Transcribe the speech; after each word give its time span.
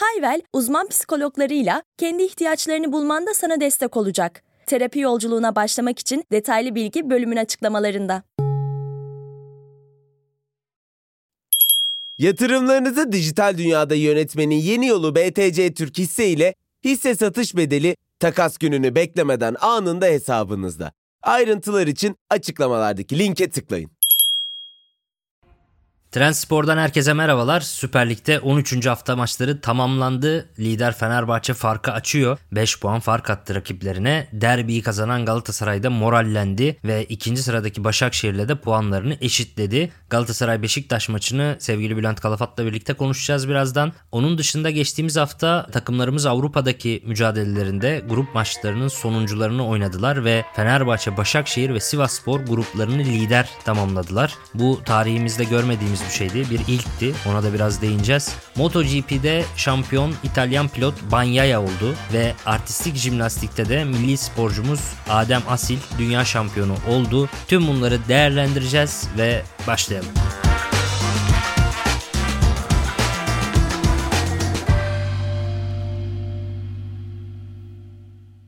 Hayvel, 0.00 0.42
uzman 0.52 0.88
psikologlarıyla 0.88 1.82
kendi 1.98 2.22
ihtiyaçlarını 2.22 2.92
bulmanda 2.92 3.34
sana 3.34 3.60
destek 3.60 3.96
olacak. 3.96 4.42
Terapi 4.66 4.98
yolculuğuna 4.98 5.56
başlamak 5.56 5.98
için 5.98 6.24
detaylı 6.32 6.74
bilgi 6.74 7.10
bölümün 7.10 7.36
açıklamalarında. 7.36 8.22
Yatırımlarınızı 12.18 13.12
dijital 13.12 13.58
dünyada 13.58 13.94
yönetmenin 13.94 14.56
yeni 14.56 14.86
yolu 14.86 15.14
BTC 15.14 15.74
Türk 15.74 15.98
hisse 15.98 16.28
ile 16.28 16.54
hisse 16.84 17.14
satış 17.14 17.56
bedeli 17.56 17.96
takas 18.20 18.58
gününü 18.58 18.94
beklemeden 18.94 19.56
anında 19.60 20.06
hesabınızda. 20.06 20.92
Ayrıntılar 21.22 21.86
için 21.86 22.16
açıklamalardaki 22.30 23.18
linke 23.18 23.50
tıklayın. 23.50 23.90
Trendspor'dan 26.12 26.78
herkese 26.78 27.12
merhabalar. 27.12 27.60
Süper 27.60 28.10
Lig'de 28.10 28.40
13. 28.40 28.86
hafta 28.86 29.16
maçları 29.16 29.60
tamamlandı. 29.60 30.48
Lider 30.58 30.94
Fenerbahçe 30.96 31.54
farkı 31.54 31.92
açıyor. 31.92 32.38
5 32.52 32.80
puan 32.80 33.00
fark 33.00 33.30
attı 33.30 33.54
rakiplerine. 33.54 34.28
Derbiyi 34.32 34.82
kazanan 34.82 35.24
Galatasaray'da 35.24 35.90
morallendi 35.90 36.76
ve 36.84 37.04
ikinci 37.04 37.42
sıradaki 37.42 37.84
Başakşehir'le 37.84 38.48
de 38.48 38.54
puanlarını 38.54 39.16
eşitledi. 39.20 39.92
Galatasaray 40.10 40.62
Beşiktaş 40.62 41.08
maçını 41.08 41.56
sevgili 41.58 41.96
Bülent 41.96 42.20
Kalafat'la 42.20 42.66
birlikte 42.66 42.92
konuşacağız 42.92 43.48
birazdan. 43.48 43.92
Onun 44.12 44.38
dışında 44.38 44.70
geçtiğimiz 44.70 45.16
hafta 45.16 45.66
takımlarımız 45.72 46.26
Avrupa'daki 46.26 47.02
mücadelelerinde 47.06 48.04
grup 48.08 48.34
maçlarının 48.34 48.88
sonuncularını 48.88 49.66
oynadılar 49.66 50.24
ve 50.24 50.44
Fenerbahçe, 50.56 51.16
Başakşehir 51.16 51.74
ve 51.74 51.80
Sivasspor 51.80 52.40
gruplarını 52.40 52.98
lider 52.98 53.48
tamamladılar. 53.64 54.34
Bu 54.54 54.80
tarihimizde 54.84 55.44
görmediğimiz 55.44 55.99
bir 56.08 56.14
şeydi. 56.14 56.50
Bir 56.50 56.60
ilkti. 56.68 57.14
Ona 57.26 57.42
da 57.42 57.54
biraz 57.54 57.82
değineceğiz. 57.82 58.34
MotoGP'de 58.56 59.44
şampiyon 59.56 60.14
İtalyan 60.22 60.68
pilot 60.68 60.94
Bagnaia 61.12 61.60
oldu 61.60 61.94
ve 62.12 62.34
artistik 62.46 62.96
jimnastikte 62.96 63.68
de 63.68 63.84
milli 63.84 64.16
sporcumuz 64.16 64.80
Adem 65.08 65.42
Asil 65.48 65.78
dünya 65.98 66.24
şampiyonu 66.24 66.74
oldu. 66.88 67.28
Tüm 67.48 67.66
bunları 67.66 68.08
değerlendireceğiz 68.08 69.08
ve 69.18 69.42
başlayalım. 69.66 70.10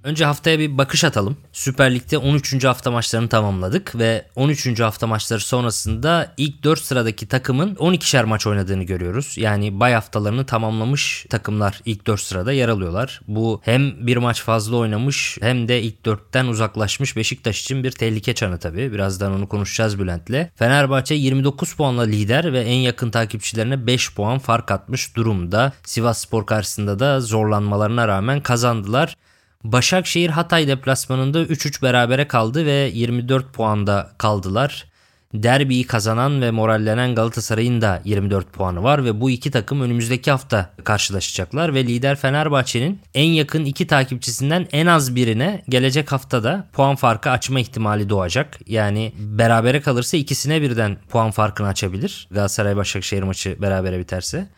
Önce 0.04 0.24
haftaya 0.24 0.58
bir 0.58 0.78
bakış 0.78 1.04
atalım. 1.04 1.36
Süper 1.52 1.94
Lig'de 1.94 2.18
13. 2.18 2.64
hafta 2.64 2.90
maçlarını 2.90 3.28
tamamladık 3.28 3.98
ve 3.98 4.24
13. 4.36 4.80
hafta 4.80 5.06
maçları 5.06 5.40
sonrasında 5.40 6.32
ilk 6.36 6.64
4 6.64 6.80
sıradaki 6.80 7.28
takımın 7.28 7.74
12'şer 7.74 8.24
maç 8.24 8.46
oynadığını 8.46 8.82
görüyoruz. 8.82 9.34
Yani 9.38 9.80
bay 9.80 9.92
haftalarını 9.92 10.46
tamamlamış 10.46 11.26
takımlar 11.30 11.80
ilk 11.84 12.06
4 12.06 12.20
sırada 12.20 12.52
yer 12.52 12.68
alıyorlar. 12.68 13.20
Bu 13.28 13.60
hem 13.64 14.06
bir 14.06 14.16
maç 14.16 14.42
fazla 14.42 14.76
oynamış 14.76 15.38
hem 15.40 15.68
de 15.68 15.82
ilk 15.82 15.96
4'ten 16.04 16.46
uzaklaşmış 16.46 17.16
Beşiktaş 17.16 17.60
için 17.60 17.84
bir 17.84 17.90
tehlike 17.90 18.34
çanı 18.34 18.58
tabii. 18.58 18.92
Birazdan 18.92 19.32
onu 19.32 19.48
konuşacağız 19.48 19.98
Bülent'le. 19.98 20.50
Fenerbahçe 20.56 21.14
29 21.14 21.74
puanla 21.74 22.02
lider 22.02 22.52
ve 22.52 22.60
en 22.60 22.78
yakın 22.78 23.10
takipçilerine 23.10 23.86
5 23.86 24.14
puan 24.14 24.38
fark 24.38 24.70
atmış 24.70 25.16
durumda. 25.16 25.72
Sivas 25.84 26.18
Spor 26.18 26.46
karşısında 26.46 26.98
da 26.98 27.20
zorlanmalarına 27.20 28.08
rağmen 28.08 28.40
kazandılar. 28.40 29.16
Başakşehir 29.64 30.30
Hatay 30.30 30.68
deplasmanında 30.68 31.42
3-3 31.42 31.82
berabere 31.82 32.28
kaldı 32.28 32.66
ve 32.66 32.90
24 32.94 33.52
puanda 33.52 34.10
kaldılar. 34.18 34.92
Derbiyi 35.34 35.86
kazanan 35.86 36.42
ve 36.42 36.50
morallenen 36.50 37.14
Galatasaray'ın 37.14 37.80
da 37.80 38.02
24 38.04 38.52
puanı 38.52 38.82
var 38.82 39.04
ve 39.04 39.20
bu 39.20 39.30
iki 39.30 39.50
takım 39.50 39.80
önümüzdeki 39.80 40.30
hafta 40.30 40.70
karşılaşacaklar 40.84 41.74
ve 41.74 41.86
lider 41.86 42.16
Fenerbahçe'nin 42.16 43.00
en 43.14 43.28
yakın 43.28 43.64
iki 43.64 43.86
takipçisinden 43.86 44.66
en 44.72 44.86
az 44.86 45.16
birine 45.16 45.62
gelecek 45.68 46.12
haftada 46.12 46.68
puan 46.72 46.96
farkı 46.96 47.30
açma 47.30 47.60
ihtimali 47.60 48.08
doğacak. 48.08 48.58
Yani 48.66 49.12
berabere 49.18 49.80
kalırsa 49.80 50.16
ikisine 50.16 50.62
birden 50.62 50.96
puan 51.08 51.30
farkını 51.30 51.68
açabilir. 51.68 52.28
Galatasaray 52.30 52.76
Başakşehir 52.76 53.22
maçı 53.22 53.56
berabere 53.62 53.98
biterse 53.98 54.48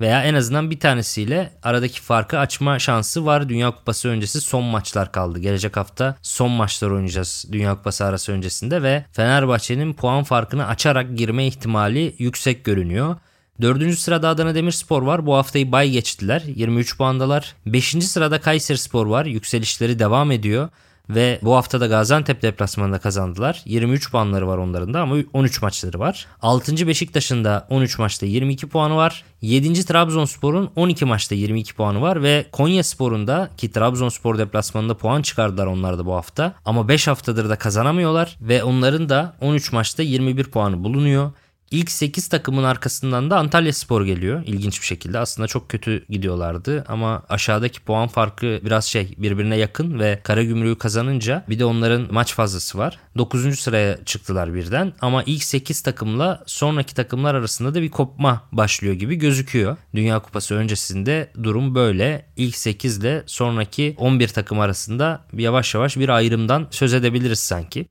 veya 0.00 0.24
en 0.24 0.34
azından 0.34 0.70
bir 0.70 0.80
tanesiyle 0.80 1.52
aradaki 1.62 2.00
farkı 2.00 2.38
açma 2.38 2.78
şansı 2.78 3.26
var. 3.26 3.48
Dünya 3.48 3.70
Kupası 3.70 4.08
öncesi 4.08 4.40
son 4.40 4.64
maçlar 4.64 5.12
kaldı. 5.12 5.38
Gelecek 5.38 5.76
hafta 5.76 6.16
son 6.22 6.50
maçlar 6.50 6.90
oynayacağız 6.90 7.46
Dünya 7.52 7.74
Kupası 7.74 8.04
arası 8.04 8.32
öncesinde 8.32 8.82
ve 8.82 9.04
Fenerbahçe'nin 9.12 9.94
puan 9.94 10.24
farkını 10.24 10.66
açarak 10.66 11.16
girme 11.18 11.46
ihtimali 11.46 12.14
yüksek 12.18 12.64
görünüyor. 12.64 13.16
Dördüncü 13.60 13.96
sırada 13.96 14.28
Adana 14.28 14.54
Demirspor 14.54 15.02
var. 15.02 15.26
Bu 15.26 15.36
haftayı 15.36 15.72
bay 15.72 15.90
geçtiler. 15.90 16.42
23 16.46 16.96
puandalar. 16.96 17.54
Beşinci 17.66 18.06
sırada 18.06 18.40
Kayseri 18.40 18.78
Spor 18.78 19.06
var. 19.06 19.26
Yükselişleri 19.26 19.98
devam 19.98 20.30
ediyor. 20.30 20.68
Ve 21.08 21.38
bu 21.42 21.54
hafta 21.56 21.80
da 21.80 21.86
Gaziantep 21.86 22.42
deplasmanında 22.42 22.98
kazandılar. 22.98 23.62
23 23.64 24.10
puanları 24.10 24.48
var 24.48 24.58
onların 24.58 24.94
da 24.94 25.00
ama 25.00 25.16
13 25.32 25.62
maçları 25.62 25.98
var. 25.98 26.26
6. 26.42 26.86
Beşiktaş'ın 26.86 27.44
da 27.44 27.66
13 27.70 27.98
maçta 27.98 28.26
22 28.26 28.68
puanı 28.68 28.96
var. 28.96 29.24
7. 29.42 29.86
Trabzonspor'un 29.86 30.70
12 30.76 31.04
maçta 31.04 31.34
22 31.34 31.74
puanı 31.74 32.00
var 32.00 32.22
ve 32.22 32.46
Konya 32.52 32.84
Spor'un 32.84 33.26
da 33.26 33.50
ki 33.56 33.72
Trabzonspor 33.72 34.38
deplasmanında 34.38 34.96
puan 34.96 35.22
çıkardılar 35.22 35.66
onlar 35.66 35.98
da 35.98 36.06
bu 36.06 36.14
hafta. 36.14 36.54
Ama 36.64 36.88
5 36.88 37.08
haftadır 37.08 37.48
da 37.48 37.56
kazanamıyorlar 37.56 38.36
ve 38.40 38.64
onların 38.64 39.08
da 39.08 39.36
13 39.40 39.72
maçta 39.72 40.02
21 40.02 40.44
puanı 40.44 40.84
bulunuyor. 40.84 41.32
İlk 41.70 41.90
8 41.90 42.28
takımın 42.28 42.64
arkasından 42.64 43.30
da 43.30 43.38
Antalya 43.38 43.72
Spor 43.72 44.04
geliyor. 44.04 44.42
İlginç 44.46 44.80
bir 44.80 44.86
şekilde. 44.86 45.18
Aslında 45.18 45.48
çok 45.48 45.68
kötü 45.68 46.04
gidiyorlardı 46.08 46.84
ama 46.88 47.22
aşağıdaki 47.28 47.80
puan 47.80 48.08
farkı 48.08 48.60
biraz 48.64 48.84
şey 48.84 49.14
birbirine 49.18 49.56
yakın 49.56 49.98
ve 49.98 50.20
Karagümrük'ü 50.22 50.78
kazanınca 50.78 51.44
bir 51.48 51.58
de 51.58 51.64
onların 51.64 52.06
maç 52.10 52.34
fazlası 52.34 52.78
var. 52.78 52.98
9. 53.18 53.60
sıraya 53.60 54.04
çıktılar 54.04 54.54
birden 54.54 54.92
ama 55.00 55.22
ilk 55.22 55.44
8 55.44 55.80
takımla 55.80 56.42
sonraki 56.46 56.94
takımlar 56.94 57.34
arasında 57.34 57.74
da 57.74 57.82
bir 57.82 57.90
kopma 57.90 58.42
başlıyor 58.52 58.94
gibi 58.94 59.16
gözüküyor. 59.16 59.76
Dünya 59.94 60.18
Kupası 60.18 60.54
öncesinde 60.54 61.32
durum 61.42 61.74
böyle. 61.74 62.26
İlk 62.36 62.56
8 62.56 62.98
ile 62.98 63.22
sonraki 63.26 63.94
11 63.98 64.28
takım 64.28 64.60
arasında 64.60 65.24
yavaş 65.32 65.74
yavaş 65.74 65.96
bir 65.96 66.08
ayrımdan 66.08 66.66
söz 66.70 66.94
edebiliriz 66.94 67.38
sanki. 67.38 67.86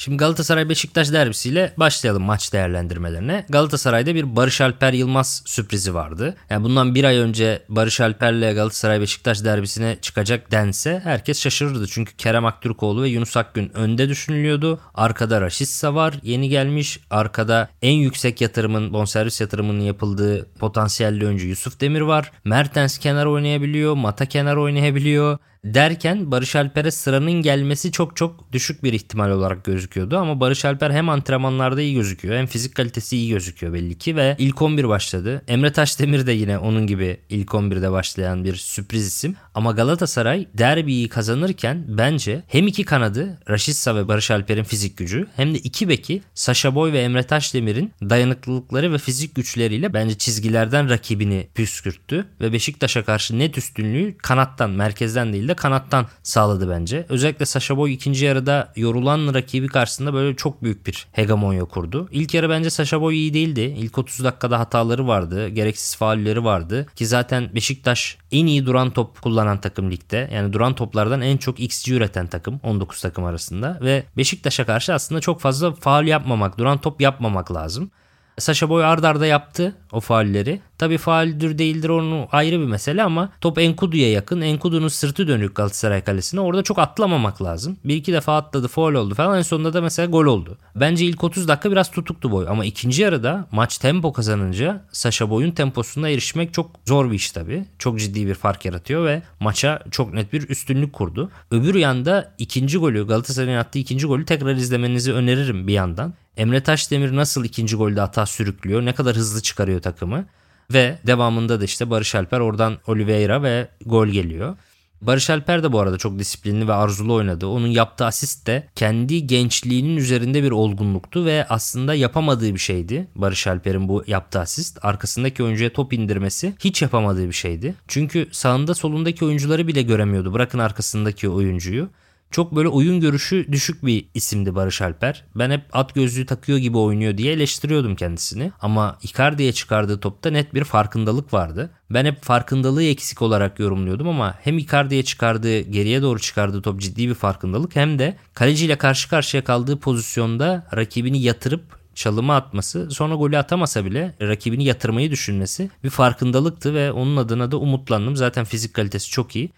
Şimdi 0.00 0.16
Galatasaray 0.16 0.68
Beşiktaş 0.68 1.12
derbisiyle 1.12 1.72
başlayalım 1.76 2.22
maç 2.22 2.52
değerlendirmelerine. 2.52 3.46
Galatasaray'da 3.48 4.14
bir 4.14 4.36
Barış 4.36 4.60
Alper 4.60 4.92
Yılmaz 4.92 5.42
sürprizi 5.46 5.94
vardı. 5.94 6.36
Yani 6.50 6.64
bundan 6.64 6.94
bir 6.94 7.04
ay 7.04 7.16
önce 7.16 7.62
Barış 7.68 8.00
Alper'le 8.00 8.54
Galatasaray 8.54 9.00
Beşiktaş 9.00 9.44
derbisine 9.44 9.96
çıkacak 10.00 10.50
dense 10.50 11.00
herkes 11.04 11.40
şaşırırdı. 11.40 11.86
Çünkü 11.86 12.16
Kerem 12.16 12.46
Aktürkoğlu 12.46 13.02
ve 13.02 13.08
Yunus 13.08 13.36
Akgün 13.36 13.76
önde 13.76 14.08
düşünülüyordu. 14.08 14.80
Arkada 14.94 15.40
Raşitsa 15.40 15.94
var 15.94 16.14
yeni 16.22 16.48
gelmiş. 16.48 17.00
Arkada 17.10 17.68
en 17.82 17.94
yüksek 17.94 18.40
yatırımın 18.40 18.92
bonservis 18.92 19.40
yatırımının 19.40 19.80
yapıldığı 19.80 20.46
potansiyelli 20.58 21.26
oyuncu 21.26 21.46
Yusuf 21.46 21.80
Demir 21.80 22.00
var. 22.00 22.32
Mertens 22.44 22.98
kenar 22.98 23.26
oynayabiliyor. 23.26 23.94
Mata 23.94 24.26
kenar 24.26 24.56
oynayabiliyor 24.56 25.38
derken 25.64 26.30
Barış 26.30 26.56
Alper'e 26.56 26.90
sıranın 26.90 27.32
gelmesi 27.32 27.92
çok 27.92 28.16
çok 28.16 28.52
düşük 28.52 28.84
bir 28.84 28.92
ihtimal 28.92 29.30
olarak 29.30 29.64
gözüküyordu. 29.64 30.18
Ama 30.18 30.40
Barış 30.40 30.64
Alper 30.64 30.90
hem 30.90 31.08
antrenmanlarda 31.08 31.80
iyi 31.80 31.94
gözüküyor 31.94 32.36
hem 32.36 32.46
fizik 32.46 32.74
kalitesi 32.74 33.16
iyi 33.16 33.30
gözüküyor 33.30 33.72
belli 33.72 33.98
ki 33.98 34.16
ve 34.16 34.36
ilk 34.38 34.62
11 34.62 34.88
başladı. 34.88 35.42
Emre 35.48 35.72
Taşdemir 35.72 36.26
de 36.26 36.32
yine 36.32 36.58
onun 36.58 36.86
gibi 36.86 37.20
ilk 37.28 37.48
11'de 37.48 37.92
başlayan 37.92 38.44
bir 38.44 38.56
sürpriz 38.56 39.06
isim. 39.06 39.36
Ama 39.54 39.72
Galatasaray 39.72 40.46
derbiyi 40.54 41.08
kazanırken 41.08 41.84
bence 41.88 42.42
hem 42.48 42.66
iki 42.66 42.84
kanadı 42.84 43.38
Raşitsa 43.50 43.96
ve 43.96 44.08
Barış 44.08 44.30
Alper'in 44.30 44.64
fizik 44.64 44.96
gücü 44.96 45.26
hem 45.36 45.54
de 45.54 45.58
iki 45.58 45.88
beki 45.88 46.22
Saşa 46.34 46.74
Boy 46.74 46.92
ve 46.92 47.00
Emre 47.00 47.22
Taşdemir'in 47.22 47.92
dayanıklılıkları 48.02 48.92
ve 48.92 48.98
fizik 48.98 49.34
güçleriyle 49.34 49.94
bence 49.94 50.18
çizgilerden 50.18 50.90
rakibini 50.90 51.48
püskürttü 51.54 52.26
ve 52.40 52.52
Beşiktaş'a 52.52 53.04
karşı 53.04 53.38
net 53.38 53.58
üstünlüğü 53.58 54.18
kanattan 54.18 54.70
merkezden 54.70 55.32
değil 55.32 55.47
de 55.48 55.54
kanattan 55.54 56.06
sağladı 56.22 56.70
bence. 56.70 57.06
Özellikle 57.08 57.46
Sasha 57.46 57.76
Boy 57.76 57.94
ikinci 57.94 58.24
yarıda 58.24 58.72
yorulan 58.76 59.34
rakibi 59.34 59.66
karşısında 59.66 60.14
böyle 60.14 60.36
çok 60.36 60.62
büyük 60.62 60.86
bir 60.86 61.06
hegemonya 61.12 61.64
kurdu. 61.64 62.08
İlk 62.12 62.34
yarı 62.34 62.50
bence 62.50 62.70
Sasha 62.70 63.00
Boy 63.00 63.16
iyi 63.16 63.34
değildi. 63.34 63.60
İlk 63.60 63.98
30 63.98 64.24
dakikada 64.24 64.58
hataları 64.58 65.06
vardı. 65.06 65.48
Gereksiz 65.48 65.96
faulleri 65.96 66.44
vardı. 66.44 66.86
Ki 66.96 67.06
zaten 67.06 67.54
Beşiktaş 67.54 68.18
en 68.32 68.46
iyi 68.46 68.66
duran 68.66 68.90
top 68.90 69.22
kullanan 69.22 69.60
takım 69.60 69.90
ligde. 69.90 70.30
Yani 70.32 70.52
duran 70.52 70.74
toplardan 70.74 71.20
en 71.20 71.36
çok 71.36 71.60
XG 71.60 71.88
üreten 71.88 72.26
takım 72.26 72.60
19 72.62 73.02
takım 73.02 73.24
arasında. 73.24 73.78
Ve 73.82 74.04
Beşiktaş'a 74.16 74.66
karşı 74.66 74.94
aslında 74.94 75.20
çok 75.20 75.40
fazla 75.40 75.72
faul 75.72 76.04
yapmamak, 76.04 76.58
duran 76.58 76.78
top 76.78 77.00
yapmamak 77.00 77.52
lazım. 77.52 77.90
Sasha 78.38 78.68
Boy 78.68 78.84
ard 78.84 79.04
arda 79.04 79.26
yaptı 79.26 79.74
o 79.92 80.00
faulleri. 80.00 80.60
Tabi 80.78 80.98
fauldür 80.98 81.58
değildir 81.58 81.88
onu 81.88 82.28
ayrı 82.32 82.60
bir 82.60 82.66
mesele 82.66 83.02
ama 83.02 83.32
top 83.40 83.58
Enkudu'ya 83.58 84.10
yakın. 84.10 84.40
Enkudu'nun 84.40 84.88
sırtı 84.88 85.28
dönük 85.28 85.54
Galatasaray 85.54 86.04
kalesine. 86.04 86.40
Orada 86.40 86.62
çok 86.62 86.78
atlamamak 86.78 87.42
lazım. 87.42 87.76
Bir 87.84 87.96
iki 87.96 88.12
defa 88.12 88.36
atladı 88.36 88.68
faul 88.68 88.94
oldu 88.94 89.14
falan. 89.14 89.38
En 89.38 89.42
sonunda 89.42 89.72
da 89.72 89.80
mesela 89.80 90.10
gol 90.10 90.26
oldu. 90.26 90.58
Bence 90.76 91.04
ilk 91.04 91.24
30 91.24 91.48
dakika 91.48 91.70
biraz 91.70 91.90
tutuktu 91.90 92.30
Boy. 92.30 92.46
Ama 92.48 92.64
ikinci 92.64 93.02
yarıda 93.02 93.46
maç 93.52 93.78
tempo 93.78 94.12
kazanınca 94.12 94.84
Sasha 94.92 95.30
Boy'un 95.30 95.50
temposuna 95.50 96.08
erişmek 96.08 96.54
çok 96.54 96.70
zor 96.86 97.10
bir 97.10 97.16
iş 97.16 97.30
tabi. 97.30 97.64
Çok 97.78 97.98
ciddi 97.98 98.26
bir 98.26 98.34
fark 98.34 98.64
yaratıyor 98.64 99.04
ve 99.04 99.22
maça 99.40 99.82
çok 99.90 100.14
net 100.14 100.32
bir 100.32 100.48
üstünlük 100.48 100.92
kurdu. 100.92 101.30
Öbür 101.50 101.74
yanda 101.74 102.34
ikinci 102.38 102.78
golü 102.78 103.06
Galatasaray'ın 103.06 103.58
attığı 103.58 103.78
ikinci 103.78 104.06
golü 104.06 104.24
tekrar 104.24 104.56
izlemenizi 104.56 105.12
öneririm 105.12 105.66
bir 105.66 105.72
yandan. 105.72 106.14
Emre 106.38 106.62
Taşdemir 106.62 107.16
nasıl 107.16 107.44
ikinci 107.44 107.76
golde 107.76 108.00
hata 108.00 108.26
sürüklüyor, 108.26 108.84
ne 108.84 108.92
kadar 108.92 109.16
hızlı 109.16 109.42
çıkarıyor 109.42 109.82
takımı. 109.82 110.26
Ve 110.72 110.98
devamında 111.06 111.60
da 111.60 111.64
işte 111.64 111.90
Barış 111.90 112.14
Alper 112.14 112.40
oradan 112.40 112.78
Oliveira 112.86 113.42
ve 113.42 113.68
gol 113.86 114.06
geliyor. 114.06 114.56
Barış 115.00 115.30
Alper 115.30 115.62
de 115.62 115.72
bu 115.72 115.80
arada 115.80 115.98
çok 115.98 116.18
disiplinli 116.18 116.68
ve 116.68 116.72
arzulu 116.72 117.14
oynadı. 117.14 117.46
Onun 117.46 117.66
yaptığı 117.66 118.06
asist 118.06 118.46
de 118.46 118.68
kendi 118.74 119.26
gençliğinin 119.26 119.96
üzerinde 119.96 120.42
bir 120.42 120.50
olgunluktu 120.50 121.24
ve 121.24 121.46
aslında 121.48 121.94
yapamadığı 121.94 122.54
bir 122.54 122.58
şeydi. 122.58 123.08
Barış 123.14 123.46
Alper'in 123.46 123.88
bu 123.88 124.04
yaptığı 124.06 124.40
asist. 124.40 124.78
Arkasındaki 124.82 125.42
oyuncuya 125.42 125.72
top 125.72 125.92
indirmesi 125.92 126.54
hiç 126.60 126.82
yapamadığı 126.82 127.28
bir 127.28 127.32
şeydi. 127.32 127.74
Çünkü 127.88 128.28
sağında 128.32 128.74
solundaki 128.74 129.24
oyuncuları 129.24 129.66
bile 129.66 129.82
göremiyordu. 129.82 130.32
Bırakın 130.32 130.58
arkasındaki 130.58 131.28
oyuncuyu. 131.28 131.88
Çok 132.30 132.56
böyle 132.56 132.68
oyun 132.68 133.00
görüşü 133.00 133.46
düşük 133.52 133.86
bir 133.86 134.06
isimdi 134.14 134.54
Barış 134.54 134.82
Alper. 134.82 135.24
Ben 135.34 135.50
hep 135.50 135.62
at 135.72 135.94
gözlüğü 135.94 136.26
takıyor 136.26 136.58
gibi 136.58 136.78
oynuyor 136.78 137.18
diye 137.18 137.32
eleştiriyordum 137.32 137.96
kendisini. 137.96 138.52
Ama 138.60 138.98
Icardi'ye 139.02 139.52
çıkardığı 139.52 140.00
topta 140.00 140.30
net 140.30 140.54
bir 140.54 140.64
farkındalık 140.64 141.34
vardı. 141.34 141.70
Ben 141.90 142.04
hep 142.04 142.22
farkındalığı 142.22 142.84
eksik 142.84 143.22
olarak 143.22 143.58
yorumluyordum 143.58 144.08
ama 144.08 144.34
hem 144.42 144.58
Icardi'ye 144.58 145.02
çıkardığı, 145.02 145.60
geriye 145.60 146.02
doğru 146.02 146.18
çıkardığı 146.18 146.62
top 146.62 146.80
ciddi 146.80 147.08
bir 147.08 147.14
farkındalık 147.14 147.76
hem 147.76 147.98
de 147.98 148.16
kaleciyle 148.34 148.78
karşı 148.78 149.08
karşıya 149.08 149.44
kaldığı 149.44 149.80
pozisyonda 149.80 150.66
rakibini 150.76 151.22
yatırıp 151.22 151.78
çalıma 151.94 152.36
atması 152.36 152.90
sonra 152.90 153.14
golü 153.14 153.38
atamasa 153.38 153.84
bile 153.84 154.14
rakibini 154.20 154.64
yatırmayı 154.64 155.10
düşünmesi 155.10 155.70
bir 155.84 155.90
farkındalıktı 155.90 156.74
ve 156.74 156.92
onun 156.92 157.16
adına 157.16 157.50
da 157.50 157.56
umutlandım. 157.56 158.16
Zaten 158.16 158.44
fizik 158.44 158.74
kalitesi 158.74 159.10
çok 159.10 159.36
iyi 159.36 159.50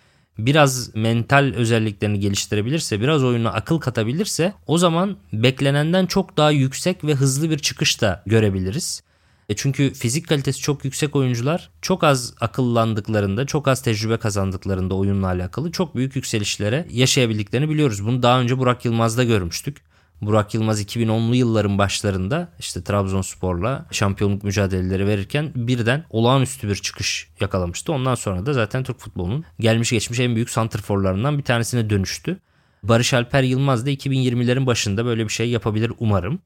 biraz 0.47 0.95
mental 0.97 1.53
özelliklerini 1.57 2.21
geliştirebilirse, 2.21 3.01
biraz 3.01 3.25
oyuna 3.25 3.51
akıl 3.51 3.79
katabilirse 3.79 4.53
o 4.67 4.79
zaman 4.79 5.17
beklenenden 5.33 6.07
çok 6.07 6.37
daha 6.37 6.51
yüksek 6.51 7.05
ve 7.05 7.15
hızlı 7.15 7.51
bir 7.51 7.59
çıkış 7.59 8.01
da 8.01 8.23
görebiliriz. 8.27 9.03
E 9.49 9.57
çünkü 9.57 9.95
fizik 9.95 10.29
kalitesi 10.29 10.61
çok 10.61 10.85
yüksek 10.85 11.17
oyuncular 11.17 11.71
çok 11.83 12.05
az 12.05 12.35
akıllandıklarında, 12.41 13.47
çok 13.47 13.69
az 13.69 13.83
tecrübe 13.83 14.17
kazandıklarında 14.17 14.95
oyunla 14.95 15.27
alakalı 15.27 15.73
çok 15.73 15.97
büyük 15.97 16.17
yükselişlere 16.17 16.87
yaşayabildiklerini 16.91 17.71
biliyoruz. 17.71 18.07
Bunu 18.07 18.23
daha 18.23 18.41
önce 18.41 18.59
Burak 18.59 18.85
Yılmaz'da 18.85 19.25
görmüştük. 19.25 19.90
Burak 20.23 20.55
Yılmaz 20.55 20.83
2010'lu 20.83 21.35
yılların 21.35 21.79
başlarında 21.79 22.49
işte 22.59 22.85
Trabzonspor'la 22.85 23.87
şampiyonluk 23.91 24.45
mücadeleleri 24.45 25.07
verirken 25.07 25.53
birden 25.55 26.05
olağanüstü 26.11 26.69
bir 26.69 26.75
çıkış 26.75 27.29
yakalamıştı. 27.41 27.93
Ondan 27.93 28.15
sonra 28.15 28.47
da 28.47 28.53
zaten 28.53 28.85
Türk 28.85 28.99
futbolunun 28.99 29.45
gelmiş 29.61 29.91
geçmiş 29.91 30.21
en 30.21 30.35
büyük 30.35 30.51
santrforlarından 30.51 31.39
bir 31.39 31.43
tanesine 31.43 31.91
dönüştü. 31.91 32.39
Barış 32.83 33.15
Alper 33.15 33.43
Yılmaz 33.43 33.87
da 33.87 33.91
2020'lerin 33.91 34.67
başında 34.67 35.05
böyle 35.05 35.25
bir 35.25 35.33
şey 35.33 35.51
yapabilir 35.51 35.93
umarım. 35.99 36.41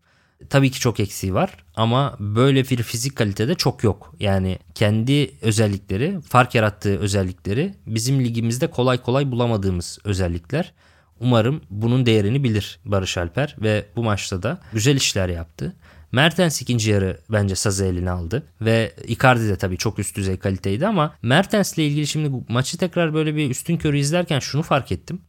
Tabii 0.51 0.71
ki 0.71 0.81
çok 0.81 1.01
eksiği 1.01 1.35
var 1.35 1.51
ama 1.77 2.17
böyle 2.21 2.65
bir 2.65 2.83
fizik 2.83 3.17
kalitede 3.17 3.55
çok 3.55 3.85
yok. 3.85 4.15
Yani 4.21 4.59
kendi 4.75 5.31
özellikleri, 5.43 6.21
fark 6.21 6.55
yarattığı 6.55 6.99
özellikleri 6.99 7.75
bizim 7.87 8.25
ligimizde 8.25 8.67
kolay 8.67 9.03
kolay 9.03 9.31
bulamadığımız 9.31 9.99
özellikler. 10.05 10.73
Umarım 11.21 11.61
bunun 11.71 12.07
değerini 12.07 12.45
bilir 12.45 12.79
Barış 12.85 13.19
Alper 13.19 13.57
ve 13.59 13.87
bu 13.97 14.05
maçta 14.05 14.43
da 14.43 14.61
güzel 14.73 14.97
işler 14.97 15.29
yaptı. 15.29 15.77
Mertens 16.13 16.63
ikinci 16.63 16.91
yarı 16.91 17.21
bence 17.31 17.55
sazı 17.55 17.85
eline 17.85 18.11
aldı 18.11 18.43
ve 18.61 18.93
Icardi 19.07 19.49
de 19.49 19.57
tabii 19.57 19.77
çok 19.77 19.99
üst 19.99 20.17
düzey 20.17 20.37
kaliteydi 20.37 20.87
ama 20.87 21.15
Mertens 21.23 21.79
ile 21.79 21.87
ilgili 21.87 22.07
şimdi 22.07 22.45
maçı 22.49 22.79
tekrar 22.79 23.15
böyle 23.15 23.37
bir 23.37 23.51
üstün 23.51 23.77
körü 23.77 23.99
izlerken 23.99 24.39
şunu 24.39 24.63
fark 24.63 24.93
ettim. 24.93 25.21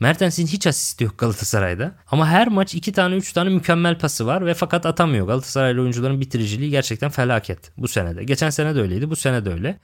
Mertens'in 0.00 0.46
hiç 0.46 0.66
asisti 0.66 1.04
yok 1.04 1.18
Galatasaray'da. 1.18 1.94
Ama 2.10 2.28
her 2.28 2.48
maç 2.48 2.74
iki 2.74 2.92
tane 2.92 3.14
üç 3.14 3.32
tane 3.32 3.50
mükemmel 3.50 3.98
pası 3.98 4.26
var 4.26 4.46
ve 4.46 4.54
fakat 4.54 4.86
atamıyor. 4.86 5.26
Galatasaraylı 5.26 5.80
oyuncuların 5.80 6.20
bitiriciliği 6.20 6.70
gerçekten 6.70 7.10
felaket 7.10 7.72
bu 7.76 7.88
senede. 7.88 8.24
Geçen 8.24 8.50
sene 8.50 8.74
de 8.74 8.80
öyleydi 8.80 9.10
bu 9.10 9.16
sene 9.16 9.44
de 9.44 9.50
öyle. 9.50 9.78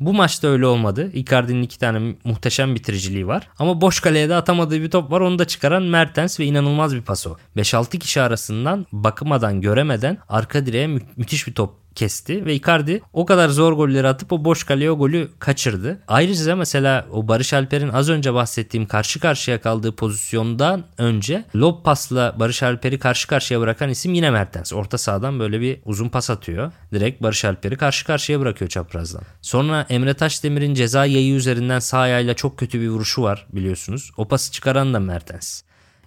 Bu 0.00 0.12
maçta 0.14 0.48
öyle 0.48 0.66
olmadı. 0.66 1.10
Icardi'nin 1.12 1.62
iki 1.62 1.78
tane 1.78 2.14
muhteşem 2.24 2.74
bitiriciliği 2.74 3.26
var. 3.26 3.48
Ama 3.58 3.80
boş 3.80 4.00
kaleye 4.00 4.28
de 4.28 4.34
atamadığı 4.34 4.82
bir 4.82 4.90
top 4.90 5.10
var. 5.10 5.20
Onu 5.20 5.38
da 5.38 5.44
çıkaran 5.44 5.82
Mertens 5.82 6.40
ve 6.40 6.44
inanılmaz 6.44 6.94
bir 6.94 7.02
paso. 7.02 7.36
5-6 7.56 7.98
kişi 7.98 8.20
arasından 8.20 8.86
bakımadan 8.92 9.60
göremeden 9.60 10.18
arka 10.28 10.66
direğe 10.66 10.86
mü- 10.86 11.00
müthiş 11.16 11.46
bir 11.46 11.54
top 11.54 11.74
kesti 11.98 12.46
ve 12.46 12.54
Icardi 12.54 13.00
o 13.12 13.26
kadar 13.26 13.48
zor 13.48 13.72
golleri 13.72 14.08
atıp 14.08 14.32
o 14.32 14.44
boş 14.44 14.64
kaleye 14.64 14.90
o 14.90 14.98
golü 14.98 15.30
kaçırdı. 15.38 15.98
Ayrıca 16.08 16.56
mesela 16.56 17.06
o 17.12 17.28
Barış 17.28 17.54
Alper'in 17.54 17.88
az 17.88 18.08
önce 18.08 18.34
bahsettiğim 18.34 18.86
karşı 18.86 19.20
karşıya 19.20 19.60
kaldığı 19.60 19.96
pozisyondan 19.96 20.84
önce 20.98 21.44
lob 21.56 21.84
pasla 21.84 22.34
Barış 22.38 22.62
Alper'i 22.62 22.98
karşı 22.98 23.28
karşıya 23.28 23.60
bırakan 23.60 23.90
isim 23.90 24.14
yine 24.14 24.30
Mertens. 24.30 24.72
Orta 24.72 24.98
sahadan 24.98 25.40
böyle 25.40 25.60
bir 25.60 25.80
uzun 25.84 26.08
pas 26.08 26.30
atıyor. 26.30 26.72
Direkt 26.92 27.22
Barış 27.22 27.44
Alper'i 27.44 27.76
karşı 27.76 28.06
karşıya 28.06 28.40
bırakıyor 28.40 28.68
çaprazdan. 28.68 29.22
Sonra 29.42 29.86
Emre 29.88 30.14
Taşdemir'in 30.14 30.74
ceza 30.74 31.06
yayı 31.06 31.34
üzerinden 31.34 31.78
sağ 31.78 31.98
ayağıyla 31.98 32.34
çok 32.34 32.58
kötü 32.58 32.80
bir 32.80 32.88
vuruşu 32.88 33.22
var 33.22 33.46
biliyorsunuz. 33.52 34.10
O 34.16 34.28
pası 34.28 34.52
çıkaran 34.52 34.94
da 34.94 35.00
Mertens. 35.00 35.62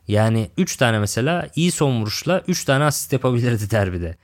Yani 0.08 0.50
3 0.58 0.76
tane 0.78 1.00
mesela 1.00 1.48
iyi 1.56 1.72
son 1.72 2.02
vuruşla 2.02 2.42
3 2.48 2.66
tane 2.66 2.84
asist 2.84 3.14
yapabilirdi 3.14 3.72
derbide. 3.72 4.18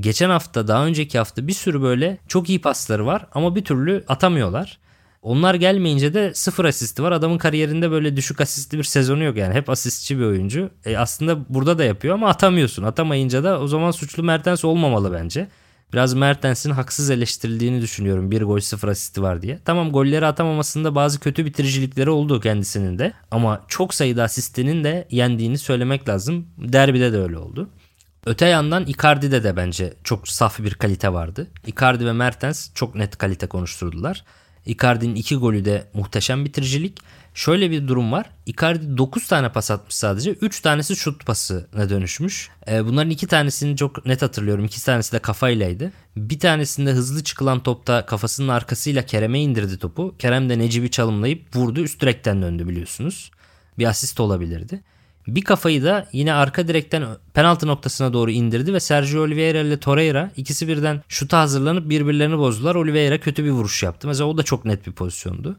Geçen 0.00 0.30
hafta 0.30 0.68
daha 0.68 0.86
önceki 0.86 1.18
hafta 1.18 1.46
bir 1.46 1.52
sürü 1.52 1.82
böyle 1.82 2.18
çok 2.28 2.48
iyi 2.48 2.60
pasları 2.60 3.06
var 3.06 3.26
ama 3.32 3.56
bir 3.56 3.64
türlü 3.64 4.04
atamıyorlar. 4.08 4.78
Onlar 5.22 5.54
gelmeyince 5.54 6.14
de 6.14 6.34
sıfır 6.34 6.64
asisti 6.64 7.02
var. 7.02 7.12
Adamın 7.12 7.38
kariyerinde 7.38 7.90
böyle 7.90 8.16
düşük 8.16 8.40
asistli 8.40 8.78
bir 8.78 8.84
sezonu 8.84 9.24
yok 9.24 9.36
yani. 9.36 9.54
Hep 9.54 9.70
asistçi 9.70 10.18
bir 10.18 10.24
oyuncu. 10.24 10.70
E 10.84 10.96
aslında 10.96 11.54
burada 11.54 11.78
da 11.78 11.84
yapıyor 11.84 12.14
ama 12.14 12.28
atamıyorsun. 12.28 12.82
Atamayınca 12.82 13.44
da 13.44 13.60
o 13.60 13.66
zaman 13.66 13.90
suçlu 13.90 14.22
Mertens 14.22 14.64
olmamalı 14.64 15.12
bence. 15.12 15.48
Biraz 15.92 16.14
Mertens'in 16.14 16.70
haksız 16.70 17.10
eleştirildiğini 17.10 17.80
düşünüyorum. 17.80 18.30
Bir 18.30 18.42
gol 18.42 18.60
sıfır 18.60 18.88
asisti 18.88 19.22
var 19.22 19.42
diye. 19.42 19.58
Tamam 19.64 19.92
golleri 19.92 20.26
atamamasında 20.26 20.94
bazı 20.94 21.20
kötü 21.20 21.44
bitiricilikleri 21.44 22.10
oldu 22.10 22.40
kendisinin 22.40 22.98
de. 22.98 23.12
Ama 23.30 23.64
çok 23.68 23.94
sayıda 23.94 24.22
asistinin 24.22 24.84
de 24.84 25.06
yendiğini 25.10 25.58
söylemek 25.58 26.08
lazım. 26.08 26.46
Derbide 26.58 27.12
de 27.12 27.18
öyle 27.18 27.38
oldu. 27.38 27.70
Öte 28.26 28.46
yandan 28.46 28.86
Icardi'de 28.86 29.44
de 29.44 29.56
bence 29.56 29.94
çok 30.04 30.28
saf 30.28 30.58
bir 30.58 30.74
kalite 30.74 31.12
vardı. 31.12 31.46
Icardi 31.66 32.06
ve 32.06 32.12
Mertens 32.12 32.74
çok 32.74 32.94
net 32.94 33.18
kalite 33.18 33.46
konuşturdular. 33.46 34.24
Icardi'nin 34.66 35.14
iki 35.14 35.36
golü 35.36 35.64
de 35.64 35.84
muhteşem 35.94 36.44
bitiricilik. 36.44 36.98
Şöyle 37.34 37.70
bir 37.70 37.88
durum 37.88 38.12
var. 38.12 38.30
Icardi 38.46 38.98
9 38.98 39.26
tane 39.26 39.52
pas 39.52 39.70
atmış 39.70 39.94
sadece. 39.94 40.30
3 40.30 40.60
tanesi 40.60 40.96
şut 40.96 41.26
pasına 41.26 41.90
dönüşmüş. 41.90 42.50
Ee, 42.68 42.84
bunların 42.84 43.10
iki 43.10 43.26
tanesini 43.26 43.76
çok 43.76 44.06
net 44.06 44.22
hatırlıyorum. 44.22 44.64
İki 44.64 44.84
tanesi 44.84 45.12
de 45.12 45.18
kafaylaydı. 45.18 45.92
Bir 46.16 46.38
tanesinde 46.38 46.92
hızlı 46.92 47.24
çıkılan 47.24 47.62
topta 47.62 48.06
kafasının 48.06 48.48
arkasıyla 48.48 49.06
Kerem'e 49.06 49.40
indirdi 49.40 49.78
topu. 49.78 50.14
Kerem 50.18 50.48
de 50.48 50.58
Necip'i 50.58 50.90
çalımlayıp 50.90 51.56
vurdu. 51.56 51.80
Üst 51.80 52.00
direkten 52.00 52.42
döndü 52.42 52.68
biliyorsunuz. 52.68 53.30
Bir 53.78 53.86
asist 53.86 54.20
olabilirdi. 54.20 54.82
Bir 55.34 55.42
kafayı 55.42 55.84
da 55.84 56.06
yine 56.12 56.32
arka 56.32 56.68
direkten 56.68 57.04
penaltı 57.34 57.66
noktasına 57.66 58.12
doğru 58.12 58.30
indirdi 58.30 58.74
ve 58.74 58.80
Sergio 58.80 59.22
Oliveira 59.22 59.58
ile 59.58 59.80
Torreira 59.80 60.30
ikisi 60.36 60.68
birden 60.68 61.02
şuta 61.08 61.40
hazırlanıp 61.40 61.88
birbirlerini 61.88 62.38
bozdular. 62.38 62.74
Oliveira 62.74 63.20
kötü 63.20 63.44
bir 63.44 63.50
vuruş 63.50 63.82
yaptı. 63.82 64.08
Mesela 64.08 64.28
o 64.28 64.38
da 64.38 64.42
çok 64.42 64.64
net 64.64 64.86
bir 64.86 64.92
pozisyondu. 64.92 65.56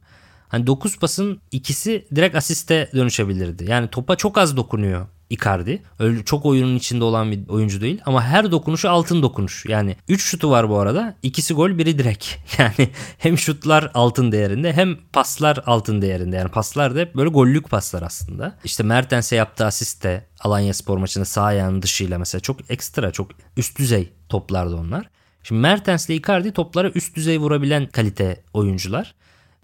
Hani 0.50 0.68
9 0.68 1.00
pasın 1.00 1.40
ikisi 1.52 2.06
direkt 2.16 2.36
asiste 2.36 2.90
dönüşebilirdi. 2.96 3.66
Yani 3.70 3.88
topa 3.88 4.16
çok 4.16 4.38
az 4.38 4.58
dokunuyor 4.58 5.08
Icardi. 5.32 5.84
Öyle 6.00 6.26
çok 6.26 6.46
oyunun 6.46 6.76
içinde 6.76 7.04
olan 7.04 7.32
bir 7.32 7.48
oyuncu 7.50 7.82
değil 7.82 8.02
ama 8.06 8.24
her 8.24 8.52
dokunuşu 8.52 8.90
altın 8.90 9.24
dokunuş. 9.24 9.66
Yani 9.68 9.96
3 10.08 10.24
şutu 10.24 10.50
var 10.50 10.70
bu 10.70 10.80
arada. 10.80 11.16
İkisi 11.24 11.54
gol, 11.54 11.78
biri 11.78 11.98
direk. 11.98 12.40
Yani 12.58 12.90
hem 13.18 13.38
şutlar 13.38 13.92
altın 13.94 14.32
değerinde 14.32 14.74
hem 14.74 14.98
paslar 15.14 15.64
altın 15.66 16.02
değerinde. 16.02 16.36
Yani 16.36 16.50
paslar 16.50 16.96
da 16.96 17.00
hep 17.00 17.16
böyle 17.16 17.30
gollük 17.30 17.70
paslar 17.70 18.02
aslında. 18.02 18.58
İşte 18.64 18.84
Mertens'e 18.84 19.36
yaptığı 19.36 19.66
asist 19.66 20.04
de 20.04 20.26
Alanya 20.40 20.74
Spor 20.74 20.98
maçında 20.98 21.26
sağ 21.26 21.44
ayağının 21.44 21.82
dışıyla 21.82 22.18
mesela 22.18 22.42
çok 22.42 22.72
ekstra, 22.72 23.12
çok 23.12 23.32
üst 23.58 23.80
düzey 23.80 24.14
toplardı 24.30 24.76
onlar. 24.76 25.10
Şimdi 25.44 25.62
Mertens 25.62 26.10
ile 26.10 26.16
Icardi 26.16 26.52
toplara 26.52 26.90
üst 26.90 27.16
düzey 27.16 27.40
vurabilen 27.40 27.86
kalite 27.86 28.44
oyuncular. 28.54 29.16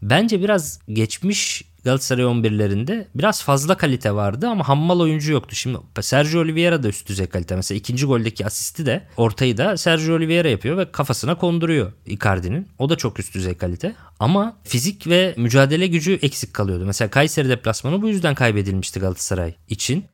Bence 0.02 0.42
biraz 0.42 0.80
geçmiş 0.90 1.64
Galatasaray 1.84 2.26
11'lerinde 2.26 3.06
biraz 3.16 3.44
fazla 3.44 3.78
kalite 3.78 4.16
vardı 4.16 4.48
ama 4.48 4.68
hammal 4.68 5.00
oyuncu 5.00 5.32
yoktu. 5.32 5.56
Şimdi 5.56 5.78
Sergio 6.02 6.42
Oliveira 6.42 6.84
da 6.84 6.88
üst 6.88 7.10
düzey 7.10 7.28
kalite. 7.28 7.56
Mesela 7.56 7.78
ikinci 7.78 8.06
goldeki 8.06 8.46
asisti 8.46 8.86
de 8.86 9.08
ortayı 9.18 9.58
da 9.58 9.78
Sergio 9.78 10.16
Oliveira 10.16 10.50
yapıyor 10.50 10.78
ve 10.78 10.92
kafasına 10.92 11.36
konduruyor 11.38 11.92
Icardi'nin. 12.06 12.68
O 12.80 12.90
da 12.90 12.96
çok 12.96 13.20
üst 13.20 13.34
düzey 13.36 13.54
kalite. 13.54 13.96
Ama 14.20 14.58
fizik 14.64 15.08
ve 15.08 15.34
mücadele 15.38 15.88
gücü 15.88 16.14
eksik 16.14 16.54
kalıyordu. 16.54 16.86
Mesela 16.86 17.10
Kayseri 17.10 17.50
deplasmanı 17.50 18.02
bu 18.02 18.10
yüzden 18.10 18.36
kaybedilmişti 18.36 19.00
Galatasaray 19.00 19.56
için. 19.70 20.06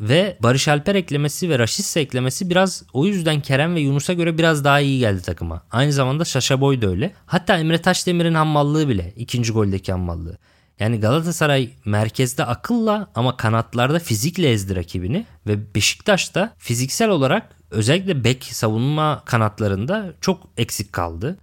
Ve 0.00 0.38
Barış 0.42 0.68
Alper 0.68 0.94
eklemesi 0.94 1.50
ve 1.50 1.58
Raşitse 1.58 2.00
eklemesi 2.00 2.50
biraz 2.50 2.82
o 2.92 3.06
yüzden 3.06 3.40
Kerem 3.40 3.74
ve 3.74 3.80
Yunus'a 3.80 4.12
göre 4.12 4.38
biraz 4.38 4.64
daha 4.64 4.80
iyi 4.80 4.98
geldi 4.98 5.22
takıma. 5.22 5.62
Aynı 5.70 5.92
zamanda 5.92 6.24
Şaşa 6.24 6.60
Boy 6.60 6.82
da 6.82 6.86
öyle. 6.86 7.12
Hatta 7.26 7.58
Emre 7.58 7.82
Taşdemir'in 7.82 8.34
hammallığı 8.34 8.88
bile. 8.88 9.12
ikinci 9.16 9.52
goldeki 9.52 9.92
hammallığı. 9.92 10.38
Yani 10.80 11.00
Galatasaray 11.00 11.70
merkezde 11.84 12.44
akılla 12.44 13.10
ama 13.14 13.36
kanatlarda 13.36 13.98
fizikle 13.98 14.50
ezdi 14.50 14.76
rakibini 14.76 15.26
ve 15.46 15.74
Beşiktaş 15.74 16.34
da 16.34 16.54
fiziksel 16.58 17.08
olarak 17.08 17.56
özellikle 17.70 18.24
bek 18.24 18.44
savunma 18.44 19.22
kanatlarında 19.24 20.12
çok 20.20 20.48
eksik 20.56 20.92
kaldı. 20.92 21.38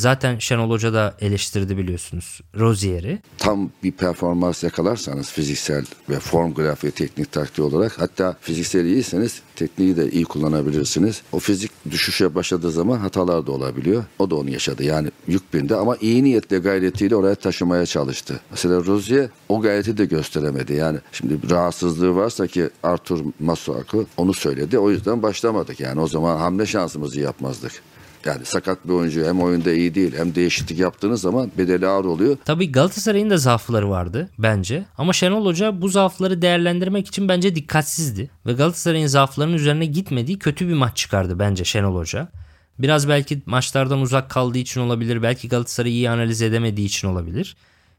Zaten 0.00 0.38
Şenol 0.38 0.70
Hoca 0.70 0.92
da 0.92 1.14
eleştirdi 1.20 1.76
biliyorsunuz 1.76 2.40
Rozier'i. 2.58 3.18
Tam 3.38 3.70
bir 3.82 3.92
performans 3.92 4.62
yakalarsanız 4.62 5.32
fiziksel 5.32 5.84
ve 6.08 6.20
form 6.20 6.54
grafiği 6.54 6.92
teknik 6.92 7.32
taktiği 7.32 7.62
olarak 7.62 8.00
hatta 8.00 8.36
fiziksel 8.40 8.84
iyiyseniz 8.84 9.42
tekniği 9.56 9.96
de 9.96 10.10
iyi 10.10 10.24
kullanabilirsiniz. 10.24 11.22
O 11.32 11.38
fizik 11.38 11.70
düşüşe 11.90 12.34
başladığı 12.34 12.70
zaman 12.70 12.98
hatalar 12.98 13.46
da 13.46 13.52
olabiliyor. 13.52 14.04
O 14.18 14.30
da 14.30 14.36
onu 14.36 14.50
yaşadı. 14.50 14.84
Yani 14.84 15.08
yük 15.26 15.54
bindi 15.54 15.74
ama 15.74 15.96
iyi 16.00 16.24
niyetle 16.24 16.58
gayretiyle 16.58 17.16
oraya 17.16 17.34
taşımaya 17.34 17.86
çalıştı. 17.86 18.40
Mesela 18.50 18.84
Rozier 18.84 19.28
o 19.48 19.60
gayreti 19.60 19.98
de 19.98 20.04
gösteremedi. 20.04 20.72
Yani 20.72 20.98
şimdi 21.12 21.50
rahatsızlığı 21.50 22.16
varsa 22.16 22.46
ki 22.46 22.70
Artur 22.82 23.20
Masuaku 23.40 24.06
onu 24.16 24.34
söyledi. 24.34 24.78
O 24.78 24.90
yüzden 24.90 25.22
başlamadık. 25.22 25.80
Yani 25.80 26.00
o 26.00 26.06
zaman 26.06 26.38
hamle 26.38 26.66
şansımızı 26.66 27.20
yapmazdık. 27.20 27.72
Yani 28.24 28.44
sakat 28.44 28.84
bir 28.84 28.92
oyuncu 28.92 29.26
hem 29.26 29.40
oyunda 29.40 29.72
iyi 29.72 29.94
değil 29.94 30.14
hem 30.16 30.34
değişiklik 30.34 30.78
yaptığınız 30.78 31.20
zaman 31.20 31.50
bedeli 31.58 31.86
ağır 31.86 32.04
oluyor. 32.04 32.36
Tabii 32.44 32.72
Galatasaray'ın 32.72 33.30
da 33.30 33.36
zaafları 33.36 33.90
vardı 33.90 34.28
bence. 34.38 34.84
Ama 34.98 35.12
Şenol 35.12 35.46
Hoca 35.46 35.80
bu 35.80 35.88
zaafları 35.88 36.42
değerlendirmek 36.42 37.08
için 37.08 37.28
bence 37.28 37.54
dikkatsizdi. 37.54 38.30
Ve 38.46 38.52
Galatasaray'ın 38.52 39.06
zaaflarının 39.06 39.54
üzerine 39.54 39.86
gitmediği 39.86 40.38
kötü 40.38 40.68
bir 40.68 40.74
maç 40.74 40.96
çıkardı 40.96 41.38
bence 41.38 41.64
Şenol 41.64 41.96
Hoca. 41.96 42.28
Biraz 42.78 43.08
belki 43.08 43.42
maçlardan 43.46 44.00
uzak 44.00 44.30
kaldığı 44.30 44.58
için 44.58 44.80
olabilir. 44.80 45.22
Belki 45.22 45.48
Galatasaray'ı 45.48 45.94
iyi 45.94 46.10
analiz 46.10 46.42
edemediği 46.42 46.86
için 46.86 47.08
olabilir. 47.08 47.56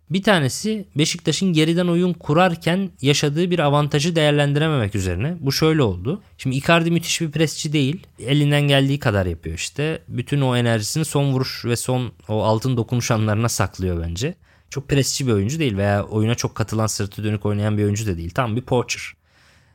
Bir 0.09 0.23
tanesi 0.23 0.85
Beşiktaş'ın 0.95 1.53
geriden 1.53 1.87
oyun 1.87 2.13
kurarken 2.13 2.89
yaşadığı 3.01 3.51
bir 3.51 3.59
avantajı 3.59 4.15
değerlendirememek 4.15 4.95
üzerine. 4.95 5.37
Bu 5.39 5.51
şöyle 5.51 5.81
oldu. 5.81 6.21
Şimdi 6.37 6.55
Icardi 6.55 6.91
müthiş 6.91 7.21
bir 7.21 7.31
presçi 7.31 7.73
değil. 7.73 8.07
Elinden 8.19 8.61
geldiği 8.61 8.99
kadar 8.99 9.25
yapıyor 9.25 9.55
işte. 9.55 10.01
Bütün 10.07 10.41
o 10.41 10.55
enerjisini 10.55 11.05
son 11.05 11.31
vuruş 11.31 11.65
ve 11.65 11.75
son 11.75 12.11
o 12.27 12.43
altın 12.43 12.77
dokunuş 12.77 13.11
anlarına 13.11 13.49
saklıyor 13.49 14.03
bence. 14.03 14.35
Çok 14.69 14.89
presçi 14.89 15.27
bir 15.27 15.31
oyuncu 15.31 15.59
değil 15.59 15.77
veya 15.77 16.03
oyuna 16.03 16.35
çok 16.35 16.55
katılan 16.55 16.87
sırtı 16.87 17.23
dönük 17.23 17.45
oynayan 17.45 17.77
bir 17.77 17.83
oyuncu 17.83 18.07
da 18.07 18.17
değil. 18.17 18.29
Tam 18.29 18.55
bir 18.55 18.61
poacher. 18.61 19.13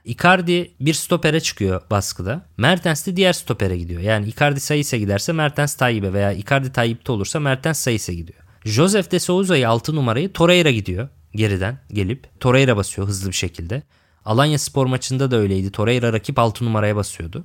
Icardi 0.04 0.70
bir 0.80 0.94
stopere 0.94 1.40
çıkıyor 1.40 1.82
baskıda. 1.90 2.46
Mertens 2.56 3.06
de 3.06 3.16
diğer 3.16 3.32
stopere 3.32 3.78
gidiyor. 3.78 4.00
Yani 4.00 4.28
Icardi 4.28 4.60
Sayıs'a 4.60 4.96
giderse 4.96 5.32
Mertens 5.32 5.74
Tayyip'e 5.74 6.12
veya 6.12 6.32
Icardi 6.32 6.72
Tayyip'te 6.72 7.12
olursa 7.12 7.40
Mertens 7.40 7.78
Sayıs'a 7.78 8.12
gidiyor. 8.12 8.45
Joseph 8.66 9.10
de 9.10 9.18
Souza'yı 9.18 9.68
6 9.68 9.96
numarayı 9.96 10.32
Torreira 10.32 10.70
gidiyor 10.70 11.08
geriden 11.34 11.78
gelip. 11.92 12.40
Torreira 12.40 12.76
basıyor 12.76 13.08
hızlı 13.08 13.28
bir 13.28 13.34
şekilde. 13.34 13.82
Alanya 14.24 14.58
spor 14.58 14.86
maçında 14.86 15.30
da 15.30 15.36
öyleydi. 15.36 15.70
Torreira 15.70 16.12
rakip 16.12 16.38
6 16.38 16.64
numaraya 16.64 16.96
basıyordu. 16.96 17.44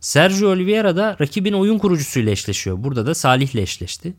Sergio 0.00 0.48
Oliveira 0.48 0.96
da 0.96 1.16
rakibin 1.20 1.52
oyun 1.52 1.78
kurucusuyla 1.78 2.32
eşleşiyor. 2.32 2.84
Burada 2.84 3.06
da 3.06 3.14
Salih'le 3.14 3.54
eşleşti. 3.54 4.14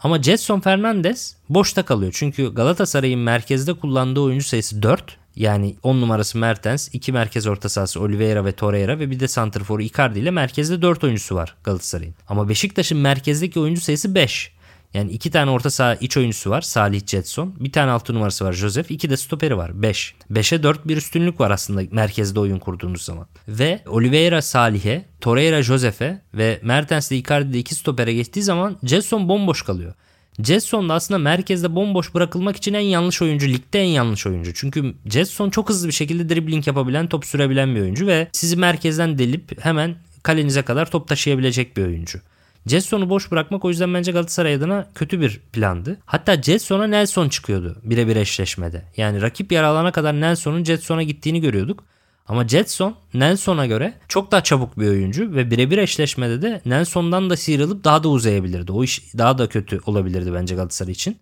Ama 0.00 0.22
Jetson 0.22 0.60
Fernandez 0.60 1.36
boşta 1.48 1.84
kalıyor. 1.84 2.12
Çünkü 2.16 2.54
Galatasaray'ın 2.54 3.20
merkezde 3.20 3.74
kullandığı 3.74 4.20
oyuncu 4.20 4.46
sayısı 4.46 4.82
4. 4.82 5.16
Yani 5.36 5.76
10 5.82 6.00
numarası 6.00 6.38
Mertens, 6.38 6.88
2 6.92 7.12
merkez 7.12 7.46
orta 7.46 7.68
sahası 7.68 8.00
Oliveira 8.00 8.44
ve 8.44 8.52
Torreira 8.52 8.98
ve 8.98 9.10
bir 9.10 9.20
de 9.20 9.28
santrforu 9.28 9.82
Icardi 9.82 10.18
ile 10.18 10.30
merkezde 10.30 10.82
4 10.82 11.04
oyuncusu 11.04 11.34
var 11.34 11.56
Galatasaray'ın. 11.64 12.14
Ama 12.28 12.48
Beşiktaş'ın 12.48 12.98
merkezdeki 12.98 13.60
oyuncu 13.60 13.80
sayısı 13.80 14.14
5. 14.14 14.55
Yani 14.96 15.10
iki 15.10 15.30
tane 15.30 15.50
orta 15.50 15.70
saha 15.70 15.94
iç 15.94 16.16
oyuncusu 16.16 16.50
var. 16.50 16.60
Salih 16.60 17.06
Jetson. 17.06 17.54
Bir 17.60 17.72
tane 17.72 17.90
altı 17.90 18.14
numarası 18.14 18.44
var 18.44 18.52
Joseph. 18.52 18.90
iki 18.90 19.10
de 19.10 19.16
stoperi 19.16 19.56
var. 19.56 19.82
5. 19.82 20.14
5'e 20.32 20.62
4 20.62 20.88
bir 20.88 20.96
üstünlük 20.96 21.40
var 21.40 21.50
aslında 21.50 21.82
merkezde 21.90 22.40
oyun 22.40 22.58
kurduğunuz 22.58 23.02
zaman. 23.02 23.26
Ve 23.48 23.82
Oliveira 23.86 24.42
Salih'e, 24.42 25.04
Torreira 25.20 25.62
Joseph'e 25.62 26.22
ve 26.34 26.60
Mertens 26.62 27.10
de 27.10 27.16
Icardi'de 27.16 27.58
iki 27.58 27.74
stopere 27.74 28.14
geçtiği 28.14 28.42
zaman 28.42 28.76
Jetson 28.84 29.28
bomboş 29.28 29.62
kalıyor. 29.62 29.94
Jetson 30.42 30.88
da 30.88 30.94
aslında 30.94 31.18
merkezde 31.18 31.74
bomboş 31.74 32.14
bırakılmak 32.14 32.56
için 32.56 32.74
en 32.74 32.80
yanlış 32.80 33.22
oyuncu. 33.22 33.48
Ligde 33.48 33.80
en 33.80 33.88
yanlış 33.88 34.26
oyuncu. 34.26 34.54
Çünkü 34.54 34.94
Jetson 35.06 35.50
çok 35.50 35.68
hızlı 35.68 35.88
bir 35.88 35.92
şekilde 35.92 36.28
dribbling 36.28 36.66
yapabilen, 36.66 37.08
top 37.08 37.26
sürebilen 37.26 37.74
bir 37.74 37.80
oyuncu 37.80 38.06
ve 38.06 38.28
sizi 38.32 38.56
merkezden 38.56 39.18
delip 39.18 39.64
hemen 39.64 39.96
kalenize 40.22 40.62
kadar 40.62 40.90
top 40.90 41.08
taşıyabilecek 41.08 41.76
bir 41.76 41.82
oyuncu. 41.84 42.20
Jetson'u 42.66 43.10
boş 43.10 43.30
bırakmak 43.30 43.64
o 43.64 43.68
yüzden 43.68 43.94
bence 43.94 44.12
Galatasaray 44.12 44.54
adına 44.54 44.86
kötü 44.94 45.20
bir 45.20 45.40
plandı. 45.52 45.98
Hatta 46.06 46.42
Jetson'a 46.42 46.86
Nelson 46.86 47.28
çıkıyordu 47.28 47.76
birebir 47.82 48.16
eşleşmede. 48.16 48.82
Yani 48.96 49.22
rakip 49.22 49.52
yer 49.52 49.62
alana 49.62 49.92
kadar 49.92 50.20
Nelson'un 50.20 50.64
Jetson'a 50.64 51.02
gittiğini 51.02 51.40
görüyorduk. 51.40 51.84
Ama 52.28 52.48
Jetson 52.48 52.96
Nelson'a 53.14 53.66
göre 53.66 53.94
çok 54.08 54.32
daha 54.32 54.42
çabuk 54.42 54.78
bir 54.78 54.88
oyuncu 54.88 55.34
ve 55.34 55.50
birebir 55.50 55.78
eşleşmede 55.78 56.42
de 56.42 56.60
Nelson'dan 56.66 57.30
da 57.30 57.36
sıyrılıp 57.36 57.84
daha 57.84 58.02
da 58.02 58.08
uzayabilirdi. 58.08 58.72
O 58.72 58.84
iş 58.84 59.02
daha 59.18 59.38
da 59.38 59.48
kötü 59.48 59.80
olabilirdi 59.86 60.34
bence 60.34 60.54
Galatasaray 60.54 60.92
için. 60.92 61.16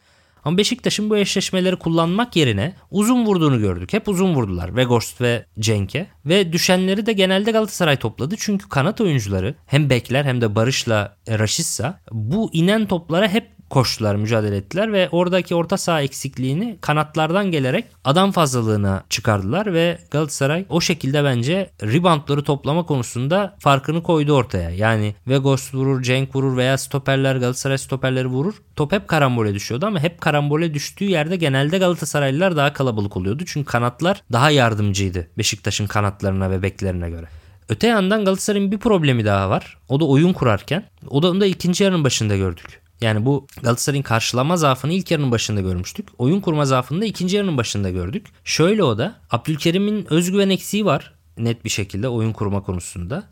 Ama 0.45 0.59
Beşiktaş'ın 0.59 1.11
bu 1.11 1.17
eşleşmeleri 1.17 1.77
kullanmak 1.77 2.37
yerine 2.37 2.75
uzun 2.91 3.27
vurduğunu 3.27 3.59
gördük. 3.59 3.93
Hep 3.93 4.09
uzun 4.09 4.35
vurdular 4.35 4.67
Weghorst 4.67 5.21
ve 5.21 5.47
Cenk'e. 5.59 6.07
Ve 6.27 6.53
düşenleri 6.53 7.07
de 7.07 7.13
genelde 7.13 7.51
Galatasaray 7.51 7.97
topladı. 7.97 8.35
Çünkü 8.39 8.69
kanat 8.69 9.01
oyuncuları 9.01 9.55
hem 9.67 9.91
Bekler 9.91 10.25
hem 10.25 10.41
de 10.41 10.55
Barış'la 10.55 11.17
Raşitsa 11.29 12.01
bu 12.13 12.51
inen 12.53 12.87
toplara 12.87 13.29
hep 13.29 13.64
koştular, 13.75 14.17
mücadele 14.17 14.57
ettiler 14.57 14.93
ve 14.93 15.09
oradaki 15.13 15.55
orta 15.55 15.77
saha 15.77 16.03
eksikliğini 16.03 16.79
kanatlardan 16.81 17.51
gelerek 17.51 17.85
adam 18.05 18.33
fazlalığına 18.33 19.05
çıkardılar 19.11 19.75
ve 19.75 19.99
Galatasaray 20.11 20.67
o 20.69 20.81
şekilde 20.81 21.25
bence 21.25 21.71
reboundları 21.83 22.43
toplama 22.43 22.87
konusunda 22.87 23.57
farkını 23.59 24.03
koydu 24.03 24.33
ortaya. 24.33 24.71
Yani 24.71 25.15
Vegos 25.29 25.75
vurur, 25.75 26.03
Cenk 26.03 26.37
vurur 26.37 26.57
veya 26.57 26.79
stoperler 26.79 27.37
Galatasaray 27.37 27.79
stoperleri 27.79 28.27
vurur. 28.27 28.55
Top 28.77 28.93
hep 28.93 29.09
karambole 29.09 29.55
düşüyordu 29.55 29.87
ama 29.87 30.01
hep 30.01 30.21
karambole 30.21 30.75
düştüğü 30.75 31.05
yerde 31.05 31.37
genelde 31.37 31.79
Galatasaraylılar 31.79 32.57
daha 32.57 32.73
kalabalık 32.73 33.17
oluyordu. 33.17 33.43
Çünkü 33.47 33.67
kanatlar 33.67 34.23
daha 34.33 34.51
yardımcıydı 34.51 35.29
Beşiktaş'ın 35.39 35.87
kanatlarına 35.87 36.51
ve 36.51 36.63
beklerine 36.63 37.11
göre. 37.11 37.27
Öte 37.69 37.87
yandan 37.87 38.25
Galatasaray'ın 38.25 38.73
bir 38.73 38.79
problemi 38.79 39.25
daha 39.25 39.51
var. 39.51 39.79
O 39.89 40.01
da 40.01 40.05
oyun 40.05 40.33
kurarken. 40.33 40.85
O 41.09 41.23
da 41.23 41.31
onu 41.31 41.41
da 41.41 41.47
ikinci 41.47 41.85
yarının 41.85 42.05
başında 42.05 42.37
gördük. 42.37 42.84
Yani 43.01 43.27
bu 43.27 43.47
Galatasaray'ın 43.63 44.03
karşılama 44.03 44.57
zaafını 44.57 44.93
ilk 44.93 45.11
yarının 45.11 45.31
başında 45.31 45.61
görmüştük. 45.61 46.09
Oyun 46.19 46.41
kurma 46.41 46.65
zaafını 46.65 47.01
da 47.01 47.05
ikinci 47.05 47.37
yarının 47.37 47.57
başında 47.57 47.91
gördük. 47.91 48.27
Şöyle 48.45 48.85
o 48.85 48.99
da 48.99 49.15
Abdülkerim'in 49.31 50.07
özgüven 50.13 50.51
eksiği 50.51 50.85
var 50.85 51.15
net 51.39 51.65
bir 51.65 51.71
şekilde 51.71 52.09
oyun 52.09 52.33
kurma 52.33 52.63
konusunda. 52.63 53.25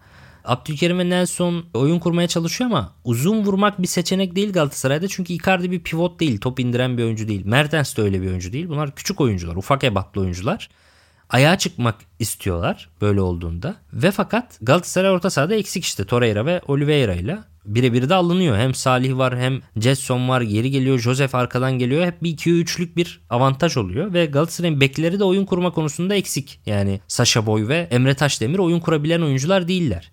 Abdülkerim 0.45 0.99
ve 0.99 1.11
Nelson 1.11 1.65
oyun 1.75 1.99
kurmaya 1.99 2.29
çalışıyor 2.29 2.71
ama 2.71 2.93
uzun 3.05 3.45
vurmak 3.45 3.83
bir 3.83 3.87
seçenek 3.87 4.37
değil 4.37 4.53
Galatasaray'da. 4.53 5.09
Çünkü 5.09 5.33
Icardi 5.33 5.71
bir 5.71 5.81
pivot 5.81 6.21
değil, 6.21 6.41
top 6.41 6.61
indiren 6.61 6.99
bir 6.99 7.05
oyuncu 7.05 7.29
değil. 7.29 7.43
Mertens 7.47 7.97
de 7.97 8.03
öyle 8.03 8.23
bir 8.23 8.27
oyuncu 8.27 8.53
değil. 8.53 8.69
Bunlar 8.69 8.95
küçük 8.95 9.21
oyuncular, 9.21 9.57
ufak 9.57 9.85
ebatlı 9.85 10.21
oyuncular. 10.21 10.71
Ayağa 11.33 11.59
çıkmak 11.59 11.95
istiyorlar 12.19 12.89
böyle 13.01 13.21
olduğunda. 13.21 13.75
Ve 13.93 14.11
fakat 14.11 14.59
Galatasaray 14.63 15.11
orta 15.11 15.31
sahada 15.31 15.55
eksik 15.55 15.85
işte 15.85 16.05
Torreira 16.05 16.47
ve 16.47 16.61
Oliveira 16.67 17.15
ile 17.15 17.39
birebir 17.65 18.09
de 18.09 18.15
alınıyor. 18.15 18.57
Hem 18.57 18.75
Salih 18.75 19.17
var 19.17 19.39
hem 19.39 19.61
Jetson 19.77 20.29
var. 20.29 20.41
Geri 20.41 20.71
geliyor. 20.71 20.99
Joseph 20.99 21.35
arkadan 21.35 21.79
geliyor. 21.79 22.07
Hep 22.07 22.23
bir 22.23 22.37
2-3'lük 22.37 22.97
bir 22.97 23.21
avantaj 23.31 23.77
oluyor. 23.77 24.13
Ve 24.13 24.27
Galatasaray'ın 24.27 24.81
bekleri 24.81 25.19
de 25.19 25.25
oyun 25.25 25.45
kurma 25.45 25.71
konusunda 25.71 26.15
eksik. 26.15 26.61
Yani 26.67 27.01
Sasha 27.09 27.47
Boy 27.47 27.69
ve 27.69 27.89
Emre 27.91 28.15
Taşdemir 28.15 28.59
oyun 28.59 28.81
kurabilen 28.81 29.23
oyuncular 29.23 29.69
değiller. 29.69 30.13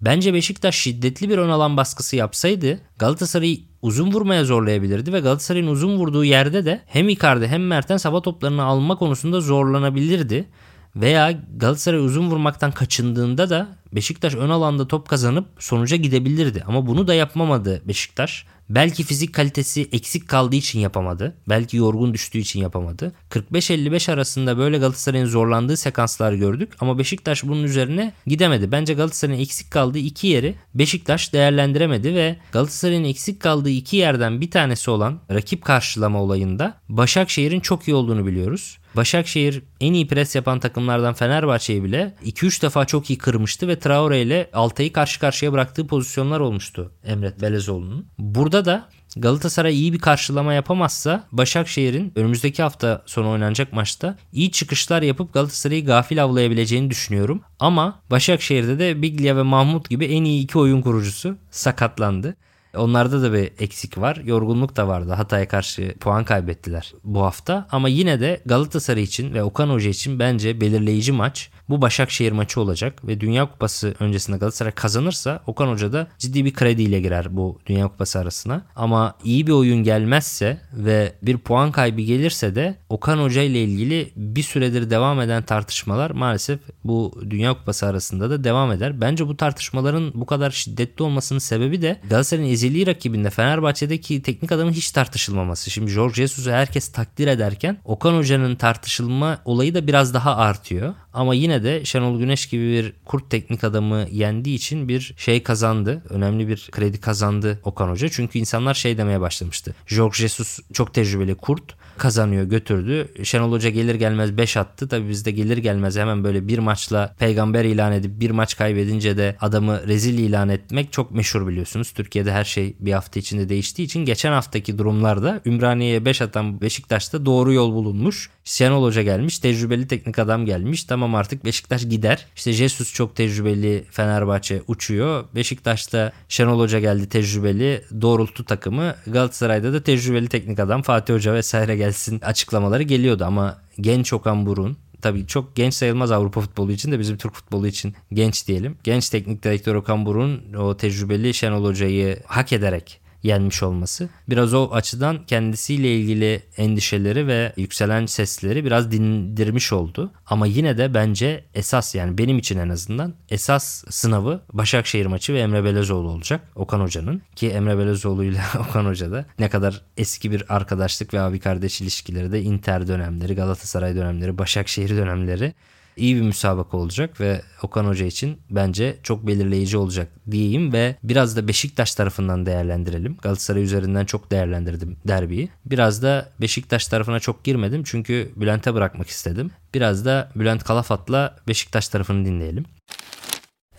Bence 0.00 0.34
Beşiktaş 0.34 0.76
şiddetli 0.76 1.28
bir 1.28 1.38
ön 1.38 1.48
alan 1.48 1.76
baskısı 1.76 2.16
yapsaydı 2.16 2.80
Galatasaray'ı 2.98 3.60
uzun 3.82 4.12
vurmaya 4.12 4.44
zorlayabilirdi 4.44 5.12
ve 5.12 5.20
Galatasaray'ın 5.20 5.66
uzun 5.66 5.96
vurduğu 5.96 6.24
yerde 6.24 6.64
de 6.64 6.80
hem 6.86 7.08
Icardi 7.08 7.46
hem 7.46 7.66
Mertens 7.66 8.04
hava 8.04 8.22
toplarını 8.22 8.62
alma 8.62 8.96
konusunda 8.96 9.40
zorlanabilirdi. 9.40 10.48
Veya 10.96 11.32
Galatasaray 11.56 12.00
uzun 12.00 12.30
vurmaktan 12.30 12.72
kaçındığında 12.72 13.50
da 13.50 13.68
Beşiktaş 13.92 14.34
ön 14.34 14.50
alanda 14.50 14.88
top 14.88 15.08
kazanıp 15.08 15.46
sonuca 15.58 15.96
gidebilirdi. 15.96 16.64
Ama 16.66 16.86
bunu 16.86 17.08
da 17.08 17.14
yapmamadı 17.14 17.82
Beşiktaş. 17.88 18.46
Belki 18.70 19.04
fizik 19.04 19.34
kalitesi 19.34 19.88
eksik 19.92 20.28
kaldığı 20.28 20.56
için 20.56 20.80
yapamadı. 20.80 21.36
Belki 21.48 21.76
yorgun 21.76 22.14
düştüğü 22.14 22.38
için 22.38 22.60
yapamadı. 22.60 23.12
45-55 23.30 24.12
arasında 24.12 24.58
böyle 24.58 24.78
Galatasaray'ın 24.78 25.26
zorlandığı 25.26 25.76
sekanslar 25.76 26.32
gördük. 26.32 26.72
Ama 26.80 26.98
Beşiktaş 26.98 27.44
bunun 27.44 27.62
üzerine 27.62 28.12
gidemedi. 28.26 28.72
Bence 28.72 28.94
Galatasaray'ın 28.94 29.40
eksik 29.40 29.70
kaldığı 29.70 29.98
iki 29.98 30.26
yeri 30.26 30.54
Beşiktaş 30.74 31.32
değerlendiremedi 31.32 32.14
ve 32.14 32.36
Galatasaray'ın 32.52 33.04
eksik 33.04 33.40
kaldığı 33.40 33.70
iki 33.70 33.96
yerden 33.96 34.40
bir 34.40 34.50
tanesi 34.50 34.90
olan 34.90 35.20
rakip 35.30 35.64
karşılama 35.64 36.22
olayında 36.22 36.80
Başakşehir'in 36.88 37.60
çok 37.60 37.88
iyi 37.88 37.94
olduğunu 37.94 38.26
biliyoruz. 38.26 38.80
Başakşehir 38.96 39.62
en 39.80 39.92
iyi 39.92 40.06
pres 40.06 40.34
yapan 40.34 40.60
takımlardan 40.60 41.14
Fenerbahçe'yi 41.14 41.84
bile 41.84 42.14
2-3 42.24 42.62
defa 42.62 42.84
çok 42.84 43.10
iyi 43.10 43.18
kırmıştı 43.18 43.68
ve 43.68 43.78
Traore 43.78 44.22
ile 44.22 44.50
Altay'ı 44.52 44.92
karşı 44.92 45.20
karşıya 45.20 45.52
bıraktığı 45.52 45.86
pozisyonlar 45.86 46.40
olmuştu 46.40 46.92
Emret 47.04 47.42
Belezoğlu'nun. 47.42 48.06
Burada 48.18 48.59
da 48.64 48.88
Galatasaray 49.16 49.74
iyi 49.74 49.92
bir 49.92 49.98
karşılama 49.98 50.54
yapamazsa 50.54 51.24
Başakşehir'in 51.32 52.12
önümüzdeki 52.16 52.62
hafta 52.62 53.02
sonu 53.06 53.30
oynanacak 53.30 53.72
maçta 53.72 54.16
iyi 54.32 54.52
çıkışlar 54.52 55.02
yapıp 55.02 55.34
Galatasaray'ı 55.34 55.86
gafil 55.86 56.24
avlayabileceğini 56.24 56.90
düşünüyorum. 56.90 57.42
Ama 57.60 58.02
Başakşehir'de 58.10 58.78
de 58.78 59.02
Biglia 59.02 59.36
ve 59.36 59.42
Mahmut 59.42 59.90
gibi 59.90 60.04
en 60.04 60.24
iyi 60.24 60.44
iki 60.44 60.58
oyun 60.58 60.82
kurucusu 60.82 61.36
sakatlandı. 61.50 62.36
Onlarda 62.76 63.22
da 63.22 63.32
bir 63.32 63.50
eksik 63.58 63.98
var. 63.98 64.16
Yorgunluk 64.24 64.76
da 64.76 64.88
vardı. 64.88 65.12
Hatay'a 65.12 65.48
karşı 65.48 65.94
puan 66.00 66.24
kaybettiler 66.24 66.92
bu 67.04 67.22
hafta. 67.22 67.68
Ama 67.70 67.88
yine 67.88 68.20
de 68.20 68.40
Galatasaray 68.46 69.02
için 69.02 69.34
ve 69.34 69.42
Okan 69.42 69.68
Hoca 69.68 69.90
için 69.90 70.18
bence 70.18 70.60
belirleyici 70.60 71.12
maç 71.12 71.50
bu 71.70 71.82
Başakşehir 71.82 72.32
maçı 72.32 72.60
olacak 72.60 73.06
ve 73.06 73.20
Dünya 73.20 73.50
Kupası 73.50 73.94
öncesinde 74.00 74.36
Galatasaray 74.36 74.72
kazanırsa 74.72 75.42
Okan 75.46 75.68
Hoca 75.68 75.92
da 75.92 76.06
ciddi 76.18 76.44
bir 76.44 76.52
krediyle 76.52 77.00
girer 77.00 77.36
bu 77.36 77.58
Dünya 77.66 77.88
Kupası 77.88 78.18
arasına. 78.18 78.62
Ama 78.76 79.14
iyi 79.24 79.46
bir 79.46 79.52
oyun 79.52 79.82
gelmezse 79.84 80.60
ve 80.72 81.12
bir 81.22 81.38
puan 81.38 81.72
kaybı 81.72 82.00
gelirse 82.00 82.54
de 82.54 82.78
Okan 82.88 83.18
Hoca 83.18 83.42
ile 83.42 83.62
ilgili 83.62 84.12
bir 84.16 84.42
süredir 84.42 84.90
devam 84.90 85.20
eden 85.20 85.42
tartışmalar 85.42 86.10
maalesef 86.10 86.60
bu 86.84 87.20
Dünya 87.30 87.54
Kupası 87.54 87.86
arasında 87.86 88.30
da 88.30 88.44
devam 88.44 88.72
eder. 88.72 89.00
Bence 89.00 89.28
bu 89.28 89.36
tartışmaların 89.36 90.12
bu 90.14 90.26
kadar 90.26 90.50
şiddetli 90.50 91.02
olmasının 91.02 91.38
sebebi 91.38 91.82
de 91.82 92.00
Galatasaray'ın 92.10 92.50
ezeli 92.50 92.86
rakibinde 92.86 93.30
Fenerbahçe'deki 93.30 94.22
teknik 94.22 94.52
adamın 94.52 94.72
hiç 94.72 94.90
tartışılmaması. 94.90 95.70
Şimdi 95.70 95.90
Jorge 95.90 96.14
Jesus'u 96.14 96.50
herkes 96.50 96.92
takdir 96.92 97.26
ederken 97.26 97.78
Okan 97.84 98.16
Hoca'nın 98.16 98.56
tartışılma 98.56 99.38
olayı 99.44 99.74
da 99.74 99.86
biraz 99.86 100.14
daha 100.14 100.36
artıyor. 100.36 100.94
Ama 101.12 101.34
yine 101.34 101.59
de 101.64 101.84
Şenol 101.84 102.18
Güneş 102.18 102.46
gibi 102.46 102.62
bir 102.62 102.92
kurt 103.04 103.30
teknik 103.30 103.64
adamı 103.64 104.06
yendiği 104.10 104.56
için 104.56 104.88
bir 104.88 105.14
şey 105.16 105.42
kazandı. 105.42 106.02
Önemli 106.08 106.48
bir 106.48 106.68
kredi 106.72 107.00
kazandı 107.00 107.60
Okan 107.64 107.88
Hoca. 107.88 108.08
Çünkü 108.08 108.38
insanlar 108.38 108.74
şey 108.74 108.98
demeye 108.98 109.20
başlamıştı. 109.20 109.74
Jorge 109.86 110.16
Jesus 110.16 110.58
çok 110.72 110.94
tecrübeli 110.94 111.34
kurt 111.34 111.80
kazanıyor 111.98 112.44
götürdü. 112.44 113.08
Şenol 113.24 113.52
Hoca 113.52 113.70
gelir 113.70 113.94
gelmez 113.94 114.36
5 114.36 114.56
attı. 114.56 114.88
Tabi 114.88 115.08
bizde 115.08 115.30
gelir 115.30 115.58
gelmez 115.58 115.96
hemen 115.96 116.24
böyle 116.24 116.48
bir 116.48 116.58
maçla 116.58 117.14
peygamber 117.18 117.64
ilan 117.64 117.92
edip 117.92 118.20
bir 118.20 118.30
maç 118.30 118.56
kaybedince 118.56 119.16
de 119.16 119.36
adamı 119.40 119.86
rezil 119.88 120.18
ilan 120.18 120.48
etmek 120.48 120.92
çok 120.92 121.10
meşhur 121.10 121.46
biliyorsunuz. 121.46 121.92
Türkiye'de 121.92 122.32
her 122.32 122.44
şey 122.44 122.76
bir 122.80 122.92
hafta 122.92 123.20
içinde 123.20 123.48
değiştiği 123.48 123.86
için 123.86 124.04
geçen 124.04 124.32
haftaki 124.32 124.78
durumlarda 124.78 125.40
Ümraniye'ye 125.46 126.04
5 126.04 126.22
atan 126.22 126.60
Beşiktaş'ta 126.60 127.26
doğru 127.26 127.52
yol 127.52 127.72
bulunmuş. 127.72 128.30
Şenol 128.44 128.84
Hoca 128.84 129.02
gelmiş. 129.02 129.38
Tecrübeli 129.38 129.88
teknik 129.88 130.18
adam 130.18 130.46
gelmiş. 130.46 130.84
Tamam 130.84 131.14
artık 131.14 131.44
Beşiktaş 131.50 131.88
gider. 131.88 132.26
İşte 132.36 132.52
Jesus 132.52 132.92
çok 132.92 133.16
tecrübeli 133.16 133.84
Fenerbahçe 133.90 134.62
uçuyor. 134.68 135.24
Beşiktaş'ta 135.34 136.12
Şenol 136.28 136.60
Hoca 136.60 136.80
geldi 136.80 137.08
tecrübeli 137.08 137.84
doğrultu 138.00 138.44
takımı. 138.44 138.94
Galatasaray'da 139.06 139.72
da 139.72 139.82
tecrübeli 139.82 140.28
teknik 140.28 140.60
adam 140.60 140.82
Fatih 140.82 141.14
Hoca 141.14 141.34
vesaire 141.34 141.76
gelsin 141.76 142.20
açıklamaları 142.20 142.82
geliyordu 142.82 143.24
ama 143.24 143.58
genç 143.80 144.12
Okan 144.12 144.46
Burun 144.46 144.76
tabii 145.02 145.26
çok 145.26 145.56
genç 145.56 145.74
sayılmaz 145.74 146.12
Avrupa 146.12 146.40
futbolu 146.40 146.72
için 146.72 146.92
de 146.92 146.98
bizim 146.98 147.16
Türk 147.16 147.34
futbolu 147.34 147.66
için 147.66 147.94
genç 148.12 148.48
diyelim. 148.48 148.76
Genç 148.84 149.08
teknik 149.08 149.42
direktör 149.42 149.74
Okan 149.74 150.06
Burun 150.06 150.52
o 150.58 150.76
tecrübeli 150.76 151.34
Şenol 151.34 151.64
Hoca'yı 151.64 152.22
hak 152.26 152.52
ederek 152.52 152.99
yenmiş 153.22 153.62
olması. 153.62 154.08
Biraz 154.28 154.54
o 154.54 154.70
açıdan 154.72 155.26
kendisiyle 155.26 155.96
ilgili 155.96 156.42
endişeleri 156.56 157.26
ve 157.26 157.52
yükselen 157.56 158.06
sesleri 158.06 158.64
biraz 158.64 158.90
dindirmiş 158.90 159.72
oldu. 159.72 160.12
Ama 160.26 160.46
yine 160.46 160.78
de 160.78 160.94
bence 160.94 161.44
esas 161.54 161.94
yani 161.94 162.18
benim 162.18 162.38
için 162.38 162.58
en 162.58 162.68
azından 162.68 163.14
esas 163.28 163.84
sınavı 163.90 164.40
Başakşehir 164.52 165.06
maçı 165.06 165.34
ve 165.34 165.40
Emre 165.40 165.64
Belezoğlu 165.64 166.08
olacak 166.08 166.40
Okan 166.54 166.80
Hoca'nın. 166.80 167.22
Ki 167.36 167.48
Emre 167.50 167.78
Belezoğlu 167.78 168.24
ile 168.24 168.40
Okan 168.68 168.84
Hoca 168.84 169.12
da 169.12 169.24
ne 169.38 169.48
kadar 169.50 169.82
eski 169.96 170.30
bir 170.30 170.54
arkadaşlık 170.54 171.14
ve 171.14 171.20
abi 171.20 171.40
kardeş 171.40 171.80
ilişkileri 171.80 172.32
de 172.32 172.42
Inter 172.42 172.88
dönemleri, 172.88 173.34
Galatasaray 173.34 173.96
dönemleri, 173.96 174.38
Başakşehir 174.38 174.96
dönemleri 174.96 175.54
iyi 176.00 176.16
bir 176.16 176.20
müsabaka 176.22 176.76
olacak 176.76 177.20
ve 177.20 177.42
Okan 177.62 177.84
Hoca 177.84 178.06
için 178.06 178.38
bence 178.50 178.96
çok 179.02 179.26
belirleyici 179.26 179.76
olacak 179.76 180.08
diyeyim 180.30 180.72
ve 180.72 180.96
biraz 181.02 181.36
da 181.36 181.48
Beşiktaş 181.48 181.94
tarafından 181.94 182.46
değerlendirelim. 182.46 183.16
Galatasaray 183.22 183.62
üzerinden 183.62 184.04
çok 184.04 184.30
değerlendirdim 184.30 184.96
derbiyi. 185.08 185.48
Biraz 185.64 186.02
da 186.02 186.28
Beşiktaş 186.40 186.86
tarafına 186.86 187.20
çok 187.20 187.44
girmedim 187.44 187.82
çünkü 187.84 188.32
Bülent'e 188.36 188.74
bırakmak 188.74 189.08
istedim. 189.08 189.50
Biraz 189.74 190.04
da 190.04 190.30
Bülent 190.36 190.64
Kalafat'la 190.64 191.36
Beşiktaş 191.48 191.88
tarafını 191.88 192.24
dinleyelim. 192.24 192.64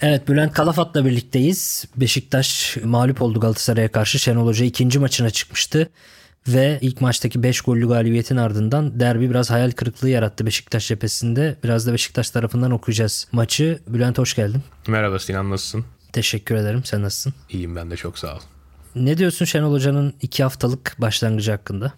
Evet 0.01 0.27
Bülent 0.27 0.53
Kalafat'la 0.53 1.05
birlikteyiz. 1.05 1.85
Beşiktaş 1.95 2.77
mağlup 2.83 3.21
oldu 3.21 3.39
Galatasaray'a 3.39 3.91
karşı. 3.91 4.19
Şenol 4.19 4.47
Hoca 4.47 4.65
ikinci 4.65 4.99
maçına 4.99 5.29
çıkmıştı. 5.29 5.89
Ve 6.47 6.77
ilk 6.81 7.01
maçtaki 7.01 7.43
5 7.43 7.61
gollü 7.61 7.87
galibiyetin 7.87 8.37
ardından 8.37 8.99
derbi 8.99 9.29
biraz 9.29 9.49
hayal 9.51 9.71
kırıklığı 9.71 10.09
yarattı 10.09 10.45
Beşiktaş 10.45 10.87
cephesinde. 10.87 11.55
Biraz 11.63 11.87
da 11.87 11.93
Beşiktaş 11.93 12.29
tarafından 12.29 12.71
okuyacağız 12.71 13.27
maçı. 13.31 13.79
Bülent 13.87 14.17
hoş 14.17 14.35
geldin. 14.35 14.63
Merhaba 14.87 15.19
Sinan 15.19 15.49
nasılsın? 15.49 15.85
Teşekkür 16.13 16.55
ederim. 16.55 16.81
Sen 16.83 17.01
nasılsın? 17.01 17.33
İyiyim 17.49 17.75
ben 17.75 17.91
de 17.91 17.97
çok 17.97 18.19
sağ 18.19 18.35
ol. 18.35 18.39
Ne 18.95 19.17
diyorsun 19.17 19.45
Şenol 19.45 19.73
Hoca'nın 19.73 20.13
2 20.21 20.43
haftalık 20.43 20.95
başlangıcı 20.97 21.51
hakkında? 21.51 21.93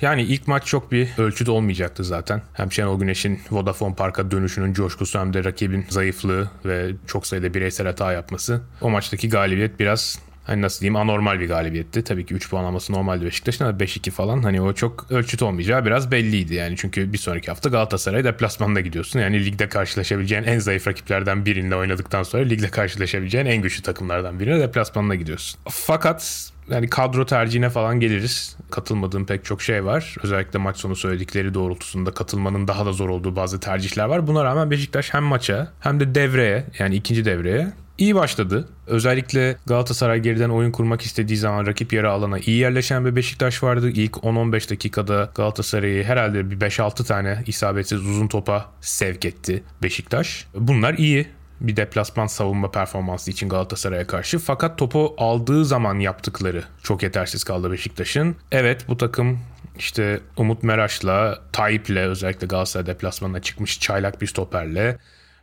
Yani 0.00 0.22
ilk 0.22 0.48
maç 0.48 0.66
çok 0.66 0.92
bir 0.92 1.08
ölçüde 1.18 1.50
olmayacaktı 1.50 2.04
zaten. 2.04 2.42
Hem 2.52 2.72
Şenol 2.72 3.00
Güneş'in 3.00 3.40
Vodafone 3.50 3.94
Park'a 3.94 4.30
dönüşünün 4.30 4.72
coşkusu 4.72 5.18
hem 5.18 5.32
de 5.34 5.44
rakibin 5.44 5.86
zayıflığı 5.88 6.50
ve 6.64 6.90
çok 7.06 7.26
sayıda 7.26 7.54
bireysel 7.54 7.86
hata 7.86 8.12
yapması. 8.12 8.60
O 8.80 8.90
maçtaki 8.90 9.28
galibiyet 9.28 9.80
biraz 9.80 10.18
hani 10.48 10.62
nasıl 10.62 10.80
diyeyim 10.80 10.96
anormal 10.96 11.40
bir 11.40 11.48
galibiyetti. 11.48 12.04
Tabii 12.04 12.26
ki 12.26 12.34
3 12.34 12.50
puan 12.50 12.64
alması 12.64 12.92
normaldi 12.92 13.24
Beşiktaş'ın 13.24 13.64
ama 13.64 13.78
5-2 13.78 14.10
falan 14.10 14.42
hani 14.42 14.60
o 14.60 14.72
çok 14.72 15.06
ölçüt 15.10 15.42
olmayacağı 15.42 15.84
biraz 15.84 16.10
belliydi. 16.10 16.54
Yani 16.54 16.76
çünkü 16.76 17.12
bir 17.12 17.18
sonraki 17.18 17.46
hafta 17.46 17.68
Galatasaray 17.68 18.24
deplasmanda 18.24 18.80
gidiyorsun. 18.80 19.20
Yani 19.20 19.44
ligde 19.44 19.68
karşılaşabileceğin 19.68 20.42
en 20.42 20.58
zayıf 20.58 20.88
rakiplerden 20.88 21.46
biriyle 21.46 21.76
oynadıktan 21.76 22.22
sonra 22.22 22.42
ligde 22.42 22.68
karşılaşabileceğin 22.68 23.46
en 23.46 23.62
güçlü 23.62 23.82
takımlardan 23.82 24.40
birine 24.40 24.60
deplasmanda 24.60 25.14
gidiyorsun. 25.14 25.60
Fakat 25.68 26.50
yani 26.70 26.88
kadro 26.88 27.26
tercihine 27.26 27.70
falan 27.70 28.00
geliriz. 28.00 28.56
Katılmadığım 28.70 29.26
pek 29.26 29.44
çok 29.44 29.62
şey 29.62 29.84
var. 29.84 30.14
Özellikle 30.22 30.58
maç 30.58 30.76
sonu 30.76 30.96
söyledikleri 30.96 31.54
doğrultusunda 31.54 32.10
katılmanın 32.10 32.68
daha 32.68 32.86
da 32.86 32.92
zor 32.92 33.08
olduğu 33.08 33.36
bazı 33.36 33.60
tercihler 33.60 34.04
var. 34.04 34.26
Buna 34.26 34.44
rağmen 34.44 34.70
Beşiktaş 34.70 35.14
hem 35.14 35.22
maça 35.22 35.72
hem 35.80 36.00
de 36.00 36.14
devreye 36.14 36.64
yani 36.78 36.94
ikinci 36.94 37.24
devreye 37.24 37.72
iyi 37.98 38.14
başladı. 38.14 38.68
Özellikle 38.86 39.56
Galatasaray 39.66 40.20
geriden 40.20 40.48
oyun 40.48 40.72
kurmak 40.72 41.02
istediği 41.02 41.36
zaman 41.36 41.66
rakip 41.66 41.92
yarı 41.92 42.10
alana 42.10 42.38
iyi 42.38 42.56
yerleşen 42.58 43.06
bir 43.06 43.16
Beşiktaş 43.16 43.62
vardı. 43.62 43.90
İlk 43.90 44.12
10-15 44.12 44.70
dakikada 44.70 45.30
Galatasaray'ı 45.34 46.04
herhalde 46.04 46.50
bir 46.50 46.60
5-6 46.60 47.04
tane 47.04 47.42
isabetsiz 47.46 48.00
uzun 48.00 48.28
topa 48.28 48.70
sevk 48.80 49.24
etti 49.24 49.62
Beşiktaş. 49.82 50.46
Bunlar 50.54 50.94
iyi 50.94 51.26
bir 51.60 51.76
deplasman 51.76 52.26
savunma 52.26 52.70
performansı 52.70 53.30
için 53.30 53.48
Galatasaray'a 53.48 54.06
karşı. 54.06 54.38
Fakat 54.38 54.78
topu 54.78 55.14
aldığı 55.18 55.64
zaman 55.64 55.98
yaptıkları 55.98 56.64
çok 56.82 57.02
yetersiz 57.02 57.44
kaldı 57.44 57.72
Beşiktaş'ın. 57.72 58.36
Evet 58.52 58.84
bu 58.88 58.96
takım 58.96 59.38
işte 59.78 60.20
Umut 60.36 60.62
Meraş'la, 60.62 61.38
Tayyip'le 61.52 61.96
özellikle 61.96 62.46
Galatasaray 62.46 62.86
deplasmanına 62.86 63.42
çıkmış 63.42 63.80
çaylak 63.80 64.20
bir 64.20 64.26
stoperle 64.26 64.98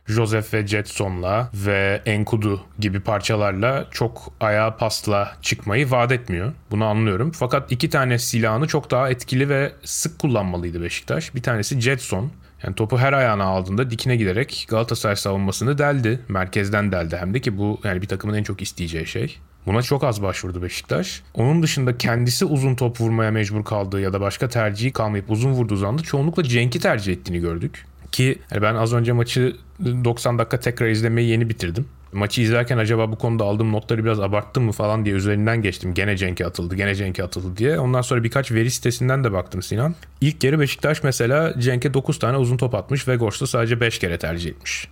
Joseph 0.08 0.54
ve 0.54 0.66
Jetson'la 0.66 1.50
ve 1.54 2.02
Enkudu 2.06 2.60
gibi 2.78 3.00
parçalarla 3.00 3.86
çok 3.90 4.32
ayağa 4.40 4.76
pasla 4.76 5.36
çıkmayı 5.42 5.90
vaat 5.90 6.12
etmiyor. 6.12 6.52
Bunu 6.70 6.84
anlıyorum. 6.84 7.30
Fakat 7.30 7.72
iki 7.72 7.90
tane 7.90 8.18
silahını 8.18 8.66
çok 8.66 8.90
daha 8.90 9.10
etkili 9.10 9.48
ve 9.48 9.72
sık 9.84 10.18
kullanmalıydı 10.18 10.82
Beşiktaş. 10.82 11.34
Bir 11.34 11.42
tanesi 11.42 11.80
Jetson. 11.80 12.30
Yani 12.62 12.74
topu 12.74 12.98
her 12.98 13.12
ayağına 13.12 13.44
aldığında 13.44 13.90
dikine 13.90 14.16
giderek 14.16 14.66
Galatasaray 14.68 15.16
savunmasını 15.16 15.78
deldi. 15.78 16.20
Merkezden 16.28 16.92
deldi 16.92 17.16
hem 17.16 17.34
de 17.34 17.40
ki 17.40 17.58
bu 17.58 17.80
yani 17.84 18.02
bir 18.02 18.08
takımın 18.08 18.34
en 18.34 18.42
çok 18.42 18.62
isteyeceği 18.62 19.06
şey. 19.06 19.38
Buna 19.66 19.82
çok 19.82 20.04
az 20.04 20.22
başvurdu 20.22 20.62
Beşiktaş. 20.62 21.22
Onun 21.34 21.62
dışında 21.62 21.98
kendisi 21.98 22.44
uzun 22.44 22.74
top 22.74 23.00
vurmaya 23.00 23.30
mecbur 23.30 23.64
kaldığı 23.64 24.00
ya 24.00 24.12
da 24.12 24.20
başka 24.20 24.48
tercihi 24.48 24.92
kalmayıp 24.92 25.30
uzun 25.30 25.52
vurduğu 25.52 25.76
zaman 25.76 25.98
da 25.98 26.02
çoğunlukla 26.02 26.42
Cenk'i 26.42 26.80
tercih 26.80 27.12
ettiğini 27.12 27.40
gördük. 27.40 27.86
Ki 28.16 28.38
yani 28.50 28.62
ben 28.62 28.74
az 28.74 28.92
önce 28.92 29.12
maçı 29.12 29.56
90 29.80 30.38
dakika 30.38 30.60
tekrar 30.60 30.88
izlemeyi 30.88 31.28
yeni 31.28 31.48
bitirdim. 31.48 31.86
Maçı 32.12 32.42
izlerken 32.42 32.78
acaba 32.78 33.12
bu 33.12 33.18
konuda 33.18 33.44
aldığım 33.44 33.72
notları 33.72 34.04
biraz 34.04 34.20
abarttım 34.20 34.64
mı 34.64 34.72
falan 34.72 35.04
diye 35.04 35.14
üzerinden 35.14 35.62
geçtim. 35.62 35.94
Gene 35.94 36.16
Cenk'e 36.16 36.46
atıldı, 36.46 36.74
gene 36.74 36.94
Cenk'e 36.94 37.24
atıldı 37.24 37.56
diye. 37.56 37.78
Ondan 37.78 38.02
sonra 38.02 38.24
birkaç 38.24 38.52
veri 38.52 38.70
sitesinden 38.70 39.24
de 39.24 39.32
baktım 39.32 39.62
Sinan. 39.62 39.94
İlk 40.20 40.44
yarı 40.44 40.60
Beşiktaş 40.60 41.02
mesela 41.02 41.60
Cenk'e 41.60 41.94
9 41.94 42.18
tane 42.18 42.36
uzun 42.36 42.56
top 42.56 42.74
atmış 42.74 43.08
ve 43.08 43.16
Gors'ta 43.16 43.46
sadece 43.46 43.80
5 43.80 43.98
kere 43.98 44.18
tercih 44.18 44.50
etmiş. 44.50 44.88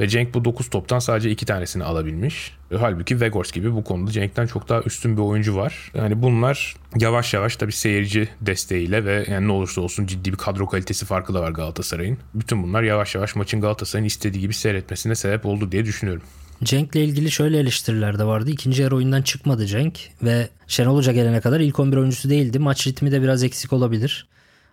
Ve 0.00 0.08
Cenk 0.08 0.34
bu 0.34 0.44
9 0.44 0.70
toptan 0.70 0.98
sadece 0.98 1.30
2 1.30 1.46
tanesini 1.46 1.84
alabilmiş. 1.84 2.56
Halbuki 2.78 3.20
Vegors 3.20 3.52
gibi 3.52 3.74
bu 3.74 3.84
konuda 3.84 4.10
Cenk'ten 4.10 4.46
çok 4.46 4.68
daha 4.68 4.80
üstün 4.82 5.16
bir 5.16 5.22
oyuncu 5.22 5.56
var. 5.56 5.92
Yani 5.94 6.22
bunlar 6.22 6.76
yavaş 6.98 7.34
yavaş 7.34 7.56
tabii 7.56 7.72
seyirci 7.72 8.28
desteğiyle 8.40 9.04
ve 9.04 9.26
yani 9.30 9.48
ne 9.48 9.52
olursa 9.52 9.80
olsun 9.80 10.06
ciddi 10.06 10.32
bir 10.32 10.36
kadro 10.36 10.66
kalitesi 10.66 11.06
farkı 11.06 11.34
da 11.34 11.40
var 11.40 11.50
Galatasaray'ın. 11.50 12.18
Bütün 12.34 12.62
bunlar 12.62 12.82
yavaş 12.82 13.14
yavaş 13.14 13.36
maçın 13.36 13.60
Galatasaray'ın 13.60 14.06
istediği 14.06 14.40
gibi 14.40 14.54
seyretmesine 14.54 15.14
sebep 15.14 15.46
oldu 15.46 15.72
diye 15.72 15.84
düşünüyorum. 15.84 16.22
Cenk'le 16.64 16.96
ilgili 16.96 17.30
şöyle 17.30 17.58
eleştiriler 17.58 18.18
de 18.18 18.24
vardı. 18.24 18.50
İkinci 18.50 18.82
yarı 18.82 18.96
oyundan 18.96 19.22
çıkmadı 19.22 19.66
Cenk 19.66 20.00
ve 20.22 20.48
Şenol 20.66 20.96
Hoca 20.96 21.12
gelene 21.12 21.40
kadar 21.40 21.60
ilk 21.60 21.78
11 21.78 21.96
oyuncusu 21.96 22.30
değildi. 22.30 22.58
Maç 22.58 22.86
ritmi 22.86 23.12
de 23.12 23.22
biraz 23.22 23.42
eksik 23.42 23.72
olabilir. 23.72 24.26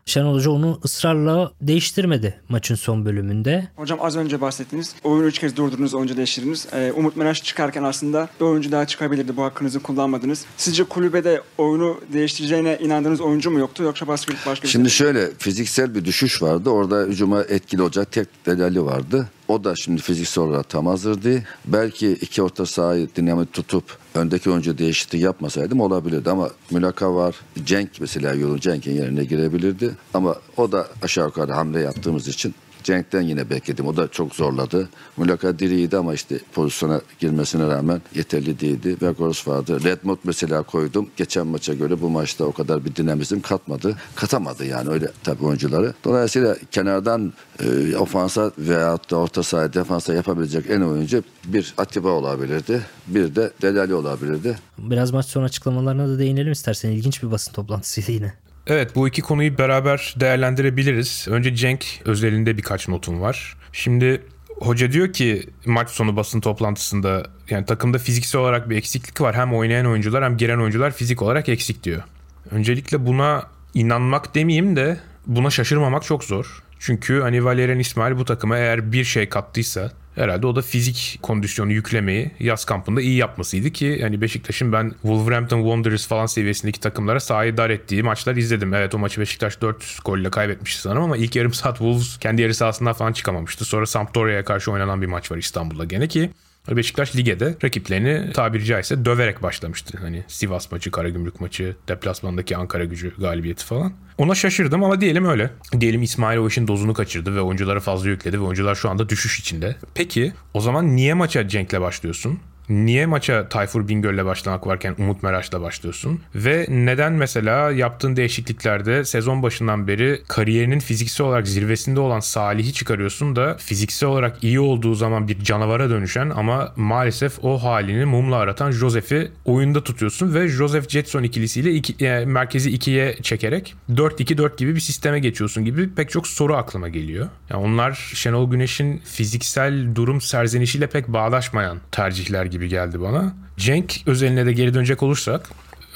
Şenol 0.09 0.35
Hoca 0.35 0.51
onu 0.51 0.79
ısrarla 0.85 1.51
değiştirmedi 1.61 2.41
maçın 2.49 2.75
son 2.75 3.05
bölümünde. 3.05 3.67
Hocam 3.75 3.99
az 4.01 4.15
önce 4.15 4.41
bahsettiniz. 4.41 4.95
Oyunu 5.03 5.25
üç 5.27 5.39
kez 5.39 5.57
durdurdunuz, 5.57 5.93
oyuncu 5.93 6.17
değiştirdiniz. 6.17 6.67
Ee, 6.73 6.91
Umut 6.95 7.15
Meraş 7.15 7.43
çıkarken 7.43 7.83
aslında 7.83 8.29
bir 8.39 8.45
oyuncu 8.45 8.71
daha 8.71 8.87
çıkabilirdi. 8.87 9.37
Bu 9.37 9.43
hakkınızı 9.43 9.79
kullanmadınız. 9.79 10.45
Sizce 10.57 10.83
kulübede 10.83 11.41
oyunu 11.57 12.01
değiştireceğine 12.13 12.77
inandığınız 12.81 13.21
oyuncu 13.21 13.51
mu 13.51 13.59
yoktu 13.59 13.83
yoksa 13.83 14.07
başka, 14.07 14.33
başka 14.45 14.63
bir 14.63 14.67
Şimdi 14.69 14.89
şey? 14.89 14.97
şöyle 15.07 15.31
fiziksel 15.37 15.95
bir 15.95 16.05
düşüş 16.05 16.41
vardı. 16.41 16.69
Orada 16.69 17.03
hücuma 17.03 17.41
etkili 17.41 17.81
olacak 17.81 18.11
tek 18.11 18.27
delali 18.45 18.85
vardı. 18.85 19.27
O 19.49 19.63
da 19.63 19.75
şimdi 19.75 20.01
fiziksel 20.01 20.43
olarak 20.43 20.69
tam 20.69 20.87
hazır 20.87 21.23
değil. 21.23 21.41
Belki 21.65 22.11
iki 22.11 22.43
orta 22.43 22.65
sahayı 22.65 23.07
dinamik 23.15 23.53
tutup 23.53 23.83
öndeki 24.15 24.49
oyuncu 24.49 24.77
değişikliği 24.77 25.21
yapmasaydım 25.21 25.81
olabilirdi 25.81 26.29
ama 26.29 26.49
Mülaka 26.71 27.15
var. 27.15 27.35
Cenk 27.65 27.89
mesela 27.99 28.33
yolun 28.33 28.57
Cenk'in 28.57 28.95
yerine 28.95 29.23
girebilirdi. 29.23 29.91
Ama 30.13 30.35
o 30.57 30.71
da 30.71 30.87
aşağı 31.01 31.25
yukarı 31.25 31.51
hamle 31.51 31.79
yaptığımız 31.79 32.27
için 32.27 32.53
Cenk'ten 32.83 33.21
yine 33.21 33.49
bekledim. 33.49 33.87
O 33.87 33.97
da 33.97 34.07
çok 34.07 34.35
zorladı. 34.35 34.89
Mülaka 35.17 35.59
diriydi 35.59 35.97
ama 35.97 36.13
işte 36.13 36.39
pozisyona 36.53 37.01
girmesine 37.19 37.67
rağmen 37.67 38.01
yeterli 38.15 38.59
değildi. 38.59 38.97
Vegors 39.01 39.47
vardı. 39.47 39.83
Redmond 39.83 40.17
mesela 40.23 40.63
koydum. 40.63 41.09
Geçen 41.17 41.47
maça 41.47 41.73
göre 41.73 42.01
bu 42.01 42.09
maçta 42.09 42.45
o 42.45 42.51
kadar 42.51 42.85
bir 42.85 42.95
dinamizm 42.95 43.39
katmadı. 43.41 43.95
Katamadı 44.15 44.65
yani 44.65 44.89
öyle 44.89 45.11
tabii 45.23 45.45
oyuncuları. 45.45 45.93
Dolayısıyla 46.03 46.55
kenardan 46.71 47.33
e, 47.63 47.95
ofansa 47.95 48.51
veyahut 48.57 49.11
da 49.11 49.15
orta 49.15 49.43
sahaya 49.43 49.73
defansa 49.73 50.13
yapabilecek 50.13 50.69
en 50.69 50.81
oyuncu 50.81 51.23
bir 51.45 51.73
Atiba 51.77 52.09
olabilirdi. 52.09 52.81
Bir 53.07 53.35
de 53.35 53.51
Delali 53.61 53.93
olabilirdi. 53.93 54.59
Biraz 54.77 55.11
maç 55.11 55.25
sonu 55.25 55.43
açıklamalarına 55.43 56.07
da 56.07 56.19
değinelim 56.19 56.51
istersen. 56.51 56.89
İlginç 56.89 57.23
bir 57.23 57.31
basın 57.31 57.53
toplantısıydı 57.53 58.11
yine. 58.11 58.33
Evet 58.69 58.95
bu 58.95 59.07
iki 59.07 59.21
konuyu 59.21 59.57
beraber 59.57 60.13
değerlendirebiliriz. 60.19 61.27
Önce 61.29 61.55
Cenk 61.55 61.85
özelinde 62.05 62.57
birkaç 62.57 62.87
notum 62.87 63.21
var. 63.21 63.57
Şimdi 63.73 64.21
hoca 64.59 64.91
diyor 64.91 65.13
ki 65.13 65.49
maç 65.65 65.89
sonu 65.89 66.15
basın 66.15 66.41
toplantısında 66.41 67.23
yani 67.49 67.65
takımda 67.65 67.97
fiziksel 67.97 68.41
olarak 68.41 68.69
bir 68.69 68.77
eksiklik 68.77 69.21
var. 69.21 69.35
Hem 69.35 69.53
oynayan 69.53 69.85
oyuncular 69.85 70.23
hem 70.23 70.37
giren 70.37 70.59
oyuncular 70.59 70.91
fizik 70.91 71.21
olarak 71.21 71.49
eksik 71.49 71.83
diyor. 71.83 72.03
Öncelikle 72.51 73.05
buna 73.05 73.47
inanmak 73.73 74.35
demeyeyim 74.35 74.75
de 74.75 74.99
buna 75.27 75.49
şaşırmamak 75.49 76.03
çok 76.03 76.23
zor. 76.23 76.63
Çünkü 76.79 77.21
hani 77.21 77.45
Valerian 77.45 77.79
İsmail 77.79 78.17
bu 78.17 78.25
takıma 78.25 78.57
eğer 78.57 78.91
bir 78.91 79.03
şey 79.03 79.29
kattıysa 79.29 79.91
herhalde 80.19 80.47
o 80.47 80.55
da 80.55 80.61
fizik 80.61 81.19
kondisyonu 81.21 81.71
yüklemeyi 81.71 82.31
yaz 82.39 82.65
kampında 82.65 83.01
iyi 83.01 83.15
yapmasıydı 83.15 83.69
ki 83.69 83.97
yani 84.01 84.21
Beşiktaş'ın 84.21 84.73
ben 84.73 84.89
Wolverhampton 84.89 85.61
Wanderers 85.61 86.07
falan 86.07 86.25
seviyesindeki 86.25 86.79
takımlara 86.79 87.19
sahayı 87.19 87.57
dar 87.57 87.69
ettiği 87.69 88.03
maçlar 88.03 88.35
izledim. 88.35 88.73
Evet 88.73 88.95
o 88.95 88.97
maçı 88.97 89.21
Beşiktaş 89.21 89.61
4 89.61 89.97
golle 90.05 90.29
kaybetmişti 90.29 90.81
sanırım 90.81 91.03
ama 91.03 91.17
ilk 91.17 91.35
yarım 91.35 91.53
saat 91.53 91.77
Wolves 91.77 92.17
kendi 92.17 92.41
yarı 92.41 92.53
sahasından 92.53 92.93
falan 92.93 93.13
çıkamamıştı. 93.13 93.65
Sonra 93.65 93.85
Sampdoria'ya 93.85 94.45
karşı 94.45 94.71
oynanan 94.71 95.01
bir 95.01 95.07
maç 95.07 95.31
var 95.31 95.37
İstanbul'da 95.37 95.85
gene 95.85 96.07
ki 96.07 96.31
Beşiktaş 96.67 97.15
ligede 97.15 97.55
rakiplerini 97.63 98.33
tabiri 98.33 98.65
caizse 98.65 99.05
döverek 99.05 99.43
başlamıştı. 99.43 99.97
Hani 100.01 100.23
Sivas 100.27 100.71
maçı, 100.71 100.91
Karagümrük 100.91 101.41
maçı, 101.41 101.75
deplasmandaki 101.87 102.57
Ankara 102.57 102.85
gücü 102.85 103.13
galibiyeti 103.17 103.65
falan. 103.65 103.93
Ona 104.17 104.35
şaşırdım 104.35 104.83
ama 104.83 105.01
diyelim 105.01 105.25
öyle. 105.25 105.49
Diyelim 105.79 106.01
İsmail 106.01 106.37
o 106.37 106.49
dozunu 106.67 106.93
kaçırdı 106.93 107.35
ve 107.35 107.41
oyuncuları 107.41 107.79
fazla 107.79 108.09
yükledi 108.09 108.39
ve 108.39 108.43
oyuncular 108.43 108.75
şu 108.75 108.89
anda 108.89 109.09
düşüş 109.09 109.39
içinde. 109.39 109.75
Peki 109.95 110.33
o 110.53 110.61
zaman 110.61 110.95
niye 110.95 111.13
maça 111.13 111.47
Cenk'le 111.47 111.81
başlıyorsun? 111.81 112.39
Niye 112.69 113.05
maça 113.05 113.49
Tayfur 113.49 113.87
Bingöl'le 113.87 114.25
başlamak 114.25 114.67
varken 114.67 114.95
Umut 114.97 115.23
Meraş'la 115.23 115.61
başlıyorsun? 115.61 116.21
Ve 116.35 116.65
neden 116.69 117.13
mesela 117.13 117.71
yaptığın 117.71 118.15
değişikliklerde 118.15 119.05
sezon 119.05 119.43
başından 119.43 119.87
beri 119.87 120.21
kariyerinin 120.27 120.79
fiziksel 120.79 121.27
olarak 121.27 121.47
zirvesinde 121.47 121.99
olan 121.99 122.19
Salih'i 122.19 122.73
çıkarıyorsun 122.73 123.35
da 123.35 123.57
fiziksel 123.57 124.09
olarak 124.09 124.43
iyi 124.43 124.59
olduğu 124.59 124.95
zaman 124.95 125.27
bir 125.27 125.39
canavara 125.39 125.89
dönüşen 125.89 126.29
ama 126.29 126.73
maalesef 126.75 127.43
o 127.43 127.63
halini 127.63 128.05
mumla 128.05 128.35
aratan 128.35 128.71
Josef'i 128.71 129.31
oyunda 129.45 129.83
tutuyorsun 129.83 130.33
ve 130.33 130.47
Joseph 130.47 130.89
Jetson 130.89 131.23
ikilisiyle 131.23 131.73
iki, 131.73 132.05
yani 132.05 132.25
merkezi 132.25 132.71
ikiye 132.71 133.15
çekerek 133.21 133.75
4-2-4 133.89 134.57
gibi 134.57 134.75
bir 134.75 134.79
sisteme 134.79 135.19
geçiyorsun 135.19 135.65
gibi 135.65 135.89
pek 135.95 136.09
çok 136.09 136.27
soru 136.27 136.55
aklıma 136.55 136.89
geliyor. 136.89 137.27
Yani 137.49 137.63
onlar 137.65 138.11
Şenol 138.13 138.51
Güneş'in 138.51 138.97
fiziksel 138.97 139.95
durum 139.95 140.21
serzenişiyle 140.21 140.87
pek 140.87 141.07
bağdaşmayan 141.07 141.77
tercihler 141.91 142.45
gibi 142.45 142.58
gibi 142.59 142.69
geldi 142.69 143.01
bana. 143.01 143.33
Cenk 143.57 144.01
özeline 144.05 144.45
de 144.45 144.53
geri 144.53 144.73
dönecek 144.73 145.03
olursak 145.03 145.49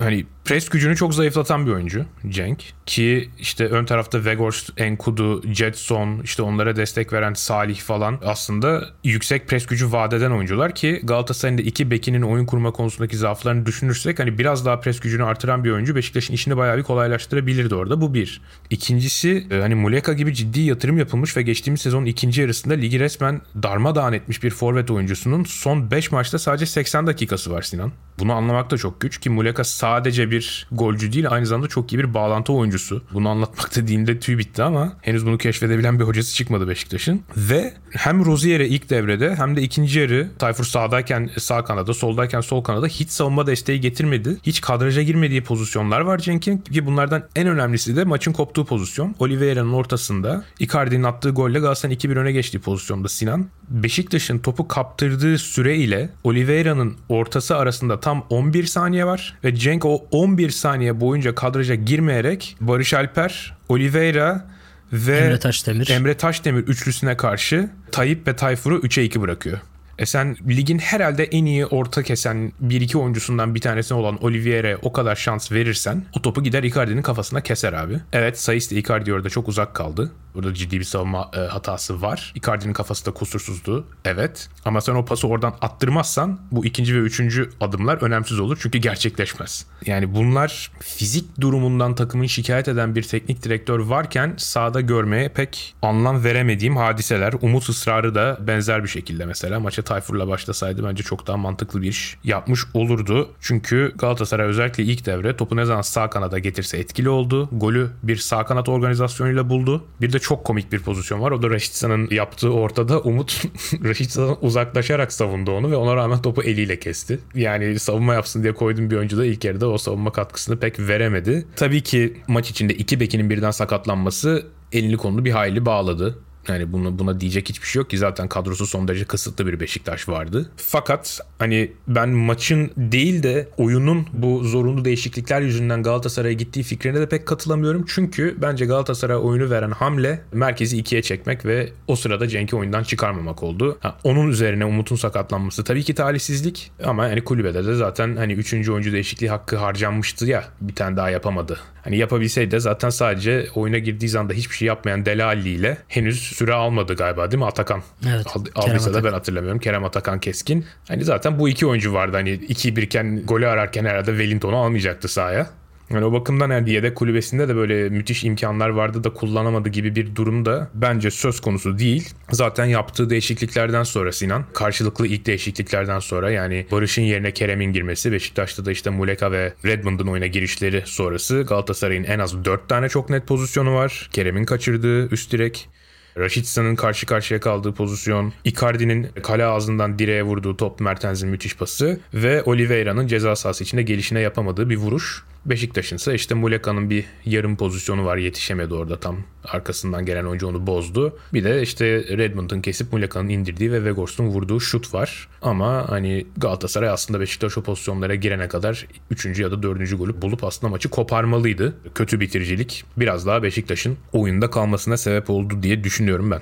hani 0.03 0.25
pres 0.45 0.69
gücünü 0.69 0.95
çok 0.95 1.13
zayıflatan 1.13 1.65
bir 1.65 1.71
oyuncu 1.71 2.05
Cenk. 2.29 2.63
Ki 2.85 3.29
işte 3.39 3.67
ön 3.67 3.85
tarafta 3.85 4.25
Vegors, 4.25 4.69
Enkudu, 4.77 5.53
Jetson 5.53 6.21
işte 6.23 6.41
onlara 6.43 6.75
destek 6.75 7.13
veren 7.13 7.33
Salih 7.33 7.79
falan 7.79 8.19
aslında 8.25 8.89
yüksek 9.03 9.47
pres 9.47 9.65
gücü 9.65 9.91
vadeden 9.91 10.31
oyuncular 10.31 10.75
ki 10.75 11.01
Galatasaray'ın 11.03 11.57
da 11.57 11.61
iki 11.61 11.91
bekinin 11.91 12.21
oyun 12.21 12.45
kurma 12.45 12.71
konusundaki 12.71 13.17
zaaflarını 13.17 13.65
düşünürsek 13.65 14.19
hani 14.19 14.37
biraz 14.37 14.65
daha 14.65 14.79
pres 14.79 14.99
gücünü 14.99 15.23
artıran 15.23 15.63
bir 15.63 15.71
oyuncu 15.71 15.95
Beşiktaş'ın 15.95 16.33
işini 16.33 16.57
bayağı 16.57 16.77
bir 16.77 16.83
kolaylaştırabilirdi 16.83 17.75
orada. 17.75 18.01
Bu 18.01 18.13
bir. 18.13 18.41
İkincisi 18.69 19.47
hani 19.49 19.75
Muleka 19.75 20.13
gibi 20.13 20.33
ciddi 20.33 20.61
yatırım 20.61 20.97
yapılmış 20.97 21.37
ve 21.37 21.41
geçtiğimiz 21.41 21.81
sezonun 21.81 22.05
ikinci 22.05 22.41
yarısında 22.41 22.73
ligi 22.73 22.99
resmen 22.99 23.41
darmadağın 23.63 24.13
etmiş 24.13 24.43
bir 24.43 24.49
forvet 24.49 24.91
oyuncusunun 24.91 25.43
son 25.43 25.91
5 25.91 26.11
maçta 26.11 26.39
sadece 26.39 26.65
80 26.65 27.07
dakikası 27.07 27.51
var 27.51 27.61
Sinan. 27.61 27.91
Bunu 28.19 28.33
anlamak 28.33 28.71
da 28.71 28.77
çok 28.77 29.01
güç 29.01 29.19
ki 29.19 29.29
Muleka 29.29 29.63
sadece 29.93 30.31
bir 30.31 30.67
golcü 30.71 31.13
değil 31.13 31.25
aynı 31.29 31.45
zamanda 31.45 31.67
çok 31.67 31.93
iyi 31.93 31.99
bir 31.99 32.13
bağlantı 32.13 32.53
oyuncusu. 32.53 33.01
Bunu 33.13 33.29
anlatmak 33.29 33.75
dediğimde 33.75 34.19
tüy 34.19 34.37
bitti 34.37 34.63
ama 34.63 34.93
henüz 35.01 35.25
bunu 35.25 35.37
keşfedebilen 35.37 35.99
bir 35.99 36.03
hocası 36.03 36.35
çıkmadı 36.35 36.67
Beşiktaş'ın. 36.67 37.21
Ve 37.37 37.73
hem 37.91 38.25
Rozier'e 38.25 38.67
ilk 38.67 38.89
devrede 38.89 39.35
hem 39.35 39.55
de 39.55 39.61
ikinci 39.61 39.99
yarı 39.99 40.29
Tayfur 40.39 40.63
sağdayken 40.63 41.29
sağ 41.37 41.63
kanada 41.63 41.93
soldayken 41.93 42.41
sol 42.41 42.63
kanada 42.63 42.87
hiç 42.87 43.09
savunma 43.09 43.47
desteği 43.47 43.81
getirmedi. 43.81 44.37
Hiç 44.43 44.61
kadraja 44.61 45.01
girmediği 45.01 45.43
pozisyonlar 45.43 46.01
var 46.01 46.17
Cenk'in 46.17 46.57
ki 46.57 46.85
bunlardan 46.85 47.23
en 47.35 47.47
önemlisi 47.47 47.95
de 47.95 48.03
maçın 48.03 48.33
koptuğu 48.33 48.65
pozisyon. 48.65 49.15
Oliveira'nın 49.19 49.73
ortasında 49.73 50.43
Icardi'nin 50.59 51.03
attığı 51.03 51.29
golle 51.29 51.59
Galatasaray'ın 51.59 51.99
2-1 51.99 52.19
öne 52.19 52.31
geçtiği 52.31 52.59
pozisyonda 52.59 53.07
Sinan. 53.07 53.47
Beşiktaş'ın 53.69 54.39
topu 54.39 54.67
kaptırdığı 54.67 55.37
süre 55.37 55.77
ile 55.77 56.09
Oliveira'nın 56.23 56.95
ortası 57.09 57.57
arasında 57.57 57.99
tam 57.99 58.25
11 58.29 58.65
saniye 58.65 59.05
var 59.05 59.37
ve 59.43 59.55
Cenk 59.55 59.72
o 59.81 60.05
11 60.11 60.49
saniye 60.49 60.99
boyunca 60.99 61.35
kadraja 61.35 61.75
girmeyerek 61.75 62.57
Barış 62.61 62.93
Alper, 62.93 63.57
Oliveira 63.69 64.45
ve 64.93 65.17
Emre 65.17 65.39
Taşdemir. 65.39 65.89
Emre 65.89 66.17
Taşdemir 66.17 66.63
üçlüsüne 66.63 67.17
karşı 67.17 67.69
Tayyip 67.91 68.27
ve 68.27 68.35
Tayfur'u 68.35 68.79
3'e 68.79 69.03
2 69.03 69.21
bırakıyor. 69.21 69.57
E 69.97 70.05
sen 70.05 70.37
ligin 70.49 70.79
herhalde 70.79 71.23
en 71.23 71.45
iyi 71.45 71.65
orta 71.65 72.03
kesen 72.03 72.51
1-2 72.63 72.97
oyuncusundan 72.97 73.55
bir 73.55 73.61
tanesi 73.61 73.93
olan 73.93 74.23
Olivier'e 74.23 74.77
o 74.81 74.93
kadar 74.93 75.15
şans 75.15 75.51
verirsen 75.51 76.05
o 76.17 76.21
topu 76.21 76.43
gider 76.43 76.63
Icardi'nin 76.63 77.01
kafasına 77.01 77.41
keser 77.41 77.73
abi. 77.73 77.99
Evet 78.13 78.39
Sayıs 78.39 78.71
da 78.71 78.75
Icardi 78.75 79.13
orada 79.13 79.29
çok 79.29 79.47
uzak 79.47 79.73
kaldı. 79.73 80.11
Burada 80.35 80.53
ciddi 80.53 80.79
bir 80.79 80.85
savunma 80.85 81.31
e, 81.33 81.39
hatası 81.39 82.01
var. 82.01 82.33
Icardi'nin 82.35 82.73
kafası 82.73 83.05
da 83.05 83.11
kusursuzdu. 83.11 83.87
Evet. 84.05 84.49
Ama 84.65 84.81
sen 84.81 84.95
o 84.95 85.05
pası 85.05 85.27
oradan 85.27 85.55
attırmazsan 85.61 86.39
bu 86.51 86.65
ikinci 86.65 86.95
ve 86.95 86.99
üçüncü 86.99 87.49
adımlar 87.61 88.01
önemsiz 88.01 88.39
olur. 88.39 88.57
Çünkü 88.61 88.77
gerçekleşmez. 88.77 89.65
Yani 89.85 90.15
bunlar 90.15 90.71
fizik 90.79 91.41
durumundan 91.41 91.95
takımın 91.95 92.25
şikayet 92.25 92.67
eden 92.67 92.95
bir 92.95 93.03
teknik 93.03 93.43
direktör 93.43 93.79
varken 93.79 94.33
sahada 94.37 94.81
görmeye 94.81 95.29
pek 95.29 95.75
anlam 95.81 96.23
veremediğim 96.23 96.77
hadiseler. 96.77 97.33
Umut 97.41 97.69
ısrarı 97.69 98.15
da 98.15 98.37
benzer 98.41 98.83
bir 98.83 98.89
şekilde 98.89 99.25
mesela. 99.25 99.59
Maça 99.59 99.82
Tayfur'la 99.83 100.27
başlasaydı 100.27 100.83
bence 100.83 101.03
çok 101.03 101.27
daha 101.27 101.37
mantıklı 101.37 101.81
bir 101.81 101.87
iş 101.87 102.17
yapmış 102.23 102.61
olurdu. 102.73 103.29
Çünkü 103.41 103.93
Galatasaray 103.97 104.47
özellikle 104.47 104.83
ilk 104.83 105.05
devre 105.05 105.37
topu 105.37 105.55
ne 105.55 105.65
zaman 105.65 105.81
sağ 105.81 106.09
kanada 106.09 106.39
getirse 106.39 106.77
etkili 106.77 107.09
oldu. 107.09 107.49
Golü 107.51 107.89
bir 108.03 108.15
sağ 108.15 108.45
kanat 108.45 108.69
organizasyonuyla 108.69 109.49
buldu. 109.49 109.83
Bir 110.01 110.13
de 110.13 110.19
çok 110.19 110.45
komik 110.45 110.71
bir 110.71 110.79
pozisyon 110.79 111.21
var. 111.21 111.31
O 111.31 111.41
da 111.41 111.49
Raşitsa'nın 111.49 112.07
yaptığı 112.11 112.53
ortada 112.53 112.99
Umut 112.99 113.43
Raşitsa'dan 113.83 114.37
uzaklaşarak 114.41 115.13
savundu 115.13 115.51
onu 115.51 115.71
ve 115.71 115.75
ona 115.75 115.95
rağmen 115.95 116.21
topu 116.21 116.43
eliyle 116.43 116.79
kesti. 116.79 117.19
Yani 117.35 117.79
savunma 117.79 118.13
yapsın 118.13 118.43
diye 118.43 118.53
koyduğum 118.53 118.91
bir 118.91 118.97
oyuncu 118.97 119.17
da 119.17 119.25
ilk 119.25 119.45
yarıda 119.45 119.69
o 119.69 119.77
savunma 119.77 120.11
katkısını 120.11 120.59
pek 120.59 120.79
veremedi. 120.79 121.45
Tabii 121.55 121.81
ki 121.81 122.17
maç 122.27 122.49
içinde 122.49 122.73
iki 122.73 122.99
bekinin 122.99 123.29
birden 123.29 123.51
sakatlanması 123.51 124.45
elini 124.71 124.97
kolunu 124.97 125.25
bir 125.25 125.31
hayli 125.31 125.65
bağladı. 125.65 126.17
Yani 126.47 126.73
buna, 126.73 126.99
buna 126.99 127.19
diyecek 127.19 127.49
hiçbir 127.49 127.67
şey 127.67 127.79
yok 127.79 127.89
ki 127.89 127.97
zaten 127.97 128.27
kadrosu 128.27 128.67
son 128.67 128.87
derece 128.87 129.05
kısıtlı 129.05 129.47
bir 129.47 129.59
Beşiktaş 129.59 130.09
vardı. 130.09 130.49
Fakat 130.57 131.19
hani 131.39 131.71
ben 131.87 132.09
maçın 132.09 132.71
değil 132.77 133.23
de 133.23 133.47
oyunun 133.57 134.07
bu 134.13 134.43
zorunlu 134.43 134.85
değişiklikler 134.85 135.41
yüzünden 135.41 135.83
Galatasaray'a 135.83 136.33
gittiği 136.33 136.63
fikrine 136.63 136.99
de 136.99 137.09
pek 137.09 137.25
katılamıyorum. 137.25 137.85
Çünkü 137.87 138.37
bence 138.41 138.65
Galatasaray 138.65 139.17
oyunu 139.17 139.49
veren 139.49 139.71
hamle 139.71 140.21
merkezi 140.33 140.77
ikiye 140.77 141.01
çekmek 141.01 141.45
ve 141.45 141.69
o 141.87 141.95
sırada 141.95 142.27
Cenk'i 142.27 142.55
oyundan 142.55 142.83
çıkarmamak 142.83 143.43
oldu. 143.43 143.77
Ha, 143.81 143.97
onun 144.03 144.27
üzerine 144.27 144.65
Umut'un 144.65 144.95
sakatlanması 144.95 145.63
tabii 145.63 145.83
ki 145.83 145.95
talihsizlik 145.95 146.71
ama 146.83 147.07
yani 147.07 147.23
kulübede 147.23 147.65
de 147.65 147.73
zaten 147.73 148.15
hani 148.15 148.33
3. 148.33 148.53
oyuncu 148.53 148.91
değişikliği 148.91 149.29
hakkı 149.29 149.57
harcanmıştı 149.57 150.25
ya 150.25 150.43
bir 150.61 150.75
tane 150.75 150.97
daha 150.97 151.09
yapamadı. 151.09 151.59
Hani 151.83 151.97
yapabilseydi 151.97 152.59
zaten 152.59 152.89
sadece 152.89 153.47
oyuna 153.55 153.77
girdiği 153.77 154.09
zanda 154.09 154.33
hiçbir 154.33 154.55
şey 154.55 154.67
yapmayan 154.67 155.05
Delali 155.05 155.49
ile 155.49 155.77
henüz 155.87 156.32
süre 156.33 156.53
almadı 156.53 156.95
galiba 156.95 157.31
değil 157.31 157.39
mi 157.39 157.45
Atakan? 157.45 157.83
Evet. 158.09 158.27
Aldı, 158.35 158.49
aldıysa 158.55 158.93
da 158.93 159.03
ben 159.03 159.11
hatırlamıyorum. 159.11 159.59
Kerem 159.59 159.83
Atakan 159.83 160.19
Keskin. 160.19 160.65
Hani 160.87 161.03
zaten 161.03 161.39
bu 161.39 161.49
iki 161.49 161.67
oyuncu 161.67 161.93
vardı. 161.93 162.17
Hani 162.17 162.31
2 162.31 162.75
birken 162.75 163.25
golü 163.25 163.47
ararken 163.47 163.85
herhalde 163.85 164.11
Wellington'u 164.11 164.57
almayacaktı 164.57 165.07
sahaya. 165.07 165.49
Yani 165.89 166.05
o 166.05 166.13
bakımdan 166.13 166.49
yani 166.49 166.71
yedek 166.71 166.95
kulübesinde 166.95 167.47
de 167.47 167.55
böyle 167.55 167.89
müthiş 167.89 168.23
imkanlar 168.23 168.69
vardı 168.69 169.03
da 169.03 169.13
kullanamadı 169.13 169.69
gibi 169.69 169.95
bir 169.95 170.15
durum 170.15 170.45
da 170.45 170.69
bence 170.73 171.11
söz 171.11 171.39
konusu 171.39 171.79
değil. 171.79 172.09
Zaten 172.31 172.65
yaptığı 172.65 173.09
değişikliklerden 173.09 173.83
sonra 173.83 174.11
Sinan, 174.11 174.45
karşılıklı 174.53 175.07
ilk 175.07 175.25
değişikliklerden 175.25 175.99
sonra 175.99 176.31
yani 176.31 176.65
Barış'ın 176.71 177.01
yerine 177.01 177.31
Kerem'in 177.31 177.73
girmesi, 177.73 178.11
Beşiktaş'ta 178.11 178.65
da 178.65 178.71
işte 178.71 178.89
Muleka 178.89 179.31
ve 179.31 179.53
Redmond'un 179.65 180.07
oyuna 180.07 180.27
girişleri 180.27 180.83
sonrası 180.85 181.41
Galatasaray'ın 181.41 182.03
en 182.03 182.19
az 182.19 182.45
4 182.45 182.69
tane 182.69 182.89
çok 182.89 183.09
net 183.09 183.27
pozisyonu 183.27 183.75
var. 183.75 184.09
Kerem'in 184.11 184.45
kaçırdığı 184.45 185.09
üst 185.09 185.31
direk, 185.31 185.69
Raşitsa'nın 186.17 186.75
karşı 186.75 187.05
karşıya 187.05 187.39
kaldığı 187.39 187.73
pozisyon, 187.73 188.33
Icardi'nin 188.43 189.07
kale 189.23 189.45
ağzından 189.45 189.99
direğe 189.99 190.23
vurduğu 190.23 190.57
top 190.57 190.79
Mertens'in 190.79 191.29
müthiş 191.29 191.57
pası 191.57 191.99
ve 192.13 192.43
Oliveira'nın 192.43 193.07
ceza 193.07 193.35
sahası 193.35 193.63
içinde 193.63 193.81
gelişine 193.81 194.19
yapamadığı 194.19 194.69
bir 194.69 194.77
vuruş. 194.77 195.23
Beşiktaş'ın 195.45 195.95
ise 195.95 196.15
işte 196.15 196.35
Muleka'nın 196.35 196.89
bir 196.89 197.05
yarım 197.25 197.57
pozisyonu 197.57 198.05
var 198.05 198.17
yetişemedi 198.17 198.73
orada 198.73 198.99
tam 198.99 199.17
arkasından 199.45 200.05
gelen 200.05 200.25
oyuncu 200.25 200.47
onu 200.47 200.67
bozdu. 200.67 201.17
Bir 201.33 201.43
de 201.43 201.61
işte 201.61 201.85
Redmond'un 202.17 202.61
kesip 202.61 202.93
Muleka'nın 202.93 203.29
indirdiği 203.29 203.71
ve 203.71 203.85
Vegors'un 203.85 204.25
vurduğu 204.25 204.59
şut 204.59 204.93
var. 204.93 205.27
Ama 205.41 205.89
hani 205.89 206.25
Galatasaray 206.37 206.89
aslında 206.89 207.19
Beşiktaş 207.19 207.57
o 207.57 207.61
pozisyonlara 207.61 208.15
girene 208.15 208.47
kadar 208.47 208.87
3. 209.11 209.39
ya 209.39 209.51
da 209.51 209.63
4. 209.63 209.97
golü 209.97 210.21
bulup 210.21 210.43
aslında 210.43 210.71
maçı 210.71 210.89
koparmalıydı. 210.89 211.75
Kötü 211.95 212.19
bitiricilik 212.19 212.85
biraz 212.97 213.25
daha 213.25 213.43
Beşiktaş'ın 213.43 213.97
oyunda 214.13 214.49
kalmasına 214.49 214.97
sebep 214.97 215.29
oldu 215.29 215.63
diye 215.63 215.83
düşünüyorum 215.83 216.31
ben. 216.31 216.41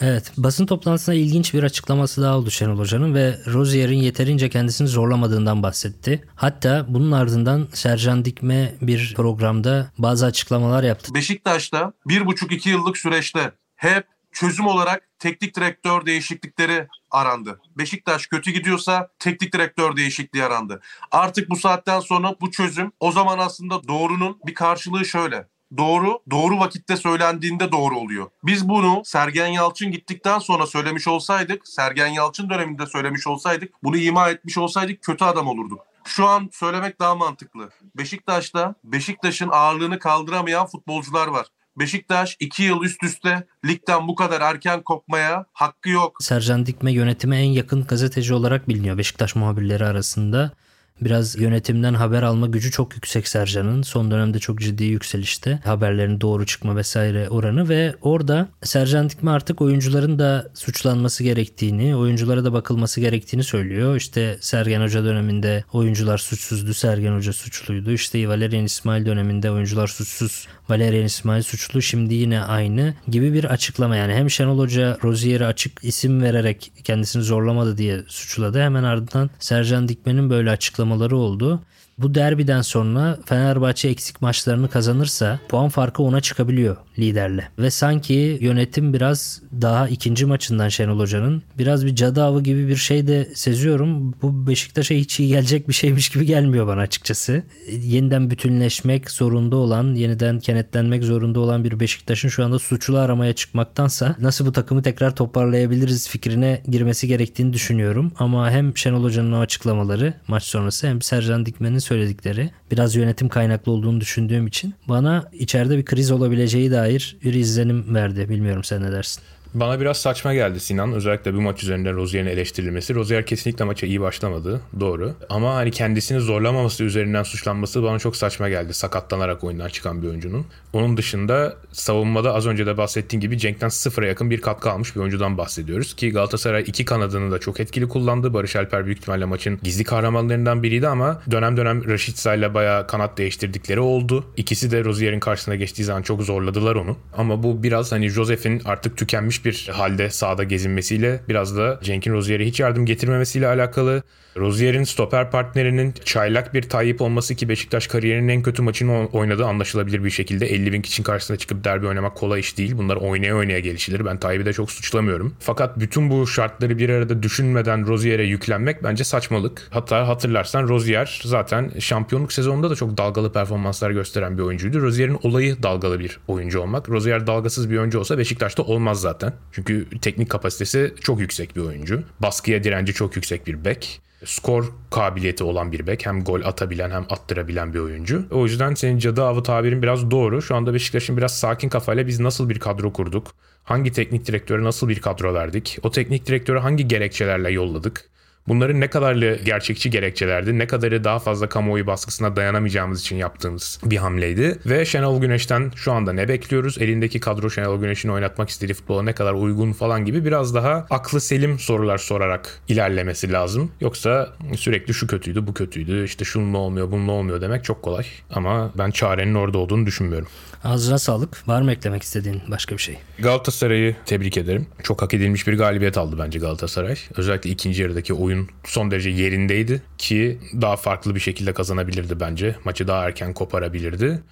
Evet 0.00 0.32
basın 0.36 0.66
toplantısında 0.66 1.16
ilginç 1.16 1.54
bir 1.54 1.62
açıklaması 1.62 2.22
daha 2.22 2.36
oldu 2.38 2.50
Şenol 2.50 2.78
Hoca'nın 2.78 3.14
ve 3.14 3.38
Rozier'in 3.46 3.98
yeterince 3.98 4.50
kendisini 4.50 4.88
zorlamadığından 4.88 5.62
bahsetti. 5.62 6.24
Hatta 6.34 6.86
bunun 6.88 7.12
ardından 7.12 7.68
Sercan 7.72 8.24
Dikme 8.24 8.74
bir 8.80 9.14
programda 9.16 9.90
bazı 9.98 10.26
açıklamalar 10.26 10.82
yaptı. 10.82 11.14
Beşiktaş'ta 11.14 11.92
bir 12.06 12.26
buçuk 12.26 12.52
iki 12.52 12.70
yıllık 12.70 12.98
süreçte 12.98 13.52
hep 13.76 14.06
çözüm 14.32 14.66
olarak 14.66 15.08
teknik 15.18 15.56
direktör 15.56 16.06
değişiklikleri 16.06 16.88
arandı. 17.10 17.60
Beşiktaş 17.78 18.26
kötü 18.26 18.50
gidiyorsa 18.50 19.08
teknik 19.18 19.52
direktör 19.52 19.96
değişikliği 19.96 20.44
arandı. 20.44 20.80
Artık 21.10 21.50
bu 21.50 21.56
saatten 21.56 22.00
sonra 22.00 22.34
bu 22.40 22.50
çözüm 22.50 22.92
o 23.00 23.12
zaman 23.12 23.38
aslında 23.38 23.88
doğrunun 23.88 24.38
bir 24.46 24.54
karşılığı 24.54 25.04
şöyle 25.04 25.46
doğru 25.76 26.18
doğru 26.30 26.58
vakitte 26.58 26.96
söylendiğinde 26.96 27.72
doğru 27.72 27.98
oluyor. 27.98 28.30
Biz 28.44 28.68
bunu 28.68 29.02
Sergen 29.04 29.46
Yalçın 29.46 29.90
gittikten 29.90 30.38
sonra 30.38 30.66
söylemiş 30.66 31.08
olsaydık, 31.08 31.68
Sergen 31.68 32.06
Yalçın 32.06 32.50
döneminde 32.50 32.86
söylemiş 32.86 33.26
olsaydık, 33.26 33.82
bunu 33.82 33.96
ima 33.96 34.30
etmiş 34.30 34.58
olsaydık 34.58 35.02
kötü 35.02 35.24
adam 35.24 35.46
olurduk. 35.46 35.80
Şu 36.04 36.26
an 36.26 36.50
söylemek 36.52 37.00
daha 37.00 37.14
mantıklı. 37.14 37.70
Beşiktaş'ta 37.96 38.74
Beşiktaş'ın 38.84 39.48
ağırlığını 39.48 39.98
kaldıramayan 39.98 40.66
futbolcular 40.66 41.26
var. 41.26 41.46
Beşiktaş 41.78 42.36
2 42.40 42.62
yıl 42.62 42.82
üst 42.82 43.04
üste 43.04 43.46
ligden 43.64 44.08
bu 44.08 44.14
kadar 44.14 44.40
erken 44.40 44.82
kopmaya 44.82 45.44
hakkı 45.52 45.88
yok. 45.88 46.16
Sercan 46.20 46.66
Dikme 46.66 46.92
yönetime 46.92 47.36
en 47.36 47.50
yakın 47.50 47.84
gazeteci 47.84 48.34
olarak 48.34 48.68
biliniyor 48.68 48.98
Beşiktaş 48.98 49.36
muhabirleri 49.36 49.84
arasında. 49.84 50.52
Biraz 51.00 51.40
yönetimden 51.40 51.94
haber 51.94 52.22
alma 52.22 52.46
gücü 52.46 52.70
çok 52.70 52.94
yüksek 52.94 53.28
Sercan'ın. 53.28 53.82
Son 53.82 54.10
dönemde 54.10 54.38
çok 54.38 54.60
ciddi 54.60 54.84
yükselişte. 54.84 55.60
Haberlerin 55.64 56.20
doğru 56.20 56.46
çıkma 56.46 56.76
vesaire 56.76 57.28
oranı 57.28 57.68
ve 57.68 57.94
orada 58.02 58.48
Sercan 58.62 59.10
Dikme 59.10 59.30
artık 59.30 59.60
oyuncuların 59.60 60.18
da 60.18 60.50
suçlanması 60.54 61.24
gerektiğini, 61.24 61.96
oyunculara 61.96 62.44
da 62.44 62.52
bakılması 62.52 63.00
gerektiğini 63.00 63.44
söylüyor. 63.44 63.96
İşte 63.96 64.38
Sergen 64.40 64.80
Hoca 64.80 65.04
döneminde 65.04 65.64
oyuncular 65.72 66.18
suçsuzdu, 66.18 66.74
Sergen 66.74 67.16
Hoca 67.16 67.32
suçluydu. 67.32 67.92
İşte 67.92 68.28
Valerian 68.28 68.64
İsmail 68.64 69.06
döneminde 69.06 69.50
oyuncular 69.50 69.86
suçsuz, 69.86 70.46
Valerian 70.68 71.04
İsmail 71.04 71.42
suçlu. 71.42 71.82
Şimdi 71.82 72.14
yine 72.14 72.40
aynı 72.40 72.94
gibi 73.08 73.32
bir 73.32 73.44
açıklama. 73.44 73.96
Yani 73.96 74.14
hem 74.14 74.30
Şenol 74.30 74.58
Hoca 74.58 74.98
Rozier'e 75.04 75.46
açık 75.46 75.84
isim 75.84 76.22
vererek 76.22 76.72
kendisini 76.84 77.22
zorlamadı 77.22 77.78
diye 77.78 78.02
suçladı. 78.06 78.60
Hemen 78.60 78.82
ardından 78.82 79.30
Sercan 79.38 79.88
Dikme'nin 79.88 80.30
böyle 80.30 80.50
açıklama 80.50 80.87
açıklamaları 80.88 81.16
oldu. 81.16 81.60
Bu 81.98 82.14
derbiden 82.14 82.62
sonra 82.62 83.18
Fenerbahçe 83.26 83.88
eksik 83.88 84.22
maçlarını 84.22 84.68
kazanırsa 84.68 85.40
puan 85.48 85.68
farkı 85.68 86.02
ona 86.02 86.20
çıkabiliyor 86.20 86.76
liderle. 86.98 87.48
Ve 87.58 87.70
sanki 87.70 88.38
yönetim 88.40 88.92
biraz 88.92 89.42
daha 89.60 89.88
ikinci 89.88 90.26
maçından 90.26 90.68
Şenol 90.68 90.98
Hoca'nın 90.98 91.42
biraz 91.58 91.86
bir 91.86 91.94
cadı 91.94 92.22
avı 92.22 92.42
gibi 92.42 92.68
bir 92.68 92.76
şey 92.76 93.06
de 93.06 93.28
seziyorum. 93.34 94.14
Bu 94.22 94.46
Beşiktaş'a 94.46 94.94
hiç 94.94 95.20
iyi 95.20 95.28
gelecek 95.28 95.68
bir 95.68 95.74
şeymiş 95.74 96.08
gibi 96.08 96.26
gelmiyor 96.26 96.66
bana 96.66 96.80
açıkçası. 96.80 97.42
Yeniden 97.82 98.30
bütünleşmek 98.30 99.10
zorunda 99.10 99.56
olan, 99.56 99.94
yeniden 99.94 100.40
kenetlenmek 100.40 101.04
zorunda 101.04 101.40
olan 101.40 101.64
bir 101.64 101.80
Beşiktaş'ın 101.80 102.28
şu 102.28 102.44
anda 102.44 102.58
suçlu 102.58 102.98
aramaya 102.98 103.32
çıkmaktansa 103.32 104.16
nasıl 104.20 104.46
bu 104.46 104.52
takımı 104.52 104.82
tekrar 104.82 105.16
toparlayabiliriz 105.16 106.08
fikrine 106.08 106.62
girmesi 106.68 107.08
gerektiğini 107.08 107.52
düşünüyorum. 107.52 108.12
Ama 108.18 108.50
hem 108.50 108.76
Şenol 108.76 109.04
Hoca'nın 109.04 109.32
o 109.32 109.38
açıklamaları 109.38 110.14
maç 110.28 110.42
sonrası 110.42 110.86
hem 110.88 111.02
Sercan 111.02 111.46
Dikmen'in 111.46 111.78
söyledikleri 111.88 112.50
biraz 112.70 112.96
yönetim 112.96 113.28
kaynaklı 113.28 113.72
olduğunu 113.72 114.00
düşündüğüm 114.00 114.46
için 114.46 114.74
bana 114.88 115.24
içeride 115.32 115.78
bir 115.78 115.84
kriz 115.84 116.10
olabileceği 116.10 116.70
dair 116.70 117.16
bir 117.24 117.34
izlenim 117.34 117.94
verdi. 117.94 118.28
Bilmiyorum 118.28 118.64
sen 118.64 118.82
ne 118.82 118.92
dersin? 118.92 119.22
Bana 119.54 119.80
biraz 119.80 119.96
saçma 119.96 120.34
geldi 120.34 120.60
Sinan. 120.60 120.92
Özellikle 120.92 121.34
bu 121.34 121.40
maç 121.40 121.62
üzerinden 121.62 121.96
Rozier'in 121.96 122.26
eleştirilmesi. 122.26 122.94
Rozier 122.94 123.26
kesinlikle 123.26 123.64
maça 123.64 123.86
iyi 123.86 124.00
başlamadı. 124.00 124.60
Doğru. 124.80 125.14
Ama 125.28 125.54
hani 125.54 125.70
kendisini 125.70 126.20
zorlamaması 126.20 126.84
üzerinden 126.84 127.22
suçlanması 127.22 127.82
bana 127.82 127.98
çok 127.98 128.16
saçma 128.16 128.48
geldi. 128.48 128.74
Sakatlanarak 128.74 129.44
oyundan 129.44 129.68
çıkan 129.68 130.02
bir 130.02 130.08
oyuncunun. 130.08 130.46
Onun 130.72 130.96
dışında 130.96 131.56
savunmada 131.72 132.34
az 132.34 132.46
önce 132.46 132.66
de 132.66 132.76
bahsettiğim 132.76 133.20
gibi 133.20 133.38
Cenk'ten 133.38 133.68
sıfıra 133.68 134.06
yakın 134.06 134.30
bir 134.30 134.40
katkı 134.40 134.70
almış 134.70 134.96
bir 134.96 135.00
oyuncudan 135.00 135.38
bahsediyoruz. 135.38 135.96
Ki 135.96 136.10
Galatasaray 136.10 136.64
iki 136.66 136.84
kanadını 136.84 137.30
da 137.30 137.38
çok 137.38 137.60
etkili 137.60 137.88
kullandı. 137.88 138.34
Barış 138.34 138.56
Alper 138.56 138.84
büyük 138.84 138.98
ihtimalle 138.98 139.24
maçın 139.24 139.58
gizli 139.62 139.84
kahramanlarından 139.84 140.62
biriydi 140.62 140.88
ama 140.88 141.22
dönem 141.30 141.56
dönem 141.56 141.88
Raşitsa 141.88 142.34
ile 142.34 142.54
bayağı 142.54 142.86
kanat 142.86 143.18
değiştirdikleri 143.18 143.80
oldu. 143.80 144.24
İkisi 144.36 144.70
de 144.70 144.84
Rozier'in 144.84 145.20
karşısına 145.20 145.54
geçtiği 145.54 145.84
zaman 145.84 146.02
çok 146.02 146.22
zorladılar 146.22 146.76
onu. 146.76 146.96
Ama 147.16 147.42
bu 147.42 147.62
biraz 147.62 147.92
hani 147.92 148.08
Josef'in 148.08 148.62
artık 148.64 148.96
tükenmiş 148.96 149.37
bir 149.44 149.68
halde 149.72 150.10
sahada 150.10 150.44
gezinmesiyle 150.44 151.20
biraz 151.28 151.56
da 151.56 151.80
Cenk'in 151.82 152.12
Rozier'e 152.12 152.46
hiç 152.46 152.60
yardım 152.60 152.86
getirmemesiyle 152.86 153.46
alakalı. 153.46 154.02
Rozier'in 154.38 154.84
stoper 154.84 155.30
partnerinin 155.30 155.94
çaylak 156.04 156.54
bir 156.54 156.62
Tayyip 156.62 157.00
olması 157.00 157.34
ki 157.34 157.48
Beşiktaş 157.48 157.86
kariyerinin 157.86 158.28
en 158.28 158.42
kötü 158.42 158.62
maçını 158.62 159.06
oynadığı 159.06 159.46
anlaşılabilir 159.46 160.04
bir 160.04 160.10
şekilde. 160.10 160.46
50 160.46 160.72
bin 160.72 160.82
kişinin 160.82 161.04
karşısına 161.04 161.36
çıkıp 161.36 161.64
derbi 161.64 161.86
oynamak 161.86 162.16
kolay 162.16 162.40
iş 162.40 162.58
değil. 162.58 162.78
Bunlar 162.78 162.96
oynaya 162.96 163.36
oynaya 163.36 163.58
gelişilir. 163.58 164.04
Ben 164.04 164.18
Tayyip'i 164.18 164.46
de 164.46 164.52
çok 164.52 164.70
suçlamıyorum. 164.70 165.34
Fakat 165.40 165.78
bütün 165.80 166.10
bu 166.10 166.26
şartları 166.26 166.78
bir 166.78 166.88
arada 166.88 167.22
düşünmeden 167.22 167.86
Rozier'e 167.86 168.22
yüklenmek 168.22 168.84
bence 168.84 169.04
saçmalık. 169.04 169.68
Hatta 169.70 170.08
hatırlarsan 170.08 170.68
Rozier 170.68 171.20
zaten 171.24 171.72
şampiyonluk 171.78 172.32
sezonunda 172.32 172.70
da 172.70 172.74
çok 172.74 172.96
dalgalı 172.98 173.32
performanslar 173.32 173.90
gösteren 173.90 174.38
bir 174.38 174.42
oyuncuydu. 174.42 174.80
Rozier'in 174.80 175.18
olayı 175.22 175.62
dalgalı 175.62 176.00
bir 176.00 176.18
oyuncu 176.28 176.60
olmak. 176.60 176.88
Rozier 176.88 177.26
dalgasız 177.26 177.70
bir 177.70 177.78
oyuncu 177.78 177.98
olsa 177.98 178.18
Beşiktaş'ta 178.18 178.62
olmaz 178.62 179.00
zaten. 179.00 179.27
Çünkü 179.52 179.86
teknik 180.00 180.30
kapasitesi 180.30 180.94
çok 181.00 181.20
yüksek 181.20 181.56
bir 181.56 181.60
oyuncu. 181.60 182.02
Baskıya 182.20 182.64
direnci 182.64 182.94
çok 182.94 183.16
yüksek 183.16 183.46
bir 183.46 183.64
bek 183.64 184.00
skor 184.24 184.72
kabiliyeti 184.90 185.44
olan 185.44 185.72
bir 185.72 185.86
bek. 185.86 186.06
Hem 186.06 186.24
gol 186.24 186.42
atabilen 186.42 186.90
hem 186.90 187.06
attırabilen 187.10 187.74
bir 187.74 187.78
oyuncu. 187.78 188.24
O 188.30 188.44
yüzden 188.44 188.74
senin 188.74 188.98
cadı 188.98 189.24
avı 189.24 189.42
tabirin 189.42 189.82
biraz 189.82 190.10
doğru. 190.10 190.42
Şu 190.42 190.56
anda 190.56 190.74
Beşiktaş'ın 190.74 191.16
biraz 191.16 191.38
sakin 191.38 191.68
kafayla 191.68 192.06
biz 192.06 192.20
nasıl 192.20 192.48
bir 192.48 192.58
kadro 192.58 192.92
kurduk? 192.92 193.26
Hangi 193.64 193.92
teknik 193.92 194.26
direktöre 194.26 194.64
nasıl 194.64 194.88
bir 194.88 195.00
kadro 195.00 195.34
verdik? 195.34 195.78
O 195.82 195.90
teknik 195.90 196.26
direktörü 196.26 196.58
hangi 196.58 196.88
gerekçelerle 196.88 197.50
yolladık? 197.50 198.04
Bunların 198.48 198.80
ne 198.80 198.90
kadarlı 198.90 199.38
gerçekçi 199.44 199.90
gerekçelerdi, 199.90 200.58
ne 200.58 200.66
kadarı 200.66 201.04
daha 201.04 201.18
fazla 201.18 201.48
kamuoyu 201.48 201.86
baskısına 201.86 202.36
dayanamayacağımız 202.36 203.00
için 203.00 203.16
yaptığımız 203.16 203.80
bir 203.84 203.96
hamleydi. 203.96 204.58
Ve 204.66 204.84
Şenol 204.84 205.20
Güneş'ten 205.20 205.72
şu 205.76 205.92
anda 205.92 206.12
ne 206.12 206.28
bekliyoruz? 206.28 206.78
Elindeki 206.78 207.20
kadro 207.20 207.50
Şenol 207.50 207.80
Güneş'in 207.80 208.08
oynatmak 208.08 208.48
istediği 208.48 208.74
futbola 208.74 209.02
ne 209.02 209.12
kadar 209.12 209.32
uygun 209.32 209.72
falan 209.72 210.04
gibi 210.04 210.24
biraz 210.24 210.54
daha 210.54 210.86
aklı 210.90 211.20
selim 211.20 211.58
sorular 211.58 211.98
sorarak 211.98 212.60
ilerlemesi 212.68 213.32
lazım. 213.32 213.72
Yoksa 213.80 214.28
sürekli 214.56 214.94
şu 214.94 215.06
kötüydü, 215.06 215.46
bu 215.46 215.54
kötüydü, 215.54 216.04
işte 216.04 216.24
şununla 216.24 216.58
olmuyor, 216.58 216.90
bununla 216.90 217.12
olmuyor 217.12 217.40
demek 217.40 217.64
çok 217.64 217.82
kolay. 217.82 218.04
Ama 218.30 218.70
ben 218.78 218.90
çarenin 218.90 219.34
orada 219.34 219.58
olduğunu 219.58 219.86
düşünmüyorum. 219.86 220.28
Ağzına 220.64 220.98
sağlık. 220.98 221.48
Var 221.48 221.62
mı 221.62 221.72
eklemek 221.72 222.02
istediğin 222.02 222.42
başka 222.48 222.74
bir 222.76 222.82
şey? 222.82 222.98
Galatasaray'ı 223.18 223.96
tebrik 224.06 224.36
ederim. 224.36 224.66
Çok 224.82 225.02
hak 225.02 225.14
edilmiş 225.14 225.46
bir 225.46 225.58
galibiyet 225.58 225.98
aldı 225.98 226.16
bence 226.18 226.38
Galatasaray. 226.38 226.96
Özellikle 227.16 227.50
ikinci 227.50 227.82
yarıdaki 227.82 228.14
oyun 228.14 228.48
son 228.64 228.90
derece 228.90 229.10
yerindeydi 229.10 229.82
ki 229.98 230.38
daha 230.60 230.76
farklı 230.76 231.14
bir 231.14 231.20
şekilde 231.20 231.52
kazanabilirdi 231.52 232.20
bence. 232.20 232.56
Maçı 232.64 232.88
daha 232.88 233.04
erken 233.04 233.34
koparabilirdi. 233.34 234.22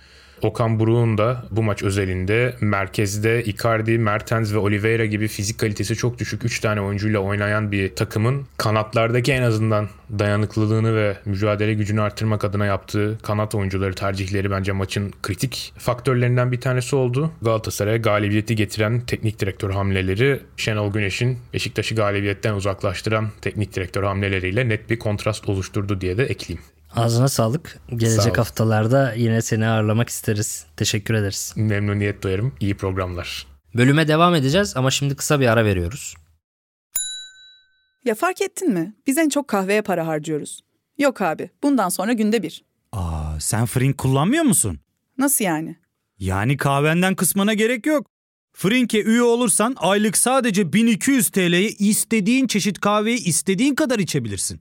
Okan 0.42 0.80
Buruk'un 0.80 1.18
da 1.18 1.44
bu 1.50 1.62
maç 1.62 1.82
özelinde 1.82 2.54
merkezde 2.60 3.44
Icardi, 3.44 3.98
Mertens 3.98 4.52
ve 4.52 4.58
Oliveira 4.58 5.06
gibi 5.06 5.28
fizik 5.28 5.58
kalitesi 5.58 5.96
çok 5.96 6.18
düşük 6.18 6.44
3 6.44 6.60
tane 6.60 6.80
oyuncuyla 6.80 7.20
oynayan 7.20 7.72
bir 7.72 7.94
takımın 7.94 8.46
kanatlardaki 8.56 9.32
en 9.32 9.42
azından 9.42 9.88
dayanıklılığını 10.18 10.96
ve 10.96 11.16
mücadele 11.24 11.74
gücünü 11.74 12.00
arttırmak 12.00 12.44
adına 12.44 12.66
yaptığı 12.66 13.18
kanat 13.22 13.54
oyuncuları 13.54 13.94
tercihleri 13.94 14.50
bence 14.50 14.72
maçın 14.72 15.12
kritik 15.22 15.72
faktörlerinden 15.78 16.52
bir 16.52 16.60
tanesi 16.60 16.96
oldu. 16.96 17.30
Galatasaray'a 17.42 17.96
galibiyeti 17.96 18.56
getiren 18.56 19.00
teknik 19.00 19.40
direktör 19.40 19.70
hamleleri 19.70 20.40
Şenol 20.56 20.92
Güneş'in 20.92 21.38
Beşiktaş'ı 21.54 21.94
galibiyetten 21.94 22.54
uzaklaştıran 22.54 23.28
teknik 23.40 23.74
direktör 23.74 24.02
hamleleriyle 24.02 24.68
net 24.68 24.90
bir 24.90 24.98
kontrast 24.98 25.48
oluşturdu 25.48 26.00
diye 26.00 26.18
de 26.18 26.24
ekleyeyim. 26.24 26.64
Ağzına 26.96 27.28
sağlık. 27.28 27.78
Gelecek 27.96 28.22
Sağ 28.36 28.38
haftalarda 28.40 29.12
yine 29.14 29.42
seni 29.42 29.66
ağırlamak 29.66 30.08
isteriz. 30.08 30.66
Teşekkür 30.76 31.14
ederiz. 31.14 31.52
Memnuniyet 31.56 32.22
duyarım. 32.22 32.54
İyi 32.60 32.76
programlar. 32.76 33.46
Bölüme 33.74 34.08
devam 34.08 34.34
edeceğiz 34.34 34.76
ama 34.76 34.90
şimdi 34.90 35.16
kısa 35.16 35.40
bir 35.40 35.46
ara 35.46 35.64
veriyoruz. 35.64 36.14
Ya 38.04 38.14
fark 38.14 38.40
ettin 38.42 38.72
mi? 38.72 38.94
Biz 39.06 39.18
en 39.18 39.28
çok 39.28 39.48
kahveye 39.48 39.82
para 39.82 40.06
harcıyoruz. 40.06 40.60
Yok 40.98 41.20
abi, 41.22 41.50
bundan 41.62 41.88
sonra 41.88 42.12
günde 42.12 42.42
bir. 42.42 42.64
Aa, 42.92 43.40
sen 43.40 43.66
Frink 43.66 43.98
kullanmıyor 43.98 44.44
musun? 44.44 44.78
Nasıl 45.18 45.44
yani? 45.44 45.76
Yani 46.18 46.56
kahvenden 46.56 47.14
kısmına 47.14 47.54
gerek 47.54 47.86
yok. 47.86 48.06
Frink'e 48.52 49.02
üye 49.02 49.22
olursan 49.22 49.74
aylık 49.78 50.16
sadece 50.16 50.72
1200 50.72 51.30
TL'ye 51.30 51.68
istediğin 51.68 52.46
çeşit 52.46 52.80
kahveyi 52.80 53.18
istediğin 53.24 53.74
kadar 53.74 53.98
içebilirsin. 53.98 54.60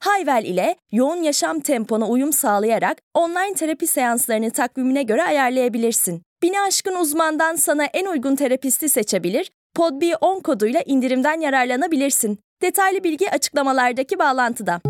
Hayvel 0.00 0.44
ile 0.44 0.76
yoğun 0.92 1.22
yaşam 1.22 1.60
tempona 1.60 2.08
uyum 2.08 2.32
sağlayarak 2.32 2.98
online 3.14 3.54
terapi 3.54 3.86
seanslarını 3.86 4.50
takvimine 4.50 5.02
göre 5.02 5.22
ayarlayabilirsin. 5.22 6.22
Bini 6.42 6.60
aşkın 6.60 6.94
uzmandan 6.94 7.56
sana 7.56 7.84
en 7.84 8.06
uygun 8.06 8.36
terapisti 8.36 8.88
seçebilir, 8.88 9.50
PodB10 9.76 10.42
koduyla 10.42 10.80
indirimden 10.86 11.40
yararlanabilirsin. 11.40 12.38
Detaylı 12.62 13.04
bilgi 13.04 13.30
açıklamalardaki 13.30 14.18
bağlantıda. 14.18 14.80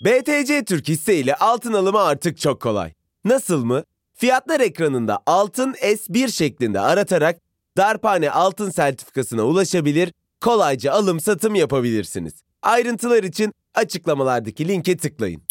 BTC 0.00 0.64
Türk 0.64 0.88
hisse 0.88 1.16
ile 1.16 1.34
altın 1.34 1.72
alımı 1.72 2.00
artık 2.00 2.38
çok 2.38 2.60
kolay. 2.62 2.92
Nasıl 3.24 3.64
mı? 3.64 3.84
Fiyatlar 4.14 4.60
ekranında 4.60 5.18
altın 5.26 5.72
S1 5.72 6.32
şeklinde 6.32 6.80
aratarak 6.80 7.38
darphane 7.76 8.30
altın 8.30 8.70
sertifikasına 8.70 9.42
ulaşabilir 9.42 10.12
kolayca 10.40 10.92
alım 10.92 11.20
satım 11.20 11.54
yapabilirsiniz. 11.54 12.32
Ayrıntılar 12.62 13.22
için 13.22 13.52
açıklamalardaki 13.74 14.68
linke 14.68 14.96
tıklayın. 14.96 15.42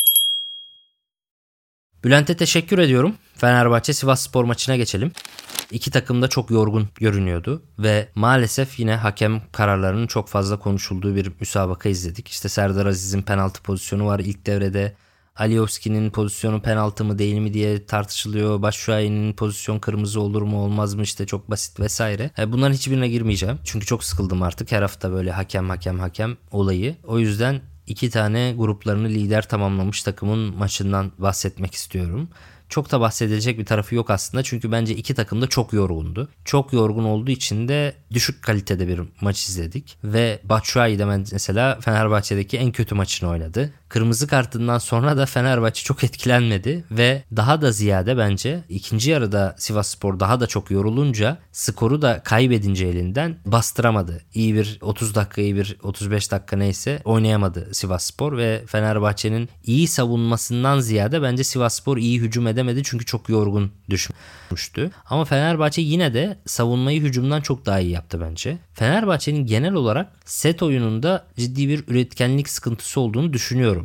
Bülent'e 2.04 2.38
teşekkür 2.38 2.80
ediyorum. 2.80 3.15
Fenerbahçe 3.36 3.93
Sivas 3.93 4.21
Spor 4.21 4.43
maçına 4.43 4.75
geçelim. 4.75 5.12
İki 5.71 5.91
takım 5.91 6.21
da 6.21 6.28
çok 6.28 6.52
yorgun 6.52 6.88
görünüyordu 6.95 7.63
ve 7.80 8.10
maalesef 8.15 8.80
yine 8.80 8.95
hakem 8.95 9.41
kararlarının 9.52 10.08
çok 10.08 10.30
fazla 10.30 10.60
konuşulduğu 10.60 11.15
bir 11.15 11.32
müsabaka 11.39 11.89
izledik. 11.89 12.28
İşte 12.28 12.49
Serdar 12.49 12.86
Aziz'in 12.86 13.21
penaltı 13.21 13.62
pozisyonu 13.62 14.06
var 14.06 14.19
ilk 14.19 14.45
devrede. 14.45 14.95
Alioski'nin 15.39 16.10
pozisyonu 16.10 16.62
penaltı 16.62 17.06
mı 17.06 17.19
değil 17.19 17.38
mi 17.38 17.54
diye 17.54 17.86
tartışılıyor. 17.86 18.62
Başşuay'ın 18.62 19.34
pozisyon 19.34 19.80
kırmızı 19.80 20.21
olur 20.21 20.41
mu 20.41 20.63
olmaz 20.63 20.95
mı 20.95 21.04
işte 21.04 21.25
çok 21.25 21.49
basit 21.49 21.80
vesaire. 21.80 22.32
E, 22.39 22.52
bunların 22.52 22.73
hiçbirine 22.73 23.08
girmeyeceğim. 23.08 23.60
Çünkü 23.63 23.86
çok 23.86 24.04
sıkıldım 24.04 24.43
artık 24.43 24.71
her 24.71 24.82
hafta 24.82 25.12
böyle 25.12 25.32
hakem 25.32 25.69
hakem 25.69 25.99
hakem 25.99 26.38
olayı. 26.52 26.95
O 27.04 27.19
yüzden 27.19 27.62
iki 27.88 28.10
tane 28.10 28.54
gruplarını 28.58 29.10
lider 29.10 29.49
tamamlamış 29.49 30.04
takımın 30.04 30.58
maçından 30.58 31.12
bahsetmek 31.17 31.73
istiyorum. 31.73 32.30
Çok 32.69 32.91
da 32.91 32.99
bahsedecek 33.02 33.60
bir 33.60 33.65
tarafı 33.65 33.95
yok 33.95 34.10
aslında 34.10 34.43
çünkü 34.43 34.71
bence 34.71 34.95
iki 34.95 35.13
takım 35.13 35.41
da 35.41 35.47
çok 35.47 35.73
yorgundu. 35.73 36.30
Çok 36.45 36.73
yorgun 36.73 37.04
olduğu 37.04 37.32
için 37.32 37.67
de 37.67 37.93
düşük 38.12 38.43
kalitede 38.43 38.88
bir 38.88 39.02
maç 39.21 39.47
izledik 39.49 39.97
ve 40.04 40.39
Batshuayi 40.43 40.99
de 40.99 41.06
mesela 41.06 41.80
Fenerbahçe'deki 41.82 42.58
en 42.58 42.71
kötü 42.71 42.95
maçını 42.95 43.30
oynadı. 43.30 43.73
Kırmızı 43.89 44.28
kartından 44.28 44.78
sonra 44.78 45.17
da 45.17 45.25
Fenerbahçe 45.25 45.84
çok 45.84 46.04
etkilenmedi 46.04 46.84
ve 46.91 47.23
daha 47.36 47.62
da 47.62 47.71
ziyade 47.71 48.17
bence 48.17 48.63
ikinci 48.69 49.12
yarıda 49.12 49.56
Sivas 49.58 49.88
Spor 49.88 50.19
daha 50.19 50.39
da 50.39 50.47
çok 50.47 50.71
yorulunca 50.71 51.38
skoru 51.52 52.02
da 52.02 52.23
kaybedince 52.23 52.86
elinden 52.88 53.38
bastıramadı. 53.45 54.21
İyi 54.34 54.56
bir 54.56 54.78
30 54.82 55.15
dakika 55.15 55.41
iyi 55.41 55.56
bir 55.56 55.78
35 55.84 56.32
dakika 56.32 56.58
neyse 56.58 57.02
oynayamadı 57.06 57.73
Sivas 57.73 58.04
Spor 58.04 58.38
ve 58.38 58.63
Fenerbahçe'nin 58.67 59.49
iyi 59.63 59.88
savunmasından 59.88 60.80
ziyade 60.80 61.21
bence 61.21 61.43
Sivas 61.43 61.75
Spor 61.75 61.97
iyi 61.97 62.19
hücum 62.19 62.47
edemedi 62.47 62.82
çünkü 62.84 63.06
çok 63.06 63.30
yorgun 63.30 63.71
düşmüştü. 63.89 64.91
Ama 65.06 65.25
Fenerbahçe 65.25 65.82
yine 65.82 66.13
de 66.13 66.38
savunmayı 66.45 67.02
hücumdan 67.02 67.41
çok 67.41 67.65
daha 67.65 67.80
iyi 67.80 67.91
yaptı 67.91 68.21
bence. 68.21 68.58
Fenerbahçe'nin 68.73 69.45
genel 69.45 69.73
olarak 69.73 70.08
set 70.25 70.63
oyununda 70.63 71.28
ciddi 71.38 71.69
bir 71.69 71.84
üretkenlik 71.88 72.49
sıkıntısı 72.49 72.99
olduğunu 72.99 73.34
düşünüyorum 73.34 73.79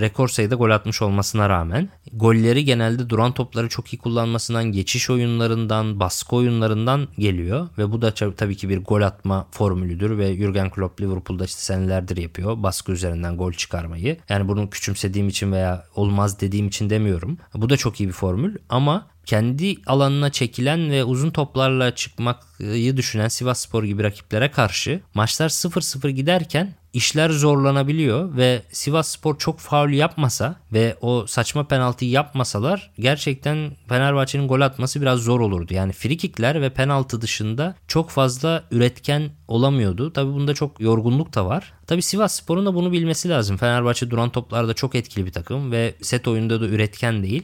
rekor 0.00 0.28
sayıda 0.28 0.54
gol 0.54 0.70
atmış 0.70 1.02
olmasına 1.02 1.48
rağmen 1.48 1.88
golleri 2.12 2.64
genelde 2.64 3.08
duran 3.08 3.32
topları 3.32 3.68
çok 3.68 3.92
iyi 3.92 3.98
kullanmasından, 3.98 4.64
geçiş 4.72 5.10
oyunlarından, 5.10 6.00
baskı 6.00 6.36
oyunlarından 6.36 7.08
geliyor 7.18 7.68
ve 7.78 7.92
bu 7.92 8.02
da 8.02 8.14
tabii 8.14 8.56
ki 8.56 8.68
bir 8.68 8.78
gol 8.78 9.02
atma 9.02 9.46
formülüdür 9.50 10.18
ve 10.18 10.36
Jurgen 10.36 10.70
Klopp 10.70 11.00
Liverpool'da 11.00 11.44
işte 11.44 11.60
senelerdir 11.60 12.16
yapıyor 12.16 12.62
baskı 12.62 12.92
üzerinden 12.92 13.36
gol 13.36 13.52
çıkarmayı. 13.52 14.16
Yani 14.28 14.48
bunu 14.48 14.70
küçümsediğim 14.70 15.28
için 15.28 15.52
veya 15.52 15.84
olmaz 15.94 16.40
dediğim 16.40 16.68
için 16.68 16.90
demiyorum. 16.90 17.38
Bu 17.54 17.70
da 17.70 17.76
çok 17.76 18.00
iyi 18.00 18.08
bir 18.08 18.12
formül 18.12 18.56
ama 18.68 19.06
kendi 19.26 19.76
alanına 19.86 20.32
çekilen 20.32 20.90
ve 20.90 21.04
uzun 21.04 21.30
toplarla 21.30 21.94
çıkmayı 21.94 22.96
düşünen 22.96 23.28
Sivas 23.28 23.60
Spor 23.60 23.84
gibi 23.84 24.02
rakiplere 24.02 24.50
karşı 24.50 25.00
maçlar 25.14 25.48
0-0 25.48 26.10
giderken 26.10 26.74
işler 26.94 27.30
zorlanabiliyor 27.30 28.36
ve 28.36 28.62
Sivas 28.72 29.08
Spor 29.08 29.38
çok 29.38 29.58
faul 29.58 29.90
yapmasa 29.90 30.56
ve 30.72 30.96
o 31.00 31.26
saçma 31.26 31.64
penaltıyı 31.64 32.10
yapmasalar 32.10 32.90
gerçekten 32.98 33.76
Fenerbahçe'nin 33.88 34.48
gol 34.48 34.60
atması 34.60 35.00
biraz 35.00 35.20
zor 35.20 35.40
olurdu. 35.40 35.74
Yani 35.74 35.92
frikikler 35.92 36.62
ve 36.62 36.70
penaltı 36.70 37.20
dışında 37.20 37.74
çok 37.88 38.10
fazla 38.10 38.64
üretken 38.70 39.30
olamıyordu. 39.48 40.12
Tabi 40.12 40.32
bunda 40.32 40.54
çok 40.54 40.80
yorgunluk 40.80 41.34
da 41.34 41.46
var. 41.46 41.72
Tabi 41.86 42.02
Sivas 42.02 42.34
Spor'un 42.34 42.66
da 42.66 42.74
bunu 42.74 42.92
bilmesi 42.92 43.28
lazım. 43.28 43.56
Fenerbahçe 43.56 44.10
duran 44.10 44.30
toplarda 44.30 44.74
çok 44.74 44.94
etkili 44.94 45.26
bir 45.26 45.32
takım 45.32 45.72
ve 45.72 45.94
set 46.02 46.28
oyunda 46.28 46.60
da 46.60 46.66
üretken 46.66 47.22
değil. 47.22 47.42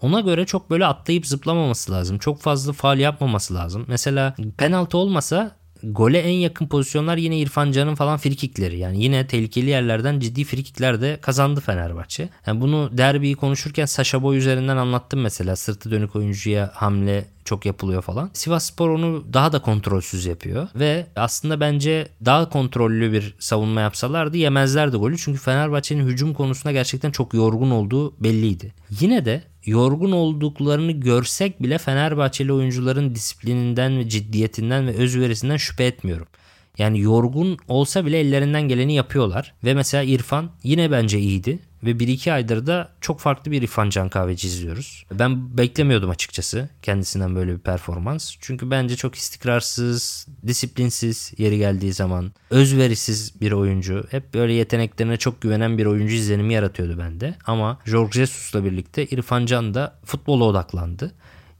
Ona 0.00 0.20
göre 0.20 0.46
çok 0.46 0.70
böyle 0.70 0.86
atlayıp 0.86 1.26
zıplamaması 1.26 1.92
lazım. 1.92 2.18
Çok 2.18 2.40
fazla 2.40 2.72
faal 2.72 2.98
yapmaması 2.98 3.54
lazım. 3.54 3.84
Mesela 3.88 4.36
penaltı 4.58 4.98
olmasa 4.98 5.56
gole 5.82 6.18
en 6.18 6.32
yakın 6.32 6.66
pozisyonlar 6.66 7.16
yine 7.16 7.38
İrfan 7.38 7.72
Can'ın 7.72 7.94
falan 7.94 8.18
frikikleri. 8.18 8.78
Yani 8.78 9.02
yine 9.02 9.26
tehlikeli 9.26 9.70
yerlerden 9.70 10.20
ciddi 10.20 10.44
frikikler 10.44 11.00
de 11.00 11.18
kazandı 11.22 11.60
Fenerbahçe. 11.60 12.28
Yani 12.46 12.60
bunu 12.60 12.90
derbiyi 12.98 13.34
konuşurken 13.34 13.86
Saşa 13.86 14.22
Boy 14.22 14.36
üzerinden 14.36 14.76
anlattım 14.76 15.20
mesela. 15.20 15.56
Sırtı 15.56 15.90
dönük 15.90 16.16
oyuncuya 16.16 16.70
hamle 16.74 17.24
çok 17.46 17.66
yapılıyor 17.66 18.02
falan. 18.02 18.30
Sivas 18.32 18.66
Spor 18.66 18.90
onu 18.90 19.24
daha 19.32 19.52
da 19.52 19.62
kontrolsüz 19.62 20.26
yapıyor 20.26 20.68
ve 20.74 21.06
aslında 21.16 21.60
bence 21.60 22.08
daha 22.24 22.48
kontrollü 22.48 23.12
bir 23.12 23.34
savunma 23.38 23.80
yapsalardı 23.80 24.36
yemezlerdi 24.36 24.96
golü. 24.96 25.18
Çünkü 25.18 25.40
Fenerbahçe'nin 25.40 26.06
hücum 26.06 26.34
konusunda 26.34 26.72
gerçekten 26.72 27.10
çok 27.10 27.34
yorgun 27.34 27.70
olduğu 27.70 28.24
belliydi. 28.24 28.74
Yine 29.00 29.24
de 29.24 29.42
yorgun 29.66 30.12
olduklarını 30.12 30.92
görsek 30.92 31.62
bile 31.62 31.78
Fenerbahçeli 31.78 32.52
oyuncuların 32.52 33.14
disiplininden 33.14 33.98
ve 33.98 34.08
ciddiyetinden 34.08 34.86
ve 34.86 34.94
özverisinden 34.94 35.56
şüphe 35.56 35.84
etmiyorum. 35.84 36.26
Yani 36.78 37.00
yorgun 37.00 37.58
olsa 37.68 38.06
bile 38.06 38.20
ellerinden 38.20 38.62
geleni 38.62 38.94
yapıyorlar. 38.94 39.54
Ve 39.64 39.74
mesela 39.74 40.02
İrfan 40.02 40.50
yine 40.62 40.90
bence 40.90 41.18
iyiydi. 41.18 41.58
Ve 41.86 41.90
1-2 41.90 42.32
aydır 42.32 42.66
da 42.66 42.88
çok 43.00 43.20
farklı 43.20 43.50
bir 43.50 43.62
İrfan 43.62 43.90
Can 43.90 44.08
Kahveci 44.08 44.48
izliyoruz. 44.48 45.04
Ben 45.12 45.58
beklemiyordum 45.58 46.10
açıkçası 46.10 46.68
kendisinden 46.82 47.36
böyle 47.36 47.52
bir 47.52 47.58
performans. 47.58 48.36
Çünkü 48.40 48.70
bence 48.70 48.96
çok 48.96 49.14
istikrarsız, 49.14 50.26
disiplinsiz 50.46 51.32
yeri 51.38 51.58
geldiği 51.58 51.92
zaman. 51.92 52.32
Özverisiz 52.50 53.40
bir 53.40 53.52
oyuncu. 53.52 54.04
Hep 54.10 54.34
böyle 54.34 54.52
yeteneklerine 54.52 55.16
çok 55.16 55.40
güvenen 55.40 55.78
bir 55.78 55.86
oyuncu 55.86 56.14
izlenimi 56.14 56.54
yaratıyordu 56.54 56.98
bende. 56.98 57.34
Ama 57.46 57.78
Jorge 57.84 58.12
Jesus'la 58.12 58.64
birlikte 58.64 59.06
İrfan 59.06 59.46
Can 59.46 59.74
da 59.74 59.98
futbola 60.04 60.44
odaklandı. 60.44 61.12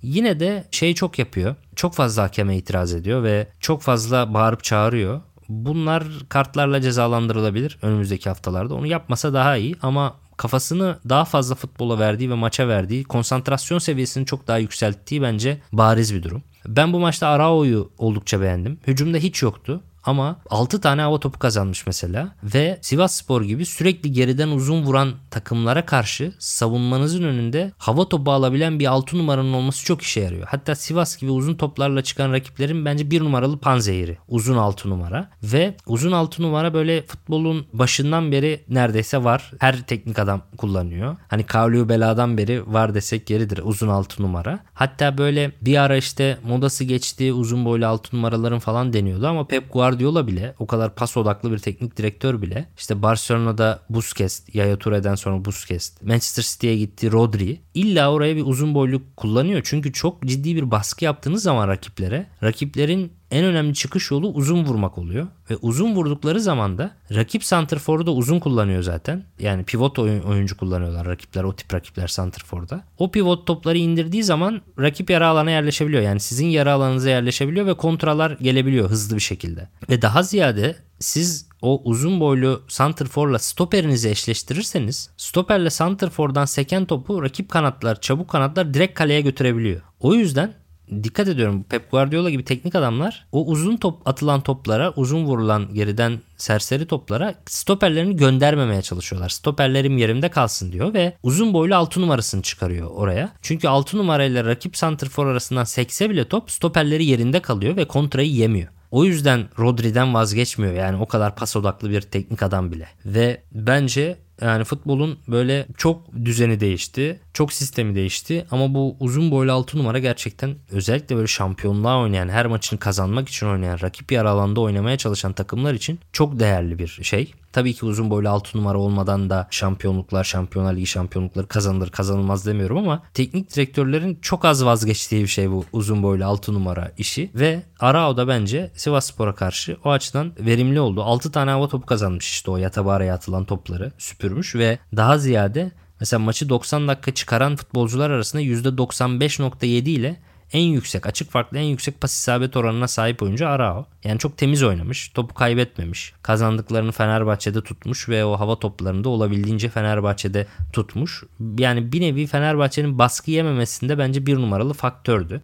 Yine 0.02 0.40
de 0.40 0.64
şey 0.70 0.94
çok 0.94 1.18
yapıyor. 1.18 1.54
Çok 1.76 1.94
fazla 1.94 2.22
hakeme 2.22 2.56
itiraz 2.56 2.94
ediyor 2.94 3.22
ve 3.22 3.46
çok 3.60 3.82
fazla 3.82 4.34
bağırıp 4.34 4.64
çağırıyor. 4.64 5.20
Bunlar 5.48 6.04
kartlarla 6.28 6.80
cezalandırılabilir 6.80 7.78
önümüzdeki 7.82 8.28
haftalarda. 8.28 8.74
Onu 8.74 8.86
yapmasa 8.86 9.34
daha 9.34 9.56
iyi 9.56 9.76
ama 9.82 10.14
kafasını 10.36 10.98
daha 11.08 11.24
fazla 11.24 11.54
futbola 11.54 11.98
verdiği 11.98 12.30
ve 12.30 12.34
maça 12.34 12.68
verdiği, 12.68 13.04
konsantrasyon 13.04 13.78
seviyesini 13.78 14.26
çok 14.26 14.46
daha 14.46 14.58
yükselttiği 14.58 15.22
bence 15.22 15.60
bariz 15.72 16.14
bir 16.14 16.22
durum. 16.22 16.42
Ben 16.66 16.92
bu 16.92 17.00
maçta 17.00 17.28
Arao'yu 17.28 17.90
oldukça 17.98 18.40
beğendim. 18.40 18.78
Hücumda 18.86 19.18
hiç 19.18 19.42
yoktu. 19.42 19.82
Ama 20.06 20.36
6 20.50 20.80
tane 20.80 21.02
hava 21.02 21.20
topu 21.20 21.38
kazanmış 21.38 21.86
mesela 21.86 22.28
ve 22.42 22.78
Sivas 22.82 23.16
Spor 23.16 23.42
gibi 23.42 23.66
sürekli 23.66 24.12
geriden 24.12 24.48
uzun 24.48 24.82
vuran 24.82 25.12
takımlara 25.30 25.86
karşı 25.86 26.32
savunmanızın 26.38 27.22
önünde 27.22 27.72
hava 27.78 28.08
topu 28.08 28.32
alabilen 28.32 28.78
bir 28.78 28.86
6 28.86 29.18
numaranın 29.18 29.52
olması 29.52 29.84
çok 29.84 30.02
işe 30.02 30.20
yarıyor. 30.20 30.46
Hatta 30.50 30.74
Sivas 30.74 31.16
gibi 31.16 31.30
uzun 31.30 31.54
toplarla 31.54 32.02
çıkan 32.02 32.32
rakiplerin 32.32 32.84
bence 32.84 33.10
bir 33.10 33.20
numaralı 33.20 33.58
panzehiri 33.58 34.18
uzun 34.28 34.56
6 34.56 34.90
numara 34.90 35.30
ve 35.42 35.76
uzun 35.86 36.12
6 36.12 36.42
numara 36.42 36.74
böyle 36.74 37.02
futbolun 37.06 37.66
başından 37.72 38.32
beri 38.32 38.64
neredeyse 38.68 39.24
var. 39.24 39.52
Her 39.58 39.82
teknik 39.82 40.18
adam 40.18 40.42
kullanıyor. 40.56 41.16
Hani 41.28 41.46
Kavliu 41.46 41.88
Bela'dan 41.88 42.38
beri 42.38 42.72
var 42.72 42.94
desek 42.94 43.30
yeridir 43.30 43.60
uzun 43.62 43.88
6 43.88 44.22
numara. 44.22 44.58
Hatta 44.74 45.18
böyle 45.18 45.52
bir 45.62 45.82
ara 45.82 45.96
işte 45.96 46.38
modası 46.44 46.84
geçti 46.84 47.32
uzun 47.32 47.64
boylu 47.64 47.86
6 47.86 48.16
numaraların 48.16 48.58
falan 48.58 48.92
deniyordu 48.92 49.26
ama 49.26 49.46
Pep 49.46 49.72
Guardiola 49.72 49.95
Guardiola 49.96 50.26
bile 50.26 50.54
o 50.58 50.66
kadar 50.66 50.94
pas 50.94 51.16
odaklı 51.16 51.52
bir 51.52 51.58
teknik 51.58 51.96
direktör 51.96 52.42
bile 52.42 52.68
işte 52.76 53.02
Barcelona'da 53.02 53.80
Busquets, 53.90 54.40
Yaya 54.54 54.78
Toure'den 54.78 55.14
sonra 55.14 55.44
Busquets, 55.44 56.02
Manchester 56.02 56.42
City'ye 56.42 56.76
gitti 56.76 57.12
Rodri 57.12 57.60
illa 57.74 58.12
oraya 58.12 58.36
bir 58.36 58.44
uzun 58.46 58.74
boylu 58.74 59.02
kullanıyor. 59.16 59.60
Çünkü 59.64 59.92
çok 59.92 60.22
ciddi 60.22 60.56
bir 60.56 60.70
baskı 60.70 61.04
yaptığınız 61.04 61.42
zaman 61.42 61.68
rakiplere 61.68 62.26
rakiplerin 62.42 63.12
en 63.30 63.44
önemli 63.44 63.74
çıkış 63.74 64.10
yolu 64.10 64.28
uzun 64.28 64.64
vurmak 64.64 64.98
oluyor. 64.98 65.26
Ve 65.50 65.56
uzun 65.56 65.94
vurdukları 65.94 66.40
zaman 66.40 66.78
da 66.78 66.90
rakip 67.14 67.44
santrforu 67.44 68.06
da 68.06 68.10
uzun 68.10 68.40
kullanıyor 68.40 68.82
zaten. 68.82 69.24
Yani 69.38 69.64
pivot 69.64 69.98
oyuncu 69.98 70.56
kullanıyorlar 70.56 71.06
rakipler 71.06 71.44
o 71.44 71.56
tip 71.56 71.74
rakipler 71.74 72.06
santrforda. 72.06 72.84
O 72.98 73.10
pivot 73.10 73.46
topları 73.46 73.78
indirdiği 73.78 74.24
zaman 74.24 74.60
rakip 74.78 75.10
yara 75.10 75.28
alana 75.28 75.50
yerleşebiliyor. 75.50 76.02
Yani 76.02 76.20
sizin 76.20 76.46
yara 76.46 76.72
alanınıza 76.72 77.10
yerleşebiliyor 77.10 77.66
ve 77.66 77.74
kontralar 77.74 78.30
gelebiliyor 78.30 78.90
hızlı 78.90 79.16
bir 79.16 79.20
şekilde. 79.20 79.68
Ve 79.90 80.02
daha 80.02 80.22
ziyade 80.22 80.76
siz 80.98 81.46
o 81.62 81.82
uzun 81.84 82.20
boylu 82.20 82.62
santrforla 82.68 83.38
stoperinizi 83.38 84.10
eşleştirirseniz 84.10 85.10
stoperle 85.16 85.70
santrfordan 85.70 86.44
seken 86.44 86.84
topu 86.84 87.22
rakip 87.22 87.48
kanatlar, 87.48 88.00
çabuk 88.00 88.28
kanatlar 88.28 88.74
direkt 88.74 88.98
kaleye 88.98 89.20
götürebiliyor. 89.20 89.80
O 90.00 90.14
yüzden 90.14 90.54
dikkat 91.02 91.28
ediyorum 91.28 91.64
Pep 91.68 91.90
Guardiola 91.90 92.30
gibi 92.30 92.44
teknik 92.44 92.74
adamlar 92.74 93.26
o 93.32 93.46
uzun 93.46 93.76
top 93.76 94.08
atılan 94.08 94.40
toplara 94.40 94.92
uzun 94.96 95.24
vurulan 95.24 95.74
geriden 95.74 96.20
serseri 96.36 96.86
toplara 96.86 97.34
stoperlerini 97.46 98.16
göndermemeye 98.16 98.82
çalışıyorlar. 98.82 99.28
Stoperlerim 99.28 99.98
yerimde 99.98 100.28
kalsın 100.28 100.72
diyor 100.72 100.94
ve 100.94 101.16
uzun 101.22 101.54
boylu 101.54 101.74
6 101.74 102.00
numarasını 102.00 102.42
çıkarıyor 102.42 102.90
oraya. 102.90 103.32
Çünkü 103.42 103.68
6 103.68 103.96
numarayla 103.98 104.44
rakip 104.44 104.76
santrfor 104.76 105.26
arasından 105.26 105.64
sekse 105.64 106.10
bile 106.10 106.28
top 106.28 106.50
stoperleri 106.50 107.04
yerinde 107.04 107.40
kalıyor 107.40 107.76
ve 107.76 107.84
kontrayı 107.84 108.30
yemiyor. 108.30 108.68
O 108.90 109.04
yüzden 109.04 109.48
Rodri'den 109.58 110.14
vazgeçmiyor 110.14 110.74
yani 110.74 110.96
o 110.96 111.06
kadar 111.06 111.36
pas 111.36 111.56
odaklı 111.56 111.90
bir 111.90 112.00
teknik 112.00 112.42
adam 112.42 112.72
bile. 112.72 112.88
Ve 113.04 113.42
bence 113.52 114.18
yani 114.40 114.64
futbolun 114.64 115.18
böyle 115.28 115.66
çok 115.76 116.14
düzeni 116.24 116.60
değişti. 116.60 117.20
Çok 117.32 117.52
sistemi 117.52 117.94
değişti. 117.94 118.46
Ama 118.50 118.74
bu 118.74 118.96
uzun 119.00 119.30
boylu 119.30 119.52
6 119.52 119.78
numara 119.78 119.98
gerçekten 119.98 120.54
özellikle 120.70 121.16
böyle 121.16 121.26
şampiyonluğa 121.26 122.00
oynayan, 122.00 122.28
her 122.28 122.46
maçını 122.46 122.78
kazanmak 122.78 123.28
için 123.28 123.46
oynayan, 123.46 123.78
rakip 123.82 124.12
yer 124.12 124.24
alanda 124.24 124.60
oynamaya 124.60 124.96
çalışan 124.96 125.32
takımlar 125.32 125.74
için 125.74 126.00
çok 126.12 126.40
değerli 126.40 126.78
bir 126.78 126.88
şey. 127.02 127.32
Tabii 127.56 127.74
ki 127.74 127.86
uzun 127.86 128.10
boylu 128.10 128.28
6 128.28 128.58
numara 128.58 128.78
olmadan 128.78 129.30
da 129.30 129.48
şampiyonluklar, 129.50 130.24
Şampiyonlar 130.24 130.74
Ligi 130.74 130.86
şampiyonlukları 130.86 131.46
kazanılır 131.48 131.90
kazanılmaz 131.90 132.46
demiyorum 132.46 132.78
ama 132.78 133.02
teknik 133.14 133.54
direktörlerin 133.54 134.18
çok 134.22 134.44
az 134.44 134.64
vazgeçtiği 134.64 135.22
bir 135.22 135.28
şey 135.28 135.50
bu 135.50 135.64
uzun 135.72 136.02
boylu 136.02 136.24
6 136.24 136.54
numara 136.54 136.92
işi 136.98 137.30
ve 137.34 137.62
Arao 137.80 138.16
da 138.16 138.28
bence 138.28 138.70
Sivas 138.74 139.06
Spor'a 139.06 139.34
karşı 139.34 139.76
o 139.84 139.90
açıdan 139.90 140.32
verimli 140.40 140.80
oldu. 140.80 141.02
6 141.02 141.32
tane 141.32 141.50
hava 141.50 141.68
topu 141.68 141.86
kazanmış 141.86 142.30
işte 142.30 142.50
o 142.50 142.56
yatabaraya 142.56 143.14
atılan 143.14 143.44
topları 143.44 143.92
süpürmüş 144.26 144.54
ve 144.54 144.78
daha 144.96 145.18
ziyade 145.18 145.70
mesela 146.00 146.20
maçı 146.20 146.48
90 146.48 146.88
dakika 146.88 147.14
çıkaran 147.14 147.56
futbolcular 147.56 148.10
arasında 148.10 148.42
%95.7 148.42 149.88
ile 149.88 150.16
en 150.52 150.60
yüksek 150.60 151.06
açık 151.06 151.30
farklı 151.30 151.58
en 151.58 151.62
yüksek 151.62 152.00
pas 152.00 152.12
isabet 152.12 152.56
oranına 152.56 152.88
sahip 152.88 153.22
oyuncu 153.22 153.48
Arao. 153.48 153.86
Yani 154.04 154.18
çok 154.18 154.36
temiz 154.36 154.62
oynamış. 154.62 155.08
Topu 155.08 155.34
kaybetmemiş. 155.34 156.12
Kazandıklarını 156.22 156.92
Fenerbahçe'de 156.92 157.62
tutmuş 157.62 158.08
ve 158.08 158.24
o 158.24 158.40
hava 158.40 158.58
toplarında 158.58 159.08
olabildiğince 159.08 159.68
Fenerbahçe'de 159.68 160.46
tutmuş. 160.72 161.24
Yani 161.58 161.92
bir 161.92 162.00
nevi 162.00 162.26
Fenerbahçe'nin 162.26 162.98
baskı 162.98 163.30
yememesinde 163.30 163.98
bence 163.98 164.26
bir 164.26 164.36
numaralı 164.36 164.72
faktördü. 164.74 165.42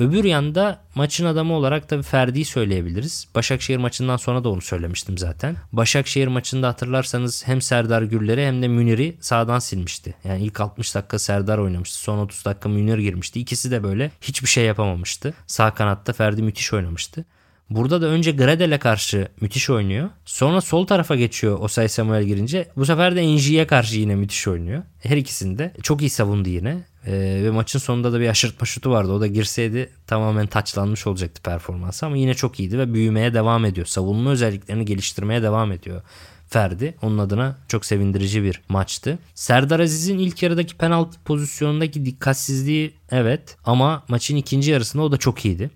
Öbür 0.00 0.24
yanda 0.24 0.80
maçın 0.94 1.24
adamı 1.24 1.54
olarak 1.54 1.88
tabii 1.88 2.02
Ferdi'yi 2.02 2.44
söyleyebiliriz. 2.44 3.28
Başakşehir 3.34 3.78
maçından 3.78 4.16
sonra 4.16 4.44
da 4.44 4.48
onu 4.48 4.60
söylemiştim 4.60 5.18
zaten. 5.18 5.56
Başakşehir 5.72 6.28
maçında 6.28 6.68
hatırlarsanız 6.68 7.46
hem 7.46 7.60
Serdar 7.60 8.02
Güller'i 8.02 8.46
hem 8.46 8.62
de 8.62 8.68
Münir'i 8.68 9.16
sağdan 9.20 9.58
silmişti. 9.58 10.14
Yani 10.24 10.44
ilk 10.44 10.60
60 10.60 10.94
dakika 10.94 11.18
Serdar 11.18 11.58
oynamıştı. 11.58 11.98
Son 11.98 12.18
30 12.18 12.44
dakika 12.44 12.68
Münir 12.68 12.98
girmişti. 12.98 13.40
İkisi 13.40 13.70
de 13.70 13.82
böyle 13.82 14.10
hiçbir 14.20 14.48
şey 14.48 14.64
yapamamıştı. 14.64 15.34
Sağ 15.46 15.74
kanatta 15.74 16.12
Ferdi 16.12 16.42
müthiş 16.42 16.72
oynamıştı. 16.72 17.24
Burada 17.70 18.02
da 18.02 18.06
önce 18.06 18.30
Gradel'e 18.30 18.78
karşı 18.78 19.28
müthiş 19.40 19.70
oynuyor. 19.70 20.10
Sonra 20.24 20.60
sol 20.60 20.86
tarafa 20.86 21.16
geçiyor 21.16 21.58
Osay 21.60 21.88
Samuel 21.88 22.24
girince. 22.24 22.68
Bu 22.76 22.86
sefer 22.86 23.16
de 23.16 23.20
Enji'ye 23.20 23.66
karşı 23.66 23.96
yine 23.96 24.14
müthiş 24.14 24.48
oynuyor. 24.48 24.82
Her 25.02 25.16
ikisinde 25.16 25.74
çok 25.82 26.00
iyi 26.00 26.10
savundu 26.10 26.48
yine. 26.48 26.89
Ee, 27.06 27.40
ve 27.44 27.50
maçın 27.50 27.78
sonunda 27.78 28.12
da 28.12 28.20
bir 28.20 28.28
aşırtma 28.28 28.66
şutu 28.66 28.90
vardı. 28.90 29.12
O 29.12 29.20
da 29.20 29.26
girseydi 29.26 29.90
tamamen 30.06 30.46
taçlanmış 30.46 31.06
olacaktı 31.06 31.42
performansı 31.42 32.06
ama 32.06 32.16
yine 32.16 32.34
çok 32.34 32.60
iyiydi 32.60 32.78
ve 32.78 32.94
büyümeye 32.94 33.34
devam 33.34 33.64
ediyor. 33.64 33.86
Savunma 33.86 34.30
özelliklerini 34.30 34.84
geliştirmeye 34.84 35.42
devam 35.42 35.72
ediyor. 35.72 36.02
Ferdi. 36.48 36.94
Onun 37.02 37.18
adına 37.18 37.56
çok 37.68 37.86
sevindirici 37.86 38.42
bir 38.42 38.62
maçtı. 38.68 39.18
Serdar 39.34 39.80
Aziz'in 39.80 40.18
ilk 40.18 40.42
yarıdaki 40.42 40.76
penaltı 40.76 41.18
pozisyonundaki 41.24 42.06
dikkatsizliği 42.06 42.94
evet 43.10 43.56
ama 43.64 44.04
maçın 44.08 44.36
ikinci 44.36 44.70
yarısında 44.70 45.02
o 45.02 45.12
da 45.12 45.16
çok 45.16 45.44
iyiydi. 45.44 45.70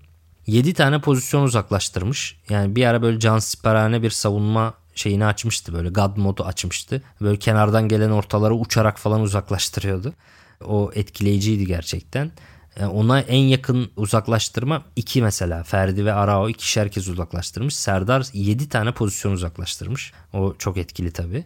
7 0.47 0.75
tane 0.75 1.01
pozisyon 1.01 1.43
uzaklaştırmış. 1.43 2.37
Yani 2.51 2.77
bir 2.77 2.85
ara 2.85 3.03
böyle 3.03 3.21
can 3.21 3.39
siperhane 3.39 4.03
bir 4.03 4.11
savunma 4.11 4.75
şeyini 4.95 5.27
açmıştı 5.27 5.73
böyle 5.73 5.89
God 5.89 6.17
modu 6.17 6.45
açmıştı. 6.45 7.03
Böyle 7.21 7.39
kenardan 7.39 7.89
gelen 7.89 8.11
ortaları 8.11 8.55
uçarak 8.55 8.99
falan 8.99 9.21
uzaklaştırıyordu. 9.21 10.13
O 10.65 10.91
etkileyiciydi 10.95 11.67
gerçekten. 11.67 12.33
E, 12.77 12.87
ona 12.87 13.21
en 13.21 13.43
yakın 13.43 13.91
uzaklaştırma 13.97 14.85
iki 14.97 15.23
mesela. 15.23 15.63
Ferdi 15.63 16.05
ve 16.05 16.13
Arao 16.13 16.49
ikişer 16.49 16.91
kez 16.91 17.09
uzaklaştırmış. 17.09 17.77
Serdar 17.77 18.27
7 18.33 18.69
tane 18.69 18.93
pozisyon 18.93 19.33
uzaklaştırmış. 19.33 20.13
O 20.33 20.55
çok 20.59 20.77
etkili 20.77 21.11
tabii. 21.11 21.45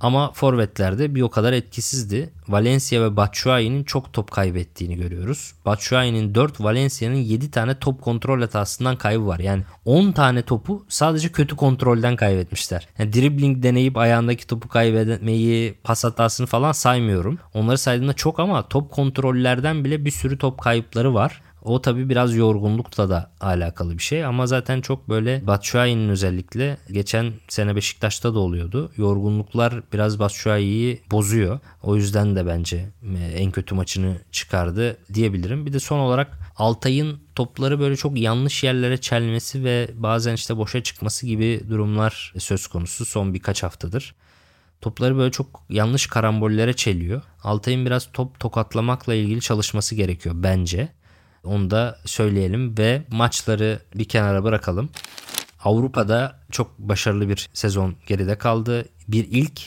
Ama 0.00 0.32
forvetlerde 0.32 1.14
bir 1.14 1.22
o 1.22 1.30
kadar 1.30 1.52
etkisizdi. 1.52 2.30
Valencia 2.48 3.02
ve 3.02 3.16
Batshuayi'nin 3.16 3.84
çok 3.84 4.12
top 4.12 4.30
kaybettiğini 4.30 4.96
görüyoruz. 4.96 5.54
Batshuayi'nin 5.66 6.34
4, 6.34 6.60
Valencia'nın 6.60 7.14
7 7.14 7.50
tane 7.50 7.78
top 7.78 8.02
kontrol 8.02 8.40
hatasından 8.40 8.96
kaybı 8.96 9.26
var. 9.26 9.38
Yani 9.38 9.62
10 9.84 10.12
tane 10.12 10.42
topu 10.42 10.86
sadece 10.88 11.28
kötü 11.28 11.56
kontrolden 11.56 12.16
kaybetmişler. 12.16 12.88
Yani 12.98 13.12
dribbling 13.12 13.62
deneyip 13.62 13.96
ayağındaki 13.96 14.46
topu 14.46 14.68
kaybetmeyi, 14.68 15.74
pas 15.84 16.04
hatasını 16.04 16.46
falan 16.46 16.72
saymıyorum. 16.72 17.38
Onları 17.54 17.78
saydığımda 17.78 18.12
çok 18.12 18.40
ama 18.40 18.68
top 18.68 18.90
kontrollerden 18.90 19.84
bile 19.84 20.04
bir 20.04 20.10
sürü 20.10 20.38
top 20.38 20.62
kayıpları 20.62 21.14
var. 21.14 21.42
O 21.64 21.82
tabi 21.82 22.08
biraz 22.08 22.34
yorgunlukla 22.34 23.10
da 23.10 23.30
alakalı 23.40 23.98
bir 23.98 24.02
şey 24.02 24.24
ama 24.24 24.46
zaten 24.46 24.80
çok 24.80 25.08
böyle 25.08 25.46
Batshuayi'nin 25.46 26.08
özellikle 26.08 26.76
geçen 26.92 27.32
sene 27.48 27.76
Beşiktaş'ta 27.76 28.34
da 28.34 28.38
oluyordu. 28.38 28.92
Yorgunluklar 28.96 29.82
biraz 29.92 30.18
Batshuayi'yi 30.18 31.02
bozuyor. 31.10 31.60
O 31.82 31.96
yüzden 31.96 32.36
de 32.36 32.46
bence 32.46 32.90
e, 33.16 33.24
en 33.24 33.50
kötü 33.50 33.74
maçını 33.74 34.16
çıkardı 34.32 34.96
diyebilirim. 35.14 35.66
Bir 35.66 35.72
de 35.72 35.80
son 35.80 35.98
olarak 35.98 36.38
Altay'ın 36.56 37.18
topları 37.34 37.80
böyle 37.80 37.96
çok 37.96 38.18
yanlış 38.18 38.64
yerlere 38.64 39.00
çelmesi 39.00 39.64
ve 39.64 39.90
bazen 39.94 40.34
işte 40.34 40.56
boşa 40.56 40.82
çıkması 40.82 41.26
gibi 41.26 41.60
durumlar 41.68 42.32
söz 42.38 42.66
konusu 42.66 43.04
son 43.04 43.34
birkaç 43.34 43.62
haftadır. 43.62 44.14
Topları 44.80 45.16
böyle 45.16 45.30
çok 45.30 45.62
yanlış 45.70 46.06
karambollere 46.06 46.72
çeliyor. 46.72 47.22
Altay'ın 47.42 47.86
biraz 47.86 48.08
top 48.12 48.40
tokatlamakla 48.40 49.14
ilgili 49.14 49.40
çalışması 49.40 49.94
gerekiyor 49.94 50.34
bence. 50.38 50.88
Onu 51.44 51.70
da 51.70 51.98
söyleyelim 52.04 52.78
ve 52.78 53.02
maçları 53.10 53.78
bir 53.94 54.04
kenara 54.04 54.44
bırakalım. 54.44 54.88
Avrupa'da 55.64 56.40
çok 56.50 56.78
başarılı 56.78 57.28
bir 57.28 57.48
sezon 57.52 57.94
geride 58.06 58.38
kaldı. 58.38 58.84
Bir 59.08 59.26
ilk 59.30 59.60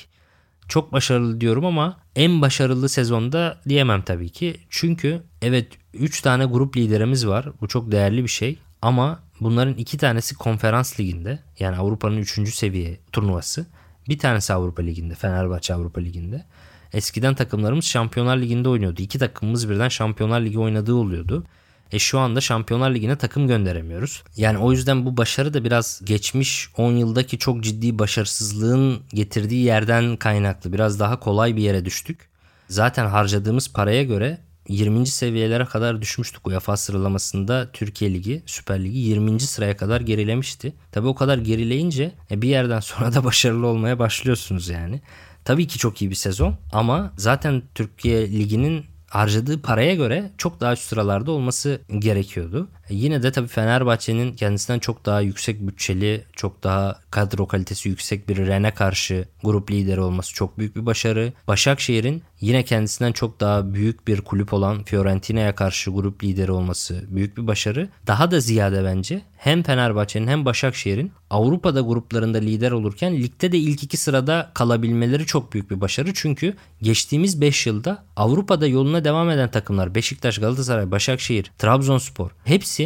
çok 0.68 0.94
başarılı 0.94 1.42
diyorum 1.42 1.66
ama 1.66 1.98
en 2.16 2.42
başarılı 2.42 2.90
sezonda 2.90 3.62
diyemem 3.70 4.02
tabii 4.02 4.30
ki. 4.30 4.58
Çünkü 4.70 5.24
evet 5.42 5.68
3 5.94 6.22
tane 6.22 6.46
grup 6.46 6.78
liderimiz 6.78 7.28
var. 7.28 7.50
Bu 7.62 7.68
çok 7.68 7.92
değerli 7.92 8.24
bir 8.24 8.30
şey. 8.30 8.60
Ama 8.82 9.20
bunların 9.40 9.74
iki 9.74 9.98
tanesi 9.98 10.36
konferans 10.36 11.00
liginde. 11.00 11.40
Yani 11.60 11.78
Avrupa'nın 11.78 12.18
3. 12.18 12.56
seviye 12.56 13.00
turnuvası. 13.12 13.66
Bir 14.10 14.20
tanesi 14.20 14.54
Avrupa 14.54 14.82
Ligi'nde. 14.82 15.16
Fenerbahçe 15.16 15.74
Avrupa 15.74 16.02
Ligi'nde. 16.02 16.46
Eskiden 16.94 17.36
takımlarımız 17.36 17.86
Şampiyonlar 17.86 18.38
Ligi'nde 18.38 18.70
oynuyordu. 18.70 19.02
İki 19.02 19.20
takımımız 19.20 19.70
birden 19.70 19.90
Şampiyonlar 19.90 20.42
Ligi 20.42 20.60
oynadığı 20.60 20.96
oluyordu. 20.96 21.44
E 21.92 22.00
şu 22.00 22.20
anda 22.20 22.42
Şampiyonlar 22.42 22.92
Ligi'ne 22.92 23.16
takım 23.16 23.48
gönderemiyoruz. 23.48 24.24
Yani 24.38 24.58
o 24.58 24.72
yüzden 24.72 25.06
bu 25.06 25.18
başarı 25.18 25.54
da 25.54 25.64
biraz 25.64 26.02
geçmiş 26.06 26.70
10 26.78 26.92
yıldaki 26.92 27.38
çok 27.38 27.64
ciddi 27.64 28.00
başarısızlığın 28.00 29.00
getirdiği 29.14 29.64
yerden 29.64 30.18
kaynaklı. 30.18 30.74
Biraz 30.74 31.00
daha 31.00 31.20
kolay 31.20 31.56
bir 31.56 31.62
yere 31.62 31.86
düştük. 31.86 32.30
Zaten 32.70 33.06
harcadığımız 33.06 33.74
paraya 33.74 34.04
göre 34.04 34.38
20. 34.70 35.08
seviyelere 35.08 35.66
kadar 35.66 36.02
düşmüştük 36.02 36.48
UEFA 36.48 36.78
sıralamasında 36.78 37.70
Türkiye 37.74 38.14
Ligi, 38.14 38.44
Süper 38.46 38.84
Ligi 38.84 38.98
20. 38.98 39.40
sıraya 39.40 39.78
kadar 39.78 40.02
gerilemişti. 40.02 40.74
Tabi 40.92 41.08
o 41.08 41.16
kadar 41.16 41.38
gerileyince 41.38 42.12
e, 42.32 42.42
bir 42.42 42.50
yerden 42.50 42.80
sonra 42.80 43.14
da 43.14 43.24
başarılı 43.24 43.68
olmaya 43.68 44.00
başlıyorsunuz 44.00 44.70
yani. 44.70 45.02
Tabii 45.46 45.68
ki 45.68 45.80
çok 45.80 46.02
iyi 46.02 46.10
bir 46.10 46.16
sezon 46.16 46.58
ama 46.74 47.14
zaten 47.18 47.64
Türkiye 47.76 48.32
Ligi'nin 48.32 48.86
harcadığı 49.10 49.62
paraya 49.62 49.96
göre 49.96 50.32
çok 50.38 50.60
daha 50.60 50.74
üst 50.74 50.84
sıralarda 50.84 51.32
olması 51.32 51.82
gerekiyordu. 52.00 52.68
E, 52.90 52.96
yine 52.96 53.24
de 53.24 53.32
tabii 53.32 53.48
Fenerbahçe'nin 53.48 54.36
kendisinden 54.36 54.80
çok 54.80 55.06
daha 55.06 55.22
yüksek 55.22 55.68
bütçeli, 55.68 56.24
çok 56.34 56.64
daha 56.64 57.00
kadro 57.12 57.48
kalitesi 57.48 57.90
yüksek 57.90 58.30
bir 58.30 58.38
Ren'e 58.38 58.72
karşı 58.72 59.26
grup 59.44 59.72
lideri 59.72 60.02
olması 60.02 60.34
çok 60.34 60.58
büyük 60.58 60.76
bir 60.76 60.86
başarı. 60.86 61.34
Başakşehir'in 61.48 62.24
yine 62.42 62.64
kendisinden 62.64 63.12
çok 63.12 63.40
daha 63.40 63.74
büyük 63.74 64.08
bir 64.08 64.22
kulüp 64.22 64.54
olan 64.54 64.84
Fiorentina'ya 64.84 65.56
karşı 65.56 65.92
grup 65.92 66.24
lideri 66.24 66.52
olması 66.52 67.04
büyük 67.08 67.38
bir 67.38 67.48
başarı. 67.48 67.90
Daha 68.08 68.32
da 68.32 68.40
ziyade 68.40 68.84
bence 68.84 69.22
hem 69.38 69.64
Fenerbahçe'nin 69.64 70.28
hem 70.28 70.46
Başakşehir'in 70.46 71.12
Avrupa'da 71.30 71.82
gruplarında 71.82 72.38
lider 72.38 72.72
olurken 72.72 73.18
ligde 73.18 73.52
de 73.52 73.58
ilk 73.58 73.84
iki 73.84 73.98
sırada 73.98 74.52
kalabilmeleri 74.54 75.26
çok 75.26 75.54
büyük 75.54 75.72
bir 75.72 75.82
başarı. 75.82 76.14
Çünkü 76.14 76.54
geçtiğimiz 76.82 77.42
5 77.42 77.68
yılda 77.68 78.04
Avrupa'da 78.16 78.68
yoluna 78.68 79.04
devam 79.04 79.30
eden 79.30 79.52
takımlar 79.52 79.96
Beşiktaş, 79.96 80.38
Galatasaray, 80.38 80.92
Başakşehir, 80.92 81.52
Trabzonspor 81.58 82.32
hepsi 82.44 82.77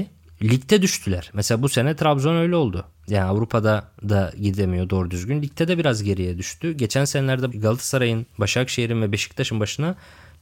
ligde 0.44 0.82
düştüler. 0.82 1.32
Mesela 1.34 1.62
bu 1.62 1.70
sene 1.70 1.96
Trabzon 1.96 2.36
öyle 2.36 2.56
oldu. 2.56 2.86
Yani 3.08 3.24
Avrupa'da 3.24 3.92
da 4.10 4.34
gidemiyor 4.42 4.90
doğru 4.90 5.12
düzgün. 5.12 5.42
Ligde 5.42 5.68
de 5.68 5.78
biraz 5.78 6.04
geriye 6.04 6.38
düştü. 6.38 6.72
Geçen 6.72 7.06
senelerde 7.06 7.58
Galatasaray'ın, 7.58 8.26
Başakşehir'in 8.40 9.02
ve 9.02 9.12
Beşiktaş'ın 9.12 9.60
başına 9.60 9.96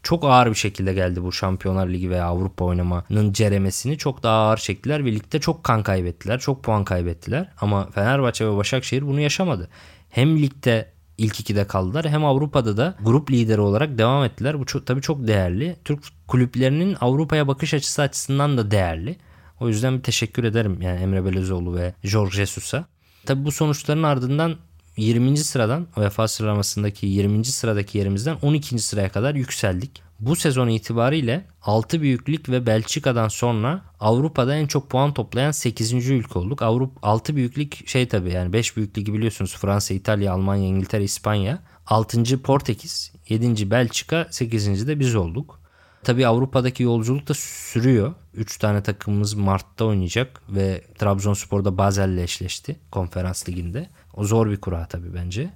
çok 0.03 0.23
ağır 0.23 0.49
bir 0.49 0.55
şekilde 0.55 0.93
geldi 0.93 1.23
bu 1.23 1.31
Şampiyonlar 1.31 1.87
Ligi 1.87 2.09
veya 2.09 2.25
Avrupa 2.25 2.65
oynamanın 2.65 3.33
ceremesini 3.33 3.97
çok 3.97 4.23
daha 4.23 4.37
ağır 4.37 4.57
çektiler 4.57 5.05
ve 5.05 5.11
ligde 5.11 5.39
çok 5.39 5.63
kan 5.63 5.83
kaybettiler, 5.83 6.39
çok 6.39 6.63
puan 6.63 6.83
kaybettiler. 6.83 7.49
Ama 7.61 7.89
Fenerbahçe 7.89 8.47
ve 8.47 8.57
Başakşehir 8.57 9.07
bunu 9.07 9.19
yaşamadı. 9.19 9.67
Hem 10.09 10.41
ligde 10.41 10.91
ilk 11.17 11.39
ikide 11.39 11.67
kaldılar 11.67 12.09
hem 12.09 12.25
Avrupa'da 12.25 12.77
da 12.77 12.95
grup 13.01 13.31
lideri 13.31 13.61
olarak 13.61 13.97
devam 13.97 14.23
ettiler. 14.23 14.59
Bu 14.59 14.65
çok, 14.65 14.85
tabii 14.85 15.01
çok 15.01 15.27
değerli. 15.27 15.75
Türk 15.85 16.03
kulüplerinin 16.27 16.97
Avrupa'ya 17.01 17.47
bakış 17.47 17.73
açısı 17.73 18.01
açısından 18.01 18.57
da 18.57 18.71
değerli. 18.71 19.17
O 19.59 19.67
yüzden 19.67 19.97
bir 19.97 20.03
teşekkür 20.03 20.43
ederim 20.43 20.81
yani 20.81 20.99
Emre 20.99 21.25
Belözoğlu 21.25 21.75
ve 21.75 21.93
Jorge 22.03 22.35
Jesus'a. 22.35 22.85
Tabii 23.25 23.45
bu 23.45 23.51
sonuçların 23.51 24.03
ardından 24.03 24.55
20. 24.97 25.37
sıradan 25.37 25.87
UEFA 25.97 26.27
sıralamasındaki 26.27 27.07
20. 27.07 27.45
sıradaki 27.45 27.97
yerimizden 27.97 28.37
12. 28.41 28.79
sıraya 28.79 29.09
kadar 29.09 29.35
yükseldik. 29.35 30.01
Bu 30.19 30.35
sezon 30.35 30.67
itibariyle 30.67 31.45
6 31.61 32.01
büyüklük 32.01 32.49
ve 32.49 32.65
Belçika'dan 32.65 33.27
sonra 33.27 33.81
Avrupa'da 33.99 34.55
en 34.55 34.67
çok 34.67 34.89
puan 34.89 35.13
toplayan 35.13 35.51
8. 35.51 36.09
ülke 36.09 36.39
olduk. 36.39 36.61
Avrupa 36.61 37.07
6 37.07 37.35
büyüklük 37.35 37.87
şey 37.87 38.07
tabii 38.07 38.31
yani 38.31 38.53
5 38.53 38.77
büyük 38.77 38.97
ligi 38.97 39.13
biliyorsunuz 39.13 39.55
Fransa, 39.57 39.93
İtalya, 39.93 40.33
Almanya, 40.33 40.67
İngiltere, 40.67 41.03
İspanya. 41.03 41.59
6. 41.87 42.41
Portekiz, 42.41 43.11
7. 43.29 43.71
Belçika, 43.71 44.27
8. 44.31 44.87
de 44.87 44.99
biz 44.99 45.15
olduk. 45.15 45.58
Tabii 46.03 46.27
Avrupa'daki 46.27 46.83
yolculuk 46.83 47.27
da 47.27 47.33
sürüyor. 47.33 48.13
3 48.33 48.57
tane 48.57 48.83
takımımız 48.83 49.33
Mart'ta 49.33 49.85
oynayacak 49.85 50.41
ve 50.49 50.83
Trabzonspor'da 50.97 51.77
Basel'le 51.77 52.17
eşleşti 52.17 52.75
konferans 52.91 53.49
liginde. 53.49 53.89
O 54.13 54.23
zor 54.23 54.49
bir 54.49 54.57
kura 54.57 54.87
tabii 54.87 55.13
bence. 55.13 55.49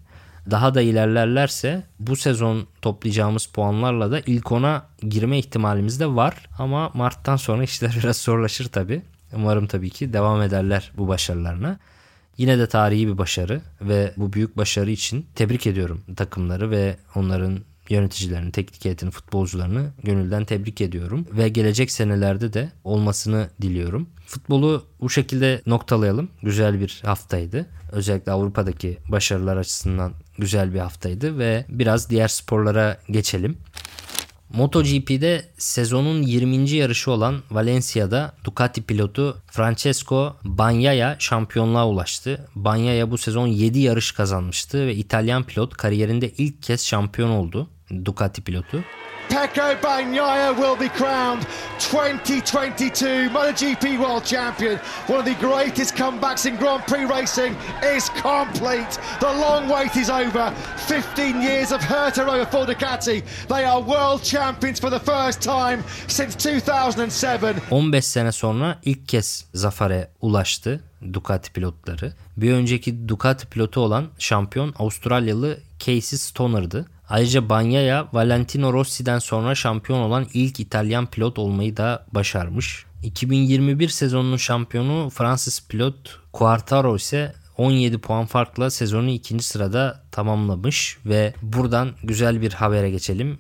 Daha 0.52 0.76
da 0.76 0.82
ilerlerlerse 0.82 1.84
bu 2.00 2.16
sezon 2.16 2.68
toplayacağımız 2.82 3.46
puanlarla 3.46 4.12
da 4.12 4.20
ilk 4.20 4.52
ona 4.52 4.86
girme 5.02 5.40
ihtimalimiz 5.40 6.00
de 6.00 6.08
var. 6.08 6.50
Ama 6.58 6.92
Mart'tan 6.94 7.36
sonra 7.36 7.64
işler 7.64 8.00
biraz 8.04 8.18
zorlaşır 8.18 8.66
tabii. 8.70 9.02
Umarım 9.34 9.68
tabii 9.68 9.90
ki 9.90 10.14
devam 10.14 10.42
ederler 10.42 10.92
bu 10.98 11.08
başarılarına. 11.08 11.80
Yine 12.38 12.60
de 12.60 12.68
tarihi 12.68 13.08
bir 13.08 13.18
başarı 13.18 13.62
ve 13.82 14.14
bu 14.18 14.34
büyük 14.34 14.58
başarı 14.58 14.92
için 14.92 15.26
tebrik 15.36 15.68
ediyorum 15.68 16.02
takımları 16.16 16.72
ve 16.72 16.98
onların 17.16 17.60
yöneticilerini, 17.90 18.52
teknik 18.52 18.86
heyetini, 18.86 19.12
futbolcularını 19.12 19.92
gönülden 20.04 20.46
tebrik 20.46 20.82
ediyorum. 20.82 21.26
Ve 21.32 21.50
gelecek 21.50 21.92
senelerde 21.92 22.54
de 22.54 22.72
olmasını 22.84 23.50
diliyorum. 23.62 24.10
Futbolu 24.26 24.86
bu 25.02 25.10
şekilde 25.10 25.62
noktalayalım. 25.66 26.30
Güzel 26.44 26.80
bir 26.80 27.02
haftaydı. 27.06 27.66
Özellikle 27.92 28.32
Avrupa'daki 28.32 28.98
başarılar 29.10 29.58
açısından 29.58 30.14
güzel 30.38 30.74
bir 30.74 30.80
haftaydı 30.80 31.38
ve 31.40 31.66
biraz 31.70 32.10
diğer 32.10 32.28
sporlara 32.28 32.98
geçelim. 33.10 33.58
MotoGP'de 34.54 35.46
sezonun 35.58 36.22
20. 36.22 36.70
yarışı 36.70 37.12
olan 37.12 37.44
Valencia'da 37.52 38.34
Ducati 38.44 38.82
pilotu 38.82 39.38
Francesco 39.48 40.36
Bagnaia 40.44 41.16
şampiyonluğa 41.20 41.88
ulaştı. 41.88 42.48
Bagnaia 42.56 43.12
bu 43.12 43.18
sezon 43.18 43.48
7 43.48 43.80
yarış 43.80 44.12
kazanmıştı 44.12 44.88
ve 44.88 44.96
İtalyan 44.96 45.44
pilot 45.44 45.74
kariyerinde 45.74 46.30
ilk 46.30 46.64
kez 46.64 46.86
şampiyon 46.86 47.30
oldu. 47.30 47.70
Ducati 47.92 48.42
pilotu. 48.42 48.84
Pecco 49.30 49.76
Bagnaia 49.82 50.56
will 50.58 50.76
be 50.76 50.90
crowned 50.90 51.42
2022 51.80 53.30
MotoGP 53.30 54.00
World 54.00 54.26
Champion. 54.26 54.78
One 55.08 55.20
of 55.20 55.26
the 55.26 55.34
greatest 55.36 55.96
comebacks 55.96 56.46
in 56.46 56.56
Grand 56.58 56.84
Prix 56.88 57.06
racing 57.06 57.56
is 57.96 58.10
complete. 58.10 59.00
The 59.20 59.34
long 59.34 59.70
wait 59.70 59.96
is 59.96 60.10
over. 60.10 60.54
15 60.88 61.42
years 61.42 61.72
of 61.72 61.82
hurt 61.82 62.20
over 62.20 62.46
for 62.46 62.66
Ducati. 62.66 63.24
They 63.48 63.64
are 63.66 63.82
world 63.82 64.24
champions 64.24 64.80
for 64.80 64.90
the 64.90 65.00
first 65.00 65.42
time 65.42 65.84
since 66.08 66.36
2007. 66.36 67.62
15 67.70 68.02
sene 68.02 68.32
sonra 68.32 68.80
ilk 68.84 69.08
kez 69.08 69.46
zafere 69.54 70.10
ulaştı 70.22 70.84
Ducati 71.14 71.52
pilotları. 71.54 72.14
Bir 72.38 72.54
önceki 72.54 73.08
Ducati 73.10 73.46
pilotu 73.48 73.82
olan 73.82 74.08
şampiyon 74.20 74.74
Avustralyalı 74.80 75.60
Casey 75.80 76.20
Stoner'dı. 76.20 76.86
Ayrıca 77.14 77.50
Bagnaia 77.50 78.08
Valentino 78.14 78.74
Rossi'den 78.74 79.20
sonra 79.20 79.56
şampiyon 79.56 80.00
olan 80.00 80.28
ilk 80.34 80.60
İtalyan 80.60 81.06
pilot 81.06 81.40
olmayı 81.40 81.78
da 81.78 82.06
başarmış. 82.12 82.86
2021 83.04 83.90
sezonunun 83.90 84.38
şampiyonu 84.38 85.10
Fransız 85.10 85.68
pilot 85.68 86.20
Quartaro 86.32 86.96
ise 86.96 87.34
17 87.58 87.98
puan 87.98 88.26
farkla 88.26 88.70
sezonu 88.70 89.10
ikinci 89.10 89.44
sırada 89.44 90.04
tamamlamış 90.12 90.98
ve 91.06 91.34
buradan 91.42 91.92
güzel 92.04 92.42
bir 92.42 92.54
habere 92.54 92.90
geçelim. 92.90 93.40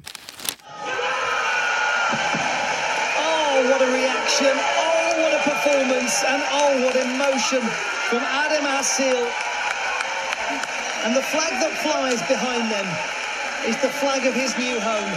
Oh, 3.19 3.61
what 3.61 3.81
a 3.81 3.87
reaction. 3.87 4.57
Oh, 4.57 5.15
what 5.15 5.33
a 5.33 5.43
performance. 5.43 6.27
And 6.27 6.41
oh, 6.53 6.83
what 6.83 6.95
emotion 6.95 7.61
from 8.09 8.23
Adam 8.23 8.65
Asil. 8.65 9.25
And 11.05 11.15
the 11.15 11.21
flag 11.21 11.51
that 11.61 11.71
flies 11.71 12.29
behind 12.29 12.71
them 12.71 12.85
is 13.67 13.77
the 13.81 13.87
flag 13.87 14.25
of 14.25 14.33
his 14.33 14.57
new 14.57 14.77
home. 14.79 15.11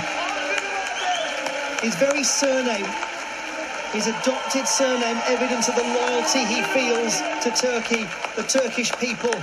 His 1.83 1.95
very 1.97 2.25
surname, 2.25 2.91
his 3.93 4.07
adopted 4.07 4.67
surname, 4.69 5.19
evidence 5.27 5.69
of 5.69 5.75
the 5.75 5.83
loyalty 5.83 6.45
he 6.55 6.63
feels 6.63 7.23
to 7.43 7.51
Turkey, 7.51 8.05
the 8.37 8.43
Turkish 8.59 8.93
people, 8.93 9.35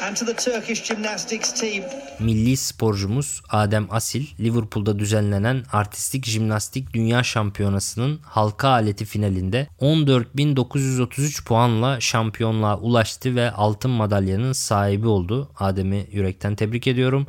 and 0.00 0.16
to 0.16 0.24
the 0.24 0.34
Turkish 0.34 0.88
gymnastics 0.88 1.52
team. 1.52 1.82
Milli 2.20 2.56
sporcumuz 2.56 3.42
Adem 3.48 3.86
Asil, 3.90 4.24
Liverpool'da 4.40 4.98
düzenlenen 4.98 5.64
artistik 5.72 6.26
jimnastik 6.26 6.92
dünya 6.94 7.22
şampiyonasının 7.22 8.20
halka 8.22 8.68
aleti 8.68 9.04
finalinde 9.04 9.68
14.933 9.80 11.44
puanla 11.44 12.00
şampiyonluğa 12.00 12.78
ulaştı 12.78 13.34
ve 13.34 13.50
altın 13.50 13.90
madalyanın 13.90 14.52
sahibi 14.52 15.08
oldu. 15.08 15.50
Adem'i 15.58 16.06
yürekten 16.12 16.54
tebrik 16.54 16.86
ediyorum. 16.86 17.26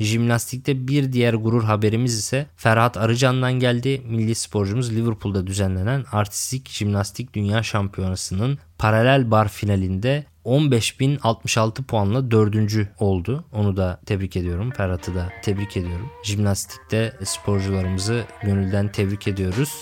Jimnastikte 0.00 0.88
bir 0.88 1.12
diğer 1.12 1.34
gurur 1.34 1.64
haberimiz 1.64 2.18
ise 2.18 2.46
Ferhat 2.56 2.96
Arıcan'dan 2.96 3.52
geldi. 3.52 4.02
Milli 4.08 4.34
sporcumuz 4.34 4.96
Liverpool'da 4.96 5.46
düzenlenen 5.46 6.04
artistik 6.12 6.68
jimnastik 6.68 7.34
dünya 7.34 7.62
şampiyonasının 7.62 8.58
paralel 8.78 9.30
bar 9.30 9.48
finalinde 9.48 10.24
15.066 10.44 11.82
puanla 11.82 12.30
dördüncü 12.30 12.88
oldu. 12.98 13.44
Onu 13.52 13.76
da 13.76 14.00
tebrik 14.06 14.36
ediyorum. 14.36 14.70
Ferhat'ı 14.70 15.14
da 15.14 15.32
tebrik 15.42 15.76
ediyorum. 15.76 16.10
Jimnastikte 16.24 17.12
sporcularımızı 17.24 18.24
gönülden 18.42 18.92
tebrik 18.92 19.28
ediyoruz. 19.28 19.72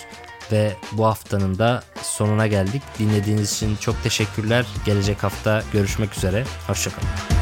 Ve 0.53 0.73
bu 0.93 1.05
haftanın 1.05 1.59
da 1.59 1.83
sonuna 2.03 2.47
geldik. 2.47 2.83
Dinlediğiniz 2.99 3.53
için 3.53 3.77
çok 3.77 4.03
teşekkürler. 4.03 4.67
Gelecek 4.87 5.23
hafta 5.23 5.63
görüşmek 5.73 6.17
üzere. 6.17 6.45
Hoşçakalın. 6.67 7.42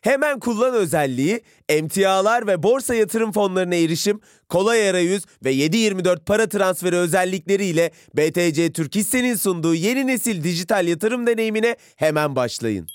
Hemen 0.00 0.40
kullan 0.40 0.74
özelliği, 0.74 1.40
emtialar 1.68 2.46
ve 2.46 2.62
borsa 2.62 2.94
yatırım 2.94 3.32
fonlarına 3.32 3.74
erişim, 3.74 4.20
kolay 4.48 4.90
arayüz 4.90 5.24
ve 5.44 5.50
7/24 5.50 6.26
para 6.26 6.48
transferi 6.48 6.96
özellikleriyle 6.96 7.90
BTC 8.16 8.72
Türk 8.72 8.94
Hisse'nin 8.94 9.34
sunduğu 9.34 9.74
yeni 9.74 10.06
nesil 10.06 10.44
dijital 10.44 10.88
yatırım 10.88 11.26
deneyimine 11.26 11.76
hemen 11.96 12.36
başlayın. 12.36 12.86